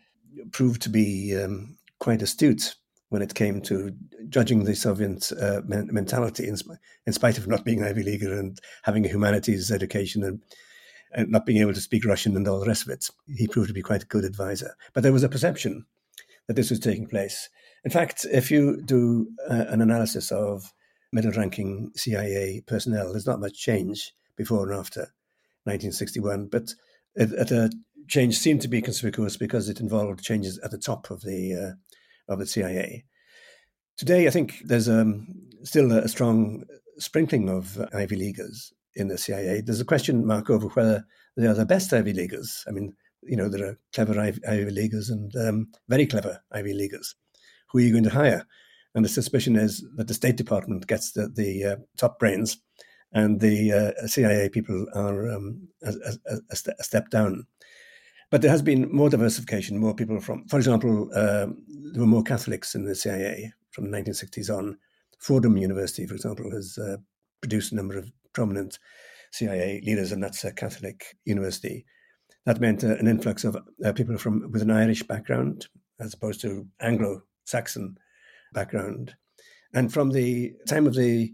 proved 0.52 0.82
to 0.82 0.88
be 0.88 1.36
um, 1.36 1.76
quite 2.00 2.22
astute 2.22 2.74
when 3.10 3.22
it 3.22 3.34
came 3.34 3.60
to 3.62 3.94
judging 4.28 4.64
the 4.64 4.74
Soviet 4.74 5.30
uh, 5.40 5.60
mentality, 5.66 6.48
in, 6.48 6.56
in, 7.06 7.12
spite 7.12 7.38
of 7.38 7.46
not 7.46 7.64
being 7.64 7.84
Ivy 7.84 8.02
Leaguer 8.02 8.34
and 8.36 8.58
having 8.82 9.04
a 9.04 9.08
humanities 9.08 9.70
education 9.70 10.24
and, 10.24 10.42
not 11.16 11.46
being 11.46 11.60
able 11.60 11.74
to 11.74 11.80
speak 11.80 12.04
Russian 12.04 12.36
and 12.36 12.46
all 12.48 12.60
the 12.60 12.66
rest 12.66 12.82
of 12.82 12.88
it. 12.88 13.08
He 13.26 13.46
proved 13.46 13.68
to 13.68 13.74
be 13.74 13.82
quite 13.82 14.02
a 14.02 14.06
good 14.06 14.24
advisor. 14.24 14.76
But 14.92 15.02
there 15.02 15.12
was 15.12 15.22
a 15.22 15.28
perception 15.28 15.86
that 16.46 16.54
this 16.54 16.70
was 16.70 16.80
taking 16.80 17.06
place. 17.06 17.48
In 17.84 17.90
fact, 17.90 18.26
if 18.30 18.50
you 18.50 18.82
do 18.82 19.28
uh, 19.48 19.64
an 19.68 19.80
analysis 19.80 20.32
of 20.32 20.72
middle 21.12 21.32
ranking 21.32 21.92
CIA 21.94 22.62
personnel, 22.66 23.12
there's 23.12 23.26
not 23.26 23.40
much 23.40 23.58
change 23.58 24.12
before 24.36 24.70
and 24.70 24.78
after 24.78 25.00
1961. 25.64 26.46
But 26.46 26.74
it, 27.14 27.32
it, 27.32 27.50
a 27.50 27.70
change 28.08 28.36
seemed 28.36 28.62
to 28.62 28.68
be 28.68 28.82
conspicuous 28.82 29.36
because 29.36 29.68
it 29.68 29.80
involved 29.80 30.22
changes 30.22 30.58
at 30.58 30.70
the 30.70 30.78
top 30.78 31.10
of 31.10 31.22
the 31.22 31.54
uh, 31.54 32.32
of 32.32 32.38
the 32.38 32.46
CIA. 32.46 33.04
Today, 33.96 34.26
I 34.26 34.30
think 34.30 34.56
there's 34.64 34.88
um, 34.88 35.26
still 35.62 35.92
a 35.92 36.08
strong 36.08 36.64
sprinkling 36.98 37.48
of 37.48 37.78
Ivy 37.94 38.16
Leaguers 38.16 38.72
in 38.96 39.08
the 39.08 39.18
CIA. 39.18 39.60
There's 39.60 39.80
a 39.80 39.84
question 39.84 40.26
mark 40.26 40.50
over 40.50 40.68
whether 40.68 41.04
they 41.36 41.46
are 41.46 41.54
the 41.54 41.66
best 41.66 41.92
Ivy 41.92 42.12
Leaguers. 42.12 42.64
I 42.68 42.70
mean, 42.70 42.94
you 43.22 43.36
know, 43.36 43.48
there 43.48 43.66
are 43.66 43.78
clever 43.92 44.18
Ivy, 44.20 44.70
Leaguers 44.70 45.10
and 45.10 45.34
um, 45.36 45.68
very 45.88 46.06
clever 46.06 46.42
Ivy 46.52 46.74
Leaguers. 46.74 47.14
Who 47.70 47.78
are 47.78 47.82
you 47.82 47.92
going 47.92 48.04
to 48.04 48.10
hire? 48.10 48.46
And 48.94 49.04
the 49.04 49.08
suspicion 49.08 49.56
is 49.56 49.84
that 49.96 50.06
the 50.06 50.14
State 50.14 50.36
Department 50.36 50.86
gets 50.86 51.12
the, 51.12 51.28
the 51.28 51.64
uh, 51.64 51.76
top 51.96 52.18
brains 52.18 52.58
and 53.12 53.40
the 53.40 53.72
uh, 53.72 54.06
CIA 54.06 54.48
people 54.48 54.86
are 54.94 55.30
um, 55.30 55.68
a, 55.82 55.94
a, 56.26 56.38
a, 56.50 56.84
step 56.84 57.10
down. 57.10 57.46
But 58.30 58.42
there 58.42 58.50
has 58.50 58.62
been 58.62 58.90
more 58.92 59.08
diversification, 59.10 59.78
more 59.78 59.94
people 59.94 60.20
from, 60.20 60.46
for 60.48 60.56
example, 60.56 61.08
uh, 61.14 61.46
there 61.92 62.00
were 62.00 62.06
more 62.06 62.22
Catholics 62.22 62.74
in 62.74 62.84
the 62.84 62.94
CIA 62.94 63.52
from 63.70 63.90
the 63.90 63.96
1960s 63.96 64.56
on. 64.56 64.78
Fordham 65.18 65.56
University, 65.56 66.06
for 66.06 66.14
example, 66.14 66.50
has 66.50 66.76
uh, 66.76 66.96
produced 67.40 67.72
a 67.72 67.76
number 67.76 67.96
of 67.96 68.10
prominent 68.34 68.78
CIA 69.32 69.80
leaders, 69.84 70.12
and 70.12 70.22
that's 70.22 70.44
a 70.44 70.52
Catholic 70.52 71.16
university. 71.24 71.86
That 72.46 72.60
meant 72.60 72.84
uh, 72.84 72.96
an 72.96 73.08
influx 73.08 73.44
of 73.44 73.56
uh, 73.84 73.92
people 73.92 74.18
from 74.18 74.50
with 74.52 74.62
an 74.62 74.70
Irish 74.70 75.02
background 75.02 75.66
as 76.00 76.14
opposed 76.14 76.40
to 76.42 76.66
Anglo-Saxon 76.80 77.96
background. 78.52 79.14
And 79.72 79.92
from 79.92 80.10
the 80.10 80.52
time 80.68 80.86
of 80.86 80.94
the 80.94 81.32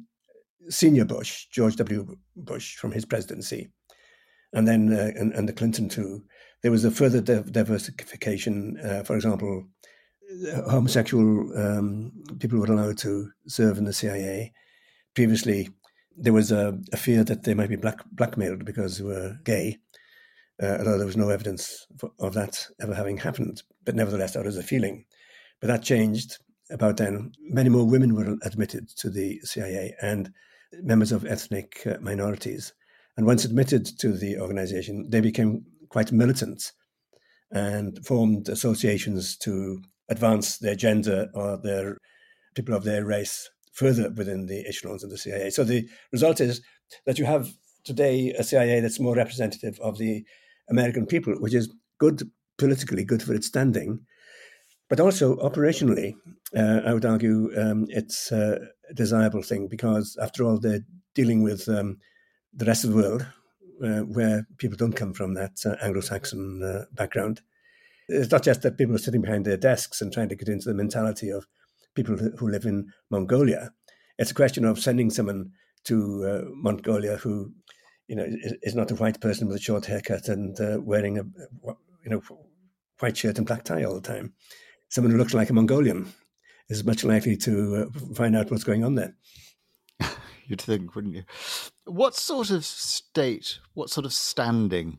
senior 0.69 1.05
Bush, 1.05 1.47
George 1.51 1.77
W. 1.77 2.17
Bush, 2.37 2.77
from 2.77 2.93
his 2.93 3.05
presidency, 3.05 3.71
and 4.53 4.67
then 4.67 4.93
uh, 4.93 5.11
and, 5.17 5.33
and, 5.33 5.49
the 5.49 5.53
Clinton 5.53 5.89
too, 5.89 6.23
there 6.63 6.73
was 6.73 6.85
a 6.85 6.91
further 6.91 7.21
diversification. 7.21 8.79
Uh, 8.83 9.03
for 9.05 9.15
example, 9.15 9.67
homosexual 10.69 11.53
um, 11.57 12.13
people 12.39 12.59
were 12.59 12.73
allowed 12.73 12.99
to 12.99 13.31
serve 13.47 13.79
in 13.79 13.85
the 13.85 13.93
CIA. 13.93 14.53
Previously, 15.15 15.69
there 16.21 16.33
was 16.35 16.53
a, 16.53 16.79
a 16.93 16.97
fear 16.97 17.25
that 17.25 17.45
they 17.45 17.55
might 17.55 17.71
be 17.71 17.77
black, 17.77 18.05
blackmailed 18.13 18.65
because 18.65 18.99
they 18.99 19.05
were 19.05 19.39
gay, 19.45 19.79
uh, 20.63 20.77
although 20.79 20.99
there 20.99 21.07
was 21.07 21.17
no 21.17 21.31
evidence 21.31 21.87
of 22.19 22.35
that 22.35 22.67
ever 22.81 22.95
having 22.95 23.17
happened. 23.17 23.63
But 23.85 23.97
nevertheless, 23.97 24.35
that 24.35 24.45
was 24.45 24.59
a 24.59 24.63
feeling. 24.63 25.07
But 25.61 25.69
that 25.69 25.83
changed 25.83 26.39
about 26.71 26.99
then. 26.99 27.33
Many 27.41 27.71
more 27.71 27.87
women 27.87 28.15
were 28.15 28.37
admitted 28.43 28.89
to 28.99 29.09
the 29.09 29.41
CIA 29.45 29.95
and 30.03 30.33
members 30.83 31.11
of 31.11 31.25
ethnic 31.25 31.83
uh, 31.87 31.97
minorities. 32.01 32.75
And 33.17 33.27
once 33.27 33.45
admitted 33.45 33.87
to 33.99 34.13
the 34.13 34.39
organization, 34.39 35.07
they 35.09 35.21
became 35.21 35.65
quite 35.89 36.13
militant 36.13 36.73
and 37.51 37.99
formed 38.07 38.49
associations 38.49 39.37
to 39.39 39.83
advance 40.09 40.59
their 40.59 40.77
gender 40.77 41.29
or 41.35 41.57
their 41.57 41.97
people 42.55 42.75
of 42.75 42.85
their 42.85 43.05
race 43.05 43.49
further 43.73 44.11
within 44.11 44.47
the 44.47 44.67
echelons 44.67 45.05
of 45.05 45.11
the 45.11 45.19
CIA. 45.19 45.51
So 45.51 45.65
the 45.65 45.89
result 46.13 46.41
is 46.41 46.61
that 47.07 47.19
you 47.19 47.25
have 47.25 47.53
today 47.85 48.35
a 48.39 48.45
CIA 48.45 48.81
that's 48.81 49.01
more 49.01 49.15
representative 49.15 49.79
of 49.81 49.99
the 49.99 50.25
American 50.69 51.07
people, 51.07 51.35
which 51.35 51.55
is 51.55 51.73
good 51.99 52.23
politically, 52.59 53.05
good 53.05 53.23
for 53.23 53.35
its 53.35 53.47
standing, 53.47 54.01
but 54.89 55.01
also 55.01 55.37
operationally, 55.37 56.15
uh, 56.57 56.81
I 56.85 56.93
would 56.93 57.05
argue 57.05 57.51
um, 57.57 57.87
it's 57.89 58.33
a 58.33 58.59
desirable 58.95 59.43
thing 59.43 59.69
because, 59.69 60.17
after 60.21 60.45
all, 60.45 60.59
they're 60.59 60.85
dealing 61.15 61.43
with 61.43 61.69
um, 61.69 61.99
the 62.53 62.65
rest 62.65 62.85
of 62.85 62.91
the 62.91 62.97
world 62.97 63.27
uh, 63.85 64.01
where 64.01 64.47
people 64.59 64.77
don't 64.77 64.97
come 64.97 65.15
from 65.15 65.35
that 65.35 65.53
uh, 65.65 65.77
Anglo-Saxon 65.81 66.63
uh, 66.63 66.85
background. 66.93 67.41
It's 68.09 68.33
not 68.33 68.43
just 68.43 68.63
that 68.63 68.77
people 68.77 68.95
are 68.97 68.99
sitting 68.99 69.23
behind 69.23 69.45
their 69.45 69.57
desks 69.57 70.01
and 70.01 70.13
trying 70.13 70.29
to 70.29 70.35
get 70.35 70.49
into 70.49 70.69
the 70.69 70.75
mentality 70.75 71.31
of 71.31 71.47
people 71.95 72.17
who 72.17 72.49
live 72.49 72.65
in 72.65 72.91
Mongolia. 73.11 73.71
It's 74.19 74.31
a 74.31 74.35
question 74.35 74.65
of 74.65 74.79
sending 74.79 75.11
someone 75.11 75.53
to 75.85 76.25
uh, 76.27 76.51
Mongolia 76.55 77.17
who, 77.17 77.53
you 78.07 78.17
know, 78.17 78.25
is, 78.25 78.55
is, 78.63 78.75
not 78.75 78.91
a 78.91 78.95
white 78.95 79.21
person 79.21 79.49
with 79.49 79.57
a 79.57 79.61
short 79.61 79.87
haircut 79.87 80.29
and 80.29 80.61
uh, 80.61 80.79
wearing 80.81 81.19
a, 81.19 81.23
you 82.05 82.11
know, 82.11 82.23
white 82.99 83.17
shirt 83.17 83.39
and 83.39 83.47
black 83.47 83.65
tie 83.65 83.85
all 83.85 83.95
the 83.95 84.01
time. 84.01 84.35
Someone 84.89 85.13
who 85.13 85.19
looks 85.19 85.35
like 85.35 85.51
a 85.51 85.55
Mongolian 85.55 86.13
is 86.69 86.85
much 86.85 87.05
likely 87.05 87.37
to 87.39 87.91
uh, 87.95 88.15
find 88.15 88.37
out 88.37 88.51
what's 88.51 88.65
going 88.65 88.85
on 88.85 88.95
there. 88.95 89.15
You'd 90.47 90.61
think, 90.61 90.95
wouldn't 90.95 91.15
you? 91.15 91.25
What 91.85 92.15
sort 92.15 92.51
of 92.51 92.65
state, 92.65 93.59
what 93.75 93.91
sort 93.91 94.07
of 94.07 94.13
standing 94.13 94.99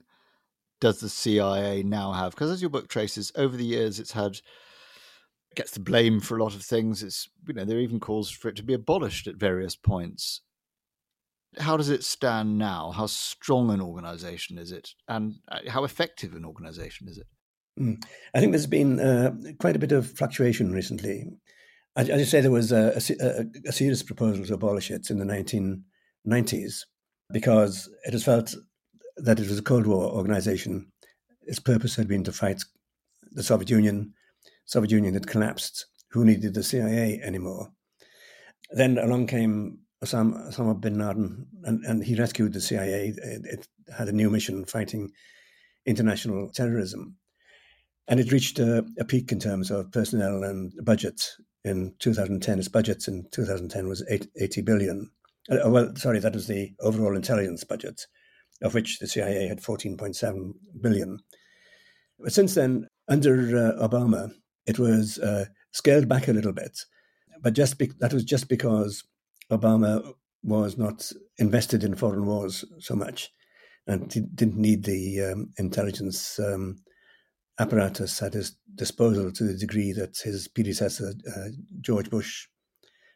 does 0.80 1.00
the 1.00 1.10
CIA 1.10 1.84
now 1.84 2.12
have? 2.12 2.32
Because 2.32 2.52
as 2.52 2.62
your 2.62 2.70
book 2.70 2.90
traces, 2.90 3.32
over 3.36 3.56
the 3.56 3.66
years 3.66 4.00
it's 4.00 4.14
had 4.14 4.42
gets 5.56 5.72
the 5.72 5.80
blame 5.80 6.20
for 6.20 6.38
a 6.38 6.44
lot 6.44 6.56
of 6.56 6.64
things. 6.64 7.04
It's 7.04 7.30
you 7.48 7.54
know 7.54 7.66
there 7.66 7.78
are 7.78 7.82
even 7.82 8.00
calls 8.00 8.30
for 8.30 8.50
it 8.50 8.56
to 8.58 8.64
be 8.64 8.74
abolished 8.74 9.28
at 9.28 9.36
various 9.36 9.76
points. 9.76 10.42
How 11.60 11.76
does 11.76 11.90
it 11.90 12.04
stand 12.04 12.58
now? 12.58 12.92
How 12.92 13.08
strong 13.08 13.72
an 13.72 13.82
organization 13.82 14.58
is 14.58 14.72
it, 14.72 14.92
and 15.08 15.36
uh, 15.50 15.60
how 15.68 15.84
effective 15.84 16.34
an 16.34 16.46
organization 16.46 17.08
is 17.08 17.18
it? 17.18 17.28
Mm. 17.80 18.04
I 18.34 18.40
think 18.40 18.52
there's 18.52 18.68
been 18.68 19.00
uh, 19.00 19.34
quite 19.60 19.76
a 19.76 19.80
bit 19.80 19.92
of 19.92 20.12
fluctuation 20.12 20.72
recently. 20.72 21.26
As 21.96 22.08
you 22.08 22.26
say, 22.26 22.40
there 22.40 22.52
was 22.52 22.72
a, 22.72 22.94
a, 23.20 23.46
a 23.68 23.72
serious 23.74 24.02
proposal 24.02 24.46
to 24.46 24.54
abolish 24.54 24.90
it 24.92 25.10
in 25.10 25.20
the 25.20 25.26
1990s 26.26 26.86
because 27.32 27.90
it 28.06 28.14
was 28.14 28.24
felt 28.24 28.56
that 29.18 29.40
it 29.40 29.50
was 29.50 29.60
a 29.60 29.64
Cold 29.64 29.88
War 29.88 30.06
organization. 30.06 30.90
Its 31.42 31.60
purpose 31.60 31.96
had 31.96 32.08
been 32.08 32.24
to 32.24 32.32
fight 32.32 32.62
the 33.32 33.44
Soviet 33.44 33.70
Union. 33.70 34.14
Soviet 34.72 34.92
Union 34.92 35.14
had 35.14 35.28
collapsed. 35.28 35.86
Who 36.12 36.24
needed 36.24 36.54
the 36.54 36.64
CIA 36.64 37.20
anymore? 37.22 37.72
Then 38.72 38.98
along 38.98 39.28
came 39.28 39.80
Osama, 40.04 40.50
Osama 40.50 40.80
bin 40.80 40.98
Laden, 40.98 41.46
and, 41.64 41.84
and 41.84 42.04
he 42.04 42.16
rescued 42.16 42.54
the 42.54 42.62
CIA. 42.62 43.14
It, 43.18 43.42
it, 43.46 43.68
had 43.98 44.08
a 44.08 44.14
new 44.14 44.30
mission 44.30 44.64
fighting 44.64 45.12
international 45.86 46.50
terrorism. 46.52 47.18
And 48.08 48.22
it 48.22 48.32
reached 48.32 48.60
a, 48.60 48.86
a 48.98 49.04
peak 49.04 49.34
in 49.34 49.40
terms 49.40 49.70
of 49.70 49.92
personnel 49.92 50.44
and 50.44 50.72
budget 50.82 51.22
in 51.66 51.94
2010. 52.00 52.60
Its 52.60 52.70
budget 52.70 53.10
in 53.10 53.26
2010 53.34 53.90
was 53.90 54.06
80 54.10 54.62
billion. 54.62 55.12
Uh, 55.50 55.70
well, 55.70 55.94
sorry, 55.98 56.20
that 56.20 56.34
was 56.34 56.48
the 56.48 56.72
overall 56.80 57.18
intelligence 57.18 57.66
budget, 57.66 58.08
of 58.62 58.74
which 58.74 59.00
the 59.00 59.08
CIA 59.08 59.48
had 59.48 59.60
14.7 59.60 60.54
billion. 60.80 61.20
But 62.18 62.32
since 62.32 62.56
then, 62.56 62.88
under 63.10 63.36
uh, 63.58 63.86
Obama, 63.86 64.32
it 64.66 64.80
was 64.80 65.20
uh, 65.20 65.46
scaled 65.72 66.08
back 66.08 66.28
a 66.28 66.34
little 66.34 66.54
bit. 66.54 66.80
But 67.42 67.54
just 67.54 67.78
be- 67.78 67.92
that 68.00 68.14
was 68.14 68.24
just 68.24 68.48
because 68.48 69.04
Obama 69.52 70.14
was 70.44 70.78
not 70.78 71.12
invested 71.38 71.84
in 71.84 71.96
foreign 71.96 72.26
wars 72.26 72.66
so 72.80 72.96
much 72.96 73.32
and 73.88 74.10
didn't 74.36 74.58
need 74.58 74.84
the 74.84 75.22
um, 75.22 75.50
intelligence 75.58 76.40
um, 76.40 76.78
apparatus 77.60 78.22
at 78.22 78.34
his 78.34 78.56
disposal 78.76 79.32
to 79.32 79.44
the 79.44 79.58
degree 79.58 79.92
that 79.92 80.18
his 80.24 80.48
predecessor, 80.48 81.14
uh, 81.36 81.50
George 81.82 82.10
Bush, 82.10 82.48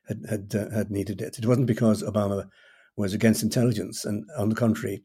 had 0.08 0.22
had, 0.30 0.54
uh, 0.56 0.70
had 0.76 0.92
needed 0.92 1.22
it. 1.22 1.38
It 1.38 1.46
wasn't 1.46 1.68
because 1.68 2.04
Obama 2.04 2.48
was 2.96 3.14
against 3.14 3.44
intelligence, 3.44 4.06
and 4.06 4.26
on 4.38 4.50
the 4.50 4.56
contrary, 4.56 5.04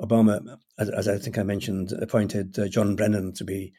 Obama, 0.00 0.58
as, 0.78 0.88
as 0.90 1.08
I 1.08 1.18
think 1.18 1.38
I 1.38 1.42
mentioned, 1.42 1.92
appointed 1.92 2.58
uh, 2.58 2.68
John 2.68 2.94
Brennan 2.94 3.32
to 3.34 3.44
be 3.44 3.72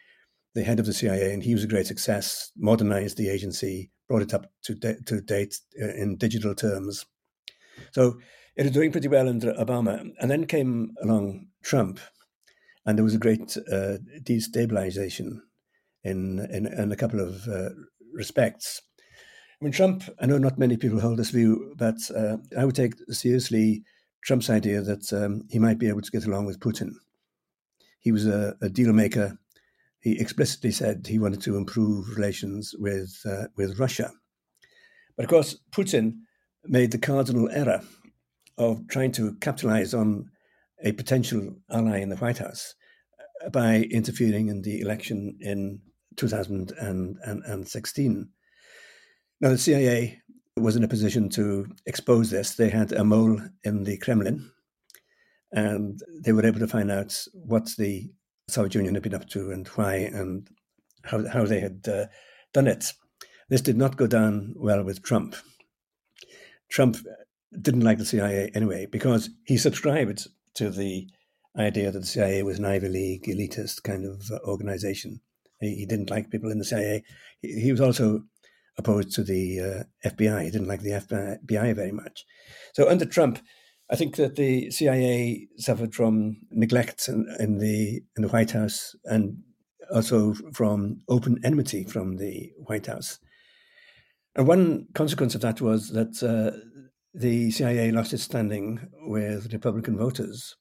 the 0.60 0.66
head 0.66 0.80
of 0.80 0.86
the 0.86 0.94
CIA, 0.94 1.34
and 1.34 1.42
he 1.42 1.54
was 1.54 1.64
a 1.64 1.68
great 1.68 1.88
success. 1.88 2.52
Modernized 2.58 3.18
the 3.18 3.30
agency, 3.30 3.92
brought 4.08 4.22
it 4.22 4.34
up 4.34 4.52
to 4.64 4.76
de- 4.76 5.02
to 5.06 5.22
date 5.22 5.56
uh, 5.82 5.94
in 5.96 6.18
digital 6.18 6.54
terms. 6.54 7.06
So 7.92 8.20
it 8.58 8.64
was 8.64 8.72
doing 8.74 8.92
pretty 8.92 9.08
well 9.08 9.30
under 9.30 9.54
Obama, 9.54 10.12
and 10.20 10.30
then 10.30 10.46
came 10.46 10.94
along 11.02 11.48
Trump, 11.64 12.00
and 12.86 12.98
there 12.98 13.06
was 13.06 13.16
a 13.16 13.20
great 13.20 13.56
uh, 13.72 13.98
destabilization 14.22 15.40
in, 16.04 16.40
in, 16.52 16.66
in 16.68 16.92
a 16.92 16.96
couple 16.98 17.22
of 17.22 17.48
uh, 17.48 17.70
respects. 18.14 18.82
I 19.62 19.66
mean, 19.66 19.72
Trump, 19.72 20.04
I 20.20 20.26
know 20.26 20.38
not 20.38 20.60
many 20.60 20.78
people 20.78 21.00
hold 21.00 21.20
this 21.20 21.32
view, 21.32 21.74
but 21.78 21.98
uh, 22.16 22.38
I 22.58 22.66
would 22.66 22.76
take 22.76 22.94
seriously 23.10 23.84
Trump's 24.24 24.50
idea 24.50 24.82
that 24.82 25.12
um, 25.14 25.44
he 25.50 25.60
might 25.60 25.80
be 25.80 25.88
able 25.88 26.02
to 26.02 26.12
get 26.12 26.26
along 26.26 26.46
with 26.46 26.60
Putin. 26.60 26.92
He 28.00 28.12
was 28.12 28.26
a, 28.26 28.56
a, 28.62 28.70
deal 28.70 28.94
maker. 28.94 29.38
He 30.02 30.20
explicitly 30.20 30.72
said 30.72 31.06
he 31.06 31.20
wanted 31.20 31.42
to 31.42 31.58
improve 31.58 32.16
relations 32.16 32.74
with 32.78 33.20
uh, 33.26 33.48
with 33.58 33.80
Russia. 33.80 34.12
But 35.16 35.26
of 35.26 35.30
course, 35.30 35.58
Putin 35.72 36.20
made 36.66 36.92
the 36.92 36.98
cardinal 36.98 37.50
error 37.50 37.82
of 38.58 38.88
trying 38.88 39.12
to 39.14 39.36
capitalize 39.36 39.94
on 39.94 40.30
a 40.84 40.92
potential 40.94 41.56
ally 41.70 42.00
in 42.00 42.10
the 42.10 42.18
White 42.18 42.38
House 42.38 42.76
by 43.52 43.88
interfering 43.92 44.50
in 44.50 44.62
the 44.62 44.82
election 44.82 45.38
in 45.42 45.82
2016. 46.18 48.30
Now, 49.42 49.50
the 49.50 49.58
CIA 49.58 50.22
was 50.58 50.76
in 50.76 50.84
a 50.84 50.90
position 50.90 51.30
to 51.30 51.66
expose 51.86 52.30
this. 52.30 52.56
They 52.56 52.68
had 52.70 52.92
a 52.92 53.06
mole 53.06 53.40
in 53.64 53.86
the 53.86 53.96
Kremlin, 53.98 54.52
and 55.52 56.00
they 56.24 56.34
were 56.34 56.46
able 56.46 56.60
to 56.60 56.68
find 56.68 56.92
out 56.92 57.26
what 57.34 57.70
the 57.78 58.12
Soviet 58.50 58.76
Union 58.76 58.96
had 58.96 59.04
been 59.04 59.16
up 59.16 59.30
to 59.30 59.52
and 59.52 59.68
why 59.70 59.96
and 59.96 60.48
how, 61.04 61.28
how 61.28 61.46
they 61.46 61.60
had 61.60 61.88
uh, 61.88 62.06
done 62.54 62.68
it. 62.68 62.94
This 63.50 63.62
did 63.62 63.78
not 63.78 63.98
go 63.98 64.08
down 64.08 64.54
well 64.58 64.84
with 64.84 65.02
Trump. 65.02 65.36
Trump 66.70 66.98
didn't 67.60 67.82
like 67.82 67.98
the 67.98 68.06
CIA 68.06 68.52
anyway 68.54 68.86
because 68.86 69.30
he 69.46 69.58
subscribed 69.58 70.28
to 70.56 70.70
the 70.70 71.08
idea 71.58 71.92
that 71.92 72.00
the 72.00 72.06
CIA 72.06 72.44
was 72.44 72.60
an 72.60 72.66
Ivy 72.66 72.90
League 72.90 73.24
elitist 73.24 73.84
kind 73.84 74.06
of 74.06 74.30
uh, 74.32 74.40
organization. 74.48 75.22
He, 75.60 75.76
he, 75.76 75.86
didn't 75.86 76.12
like 76.12 76.30
people 76.30 76.52
in 76.52 76.60
the 76.60 76.66
CIA. 76.66 77.04
He, 77.42 77.62
he 77.62 77.72
was 77.72 77.82
also 77.82 78.24
opposed 78.78 79.12
to 79.14 79.24
the 79.24 79.60
uh, 79.60 80.10
FBI. 80.10 80.44
He 80.44 80.52
didn't 80.52 80.68
like 80.68 80.82
the 80.82 80.92
FBI 80.92 81.76
very 81.76 81.92
much. 81.92 82.26
So 82.74 82.88
under 82.88 83.06
Trump, 83.06 83.40
I 83.92 83.96
think 83.96 84.16
that 84.18 84.36
the 84.36 84.70
CIA 84.70 85.48
suffered 85.58 85.96
from 85.96 86.38
neglect 86.52 87.08
in, 87.08 87.26
in 87.40 87.58
the 87.58 88.02
in 88.16 88.24
the 88.24 88.28
White 88.28 88.52
House 88.52 88.96
and 89.06 89.38
also 89.92 90.36
from 90.54 91.02
open 91.10 91.40
enmity 91.44 91.84
from 91.84 92.18
the 92.18 92.52
White 92.58 92.86
House. 92.86 93.20
And 94.36 94.48
one 94.48 94.88
consequence 94.94 95.34
of 95.34 95.42
that 95.42 95.60
was 95.60 95.90
that 95.90 96.22
uh, 96.22 96.58
the 97.14 97.50
CIA 97.52 97.92
lost 97.92 98.14
its 98.14 98.24
standing 98.24 98.80
with 99.08 99.52
Republican 99.52 99.98
voters. 99.98 100.56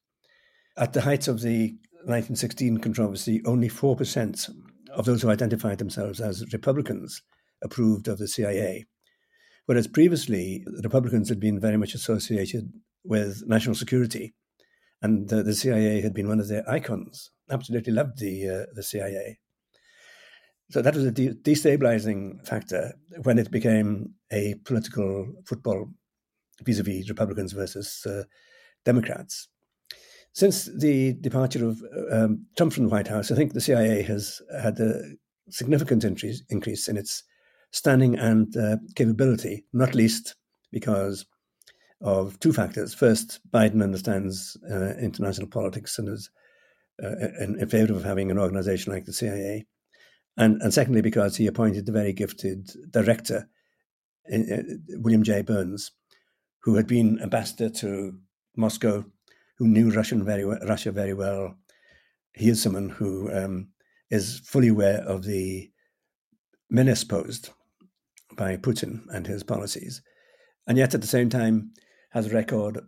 At 0.76 0.94
the 0.94 1.02
height 1.02 1.28
of 1.28 1.42
the 1.42 1.72
1916 2.04 2.78
controversy, 2.78 3.42
only 3.44 3.68
4% 3.68 4.50
of 4.94 5.04
those 5.04 5.22
who 5.22 5.30
identified 5.30 5.78
themselves 5.78 6.20
as 6.20 6.44
Republicans 6.52 7.22
approved 7.62 8.08
of 8.08 8.18
the 8.18 8.28
CIA. 8.28 8.86
Whereas 9.66 9.86
previously, 9.86 10.64
Republicans 10.82 11.28
had 11.28 11.40
been 11.40 11.60
very 11.60 11.76
much 11.76 11.94
associated 11.94 12.72
with 13.04 13.42
national 13.46 13.74
security, 13.74 14.34
and 15.02 15.32
uh, 15.32 15.42
the 15.42 15.54
CIA 15.54 16.00
had 16.00 16.14
been 16.14 16.28
one 16.28 16.40
of 16.40 16.48
their 16.48 16.68
icons. 16.68 17.30
Absolutely 17.50 17.92
loved 17.92 18.18
the 18.18 18.48
uh, 18.48 18.66
the 18.74 18.82
CIA. 18.82 19.38
So 20.70 20.82
that 20.82 20.94
was 20.94 21.06
a 21.06 21.10
de- 21.10 21.34
destabilizing 21.34 22.46
factor 22.46 22.92
when 23.22 23.38
it 23.38 23.50
became 23.50 24.14
a 24.30 24.54
political 24.64 25.32
football 25.46 25.88
vis-a-vis 26.62 27.08
Republicans 27.08 27.52
versus 27.52 28.04
uh, 28.06 28.24
Democrats. 28.84 29.48
Since 30.34 30.66
the 30.78 31.14
departure 31.14 31.66
of 31.66 31.82
um, 32.12 32.46
Trump 32.56 32.74
from 32.74 32.84
the 32.84 32.90
White 32.90 33.08
House, 33.08 33.30
I 33.30 33.34
think 33.34 33.52
the 33.52 33.60
CIA 33.60 34.02
has 34.02 34.42
had 34.60 34.78
a 34.78 35.02
significant 35.48 36.04
increase, 36.04 36.42
increase 36.50 36.86
in 36.86 36.96
its 36.96 37.24
standing 37.70 38.16
and 38.16 38.54
uh, 38.56 38.76
capability, 38.94 39.64
not 39.72 39.94
least 39.94 40.36
because 40.70 41.26
of 42.00 42.38
two 42.40 42.52
factors. 42.52 42.94
First, 42.94 43.40
Biden 43.50 43.82
understands 43.82 44.56
uh, 44.70 44.94
international 45.00 45.48
politics 45.48 45.98
and 45.98 46.08
is 46.08 46.30
uh, 47.02 47.08
in, 47.40 47.58
in, 47.60 47.68
favor 47.68 47.92
of 47.92 48.04
having 48.04 48.30
an 48.30 48.38
organization 48.38 48.92
like 48.92 49.04
the 49.04 49.12
CIA. 49.12 49.66
And, 50.36 50.60
and 50.62 50.72
secondly, 50.72 51.00
because 51.00 51.36
he 51.36 51.46
appointed 51.46 51.86
the 51.86 51.92
very 51.92 52.12
gifted 52.12 52.70
director, 52.90 53.48
uh, 54.32 54.62
William 54.90 55.22
J. 55.22 55.42
Burns, 55.42 55.92
who 56.62 56.76
had 56.76 56.86
been 56.86 57.20
ambassador 57.20 57.68
to 57.70 58.18
Moscow, 58.56 59.04
who 59.56 59.66
knew 59.66 59.90
Russian 59.90 60.24
very 60.24 60.44
well, 60.44 60.58
Russia 60.66 60.92
very 60.92 61.14
well. 61.14 61.56
He 62.34 62.48
is 62.48 62.62
someone 62.62 62.90
who 62.90 63.32
um, 63.32 63.68
is 64.10 64.40
fully 64.44 64.68
aware 64.68 65.00
of 65.00 65.24
the 65.24 65.70
menace 66.70 67.02
posed 67.02 67.50
by 68.36 68.56
Putin 68.56 69.02
and 69.12 69.26
his 69.26 69.42
policies, 69.42 70.02
and 70.66 70.78
yet 70.78 70.94
at 70.94 71.00
the 71.00 71.06
same 71.06 71.28
time 71.28 71.72
has 72.10 72.26
a 72.26 72.34
record 72.34 72.80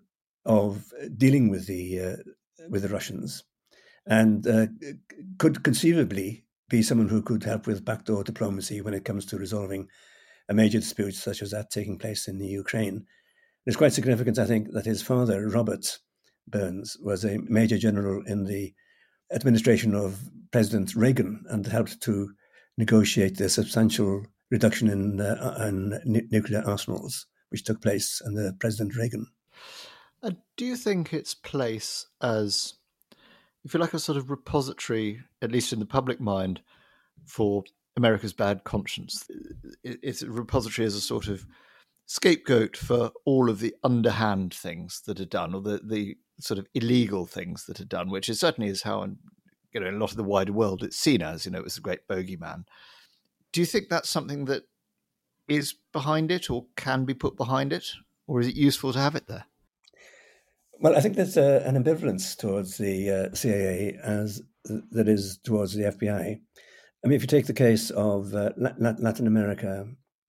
of 0.45 0.93
dealing 1.17 1.49
with 1.49 1.67
the 1.67 2.01
uh, 2.01 2.17
with 2.69 2.83
the 2.83 2.89
Russians, 2.89 3.45
and 4.07 4.47
uh, 4.47 4.67
could 5.39 5.63
conceivably 5.63 6.45
be 6.69 6.83
someone 6.83 7.09
who 7.09 7.23
could 7.23 7.45
help 7.45 7.67
with 7.67 7.85
backdoor 7.85 8.25
diplomacy 8.25 8.81
when 8.81 8.95
it 8.95 9.05
comes 9.05 9.27
to 9.27 9.37
resolving 9.39 9.89
a 10.49 10.55
major 10.55 10.79
dispute 10.79 11.15
such 11.15 11.43
as 11.43 11.51
that 11.51 11.71
taking 11.71 11.99
place 11.99 12.29
in 12.29 12.39
the 12.39 12.47
Ukraine. 12.47 13.07
It's 13.67 13.77
quite 13.77 13.93
significant, 13.93 14.39
I 14.39 14.47
think, 14.47 14.73
that 14.73 14.87
his 14.87 15.03
father, 15.03 15.49
Robert 15.49 15.99
Burns, 16.49 16.97
was 17.03 17.25
a 17.25 17.39
major 17.49 17.77
general 17.77 18.23
in 18.27 18.45
the 18.45 18.73
administration 19.33 19.95
of 19.95 20.19
President 20.51 20.95
Reagan 20.97 21.45
and 21.51 21.67
helped 21.67 22.01
to 22.03 22.31
negotiate 22.79 23.37
the 23.37 23.49
substantial 23.49 24.25
reduction 24.51 24.89
in, 24.89 25.21
uh, 25.21 25.65
in 25.69 25.93
n- 26.17 26.29
nuclear 26.31 26.63
arsenals, 26.67 27.27
which 27.51 27.65
took 27.65 27.83
place 27.83 28.23
under 28.25 28.53
President 28.59 28.97
Reagan. 28.97 29.27
Uh, 30.23 30.33
do 30.57 30.65
you 30.65 30.77
think 30.77 31.13
its 31.13 31.35
place 31.35 32.07
as, 32.23 32.75
if 33.65 33.75
you 33.75 33.81
like, 33.81 33.95
a 33.95 33.99
sort 33.99 34.19
of 34.19 34.31
repository, 34.31 35.21
at 35.43 35.53
least 35.53 35.73
in 35.73 35.79
the 35.79 35.87
public 35.87 36.21
mind, 36.21 36.61
for 37.27 37.65
America's 37.97 38.33
bad 38.33 38.65
conscience? 38.65 39.29
It's 39.83 40.23
a 40.23 40.31
repository 40.31 40.87
as 40.87 40.95
a 40.95 41.01
sort 41.01 41.29
of 41.29 41.47
scapegoat 42.07 42.77
for 42.77 43.13
all 43.25 43.49
of 43.49 43.61
the 43.61 43.75
underhand 43.85 44.53
things 44.53 45.03
that 45.07 45.21
are 45.21 45.25
done, 45.25 45.55
or 45.55 45.61
the, 45.61 45.81
the 45.85 46.17
sort 46.41 46.59
of 46.59 46.67
illegal 46.75 47.25
things 47.27 47.67
that 47.67 47.81
are 47.81 47.85
done, 47.85 48.11
which 48.11 48.29
is 48.29 48.41
certainly 48.41 48.69
is 48.71 48.83
how, 48.83 49.05
you 49.73 49.81
know, 49.81 49.87
in 49.87 49.95
a 49.95 49.99
lot 49.99 50.11
of 50.11 50.17
the 50.17 50.25
wider 50.25 50.53
world 50.53 50.83
it's 50.83 50.97
seen 50.97 51.23
as, 51.23 51.45
you 51.45 51.53
know, 51.53 51.59
it 51.59 51.65
was 51.65 51.77
a 51.77 51.83
great 51.83 52.07
bogeyman. 52.09 52.65
Do 53.53 53.61
you 53.61 53.67
think 53.67 53.89
that's 53.89 54.11
something 54.11 54.47
that 54.47 54.65
is 55.51 55.75
behind 55.93 56.31
it 56.31 56.51
or 56.51 56.67
can 56.77 57.05
be 57.05 57.15
put 57.15 57.37
behind 57.37 57.73
it? 57.73 57.87
Or 58.27 58.41
is 58.41 58.47
it 58.47 58.55
useful 58.55 58.93
to 58.93 58.99
have 58.99 59.17
it 59.17 59.27
there? 59.27 59.45
Well, 60.81 60.97
I 60.97 61.01
think 61.01 61.17
there's 61.17 61.37
uh, 61.37 61.63
an 61.67 61.83
ambivalence 61.83 62.37
towards 62.37 62.79
the 62.79 63.11
uh, 63.11 63.35
CIA 63.35 63.99
as 64.03 64.41
that 64.65 65.09
is 65.09 65.39
towards 65.45 65.75
the 65.75 65.85
FBI. 65.85 66.41
I 67.03 67.09
mean, 67.09 67.17
if 67.17 67.23
you 67.23 67.27
take 67.27 67.47
the 67.47 67.53
case 67.53 67.91
of 67.91 68.35
uh, 68.35 68.51
Latin 68.57 69.27
America, 69.27 69.87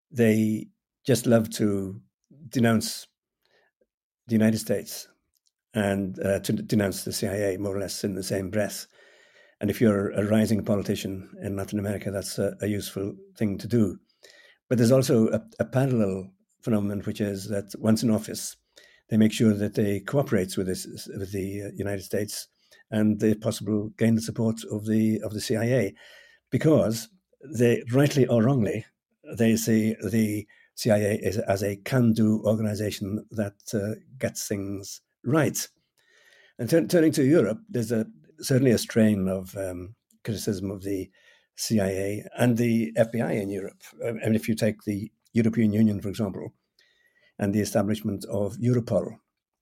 they 0.10 0.68
just 1.06 1.26
love 1.26 1.50
to 1.52 2.02
denounce 2.50 3.08
the 4.28 4.34
United 4.34 4.58
States 4.58 5.08
and 5.74 6.20
uh, 6.20 6.40
to 6.40 6.54
denounce 6.54 7.04
the 7.04 7.14
CIA 7.14 7.58
more 7.58 7.76
or 7.76 7.80
less 7.80 8.04
in 8.04 8.16
the 8.16 8.24
same 8.24 8.50
breath. 8.50 8.88
And 9.60 9.70
if 9.70 9.80
you're 9.80 10.10
a 10.12 10.26
rising 10.26 10.66
politician 10.66 11.30
in 11.42 11.56
Latin 11.56 11.80
America, 11.80 12.12
that's 12.12 12.40
a, 12.40 12.56
a 12.62 12.68
useful 12.68 13.16
thing 13.38 13.58
to 13.60 13.68
do. 13.68 14.00
But 14.72 14.78
there's 14.78 14.94
also 14.94 15.28
a, 15.28 15.42
a, 15.60 15.66
parallel 15.66 16.32
phenomenon, 16.62 17.02
which 17.02 17.20
is 17.20 17.50
that 17.50 17.76
once 17.78 18.04
in 18.04 18.10
office, 18.10 18.56
they 19.10 19.18
make 19.18 19.34
sure 19.34 19.54
that 19.54 19.74
they 19.74 20.00
cooperate 20.00 20.56
with 20.56 20.68
this 20.68 20.88
with 21.10 21.34
the 21.34 21.64
uh, 21.64 21.72
United 21.76 22.04
States, 22.04 22.48
and 22.90 23.22
if 23.22 23.42
possible, 23.42 23.90
gain 23.98 24.16
the 24.16 24.22
support 24.22 24.62
of 24.72 24.86
the 24.86 25.20
of 25.26 25.34
the 25.34 25.42
CIA, 25.42 25.94
because 26.52 27.10
they 27.54 27.84
rightly 27.92 28.26
or 28.28 28.44
wrongly 28.44 28.86
they 29.38 29.58
see 29.58 29.94
the 30.10 30.48
CIA 30.76 31.20
is, 31.22 31.38
as 31.38 31.64
a 31.64 31.76
can-do 31.76 32.42
organization 32.46 33.26
that 33.32 33.56
uh, 33.74 34.00
gets 34.20 34.48
things 34.48 35.02
right. 35.26 35.68
And 36.58 36.70
t- 36.70 36.88
turning 36.88 37.12
to 37.12 37.26
Europe, 37.26 37.60
there's 37.68 37.92
a 37.92 38.08
certainly 38.40 38.72
a 38.72 38.78
strain 38.78 39.28
of 39.28 39.54
um, 39.58 39.96
criticism 40.24 40.72
of 40.72 40.84
the 40.84 41.10
CIA 41.56 42.26
and 42.38 42.58
the 42.58 42.92
FBI 42.98 43.42
in 43.42 43.50
Europe. 43.50 43.82
I 44.06 44.12
mean, 44.12 44.36
if 44.36 44.48
you 44.48 44.56
take 44.56 44.84
the 44.84 45.12
European 45.34 45.74
Union, 45.74 46.02
for 46.02 46.10
example, 46.10 46.54
and 47.40 47.54
the 47.54 47.62
establishment 47.62 48.26
of 48.26 48.58
Europol, 48.58 49.18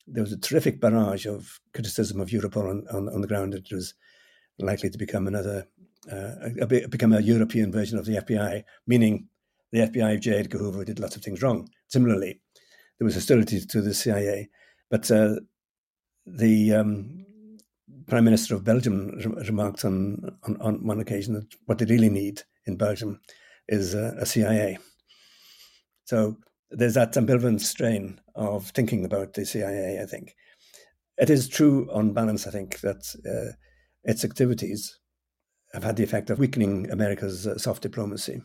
there 0.08 0.24
was 0.24 0.32
a 0.32 0.38
terrific 0.38 0.82
barrage 0.82 1.26
of 1.26 1.60
criticism 1.74 2.20
of 2.20 2.30
Europol 2.30 2.70
on, 2.70 2.86
on, 2.92 3.10
on 3.10 3.22
the 3.22 3.28
ground 3.28 3.54
that 3.54 3.72
it 3.72 3.76
was 3.76 3.94
likely 4.58 4.90
to 4.90 4.98
become 4.98 5.28
another, 5.28 5.68
uh, 6.12 6.66
become 6.90 7.14
a 7.14 7.22
European 7.22 7.72
version 7.72 7.98
of 7.98 8.06
the 8.06 8.18
FBI, 8.18 8.64
meaning 8.88 9.28
the 9.72 9.80
FBI 9.80 10.16
of 10.16 10.22
J. 10.22 10.40
Edgar 10.40 10.58
Hoover 10.58 10.84
did 10.84 11.00
lots 11.00 11.16
of 11.16 11.22
things 11.22 11.42
wrong. 11.42 11.70
Similarly, 11.88 12.42
there 12.98 13.06
was 13.06 13.14
hostility 13.14 13.62
to 13.62 13.82
the 13.82 13.94
CIA, 13.94 14.50
but 14.90 15.10
uh, 15.12 15.36
the 16.26 16.74
um, 16.74 17.26
Prime 18.10 18.26
Minister 18.26 18.56
of 18.56 18.64
Belgium 18.64 19.10
re- 19.10 19.46
remarked 19.46 19.86
on, 19.86 20.38
on, 20.44 20.58
on 20.62 20.86
one 20.86 21.00
occasion 21.00 21.34
that 21.36 21.48
what 21.66 21.78
they 21.78 21.86
really 21.86 22.10
need 22.10 22.42
in 22.66 22.76
Belgium 22.76 23.20
is 23.68 23.94
a, 23.94 24.26
CIA. 24.26 24.78
So 26.06 26.38
there's 26.72 26.96
that 26.96 27.14
ambivalent 27.14 27.62
strain 27.62 28.20
of 28.36 28.70
thinking 28.70 29.06
about 29.06 29.34
the 29.34 29.46
CIA, 29.46 30.02
I 30.02 30.06
think. 30.06 30.36
It 31.18 31.30
is 31.30 31.48
true, 31.48 31.88
on 31.92 32.14
balance, 32.14 32.48
I 32.48 32.52
think, 32.52 32.80
that 32.82 33.04
uh, 33.26 33.54
its 34.04 34.24
activities 34.24 35.00
have 35.74 35.84
had 35.84 35.98
the 35.98 36.04
effect 36.04 36.30
of 36.30 36.40
weakening 36.40 36.90
America's 36.90 37.46
uh, 37.46 37.58
soft 37.58 37.84
diplomacy. 37.84 38.42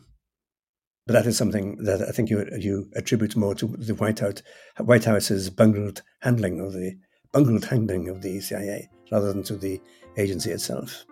But 1.07 1.13
that 1.13 1.27
is 1.27 1.37
something 1.37 1.77
that 1.83 2.01
I 2.01 2.11
think 2.11 2.29
you 2.29 2.47
you 2.57 2.89
attribute 2.95 3.35
more 3.35 3.53
to 3.55 3.67
the 3.67 3.93
White 3.93 4.19
House 4.19 4.41
White 4.79 5.05
House's 5.05 5.51
bungled 5.51 6.01
handling 6.21 6.59
of 6.59 6.73
the 6.73 6.97
bungled 7.31 7.65
handling 7.65 8.09
of 8.09 8.23
the 8.23 8.41
CIA 8.41 8.89
rather 9.11 9.31
than 9.31 9.43
to 9.43 9.55
the 9.55 9.81
agency 10.17 10.51
itself. 10.51 11.05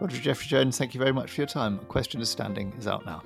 Rhodri 0.00 0.20
Jeffrey 0.20 0.46
Jones, 0.46 0.76
thank 0.76 0.94
you 0.94 0.98
very 0.98 1.12
much 1.12 1.30
for 1.30 1.40
your 1.40 1.48
time. 1.48 1.78
Question 1.88 2.20
of 2.20 2.28
Standing 2.28 2.72
is 2.78 2.86
out 2.86 3.06
now. 3.06 3.22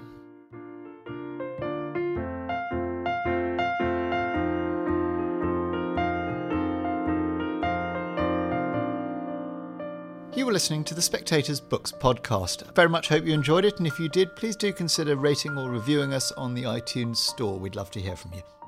You 10.33 10.47
were 10.47 10.53
listening 10.53 10.85
to 10.85 10.95
the 10.95 11.03
Spectator's 11.03 11.61
Books 11.61 11.93
podcast. 11.93 12.67
I 12.67 12.73
very 12.73 12.89
much 12.89 13.09
hope 13.09 13.25
you 13.25 13.35
enjoyed 13.35 13.65
it, 13.65 13.79
and 13.79 13.87
if 13.87 13.99
you 13.99 14.09
did, 14.09 14.37
please 14.37 14.57
do 14.57 14.73
consider 14.73 15.17
rating 15.17 15.59
or 15.59 15.69
reviewing 15.69 16.15
us 16.15 16.31
on 16.33 16.55
the 16.55 16.63
iTunes 16.63 17.17
Store. 17.17 17.59
We'd 17.59 17.77
love 17.77 17.91
to 17.91 18.01
hear 18.01 18.17
from 18.17 18.33
you. 18.35 18.60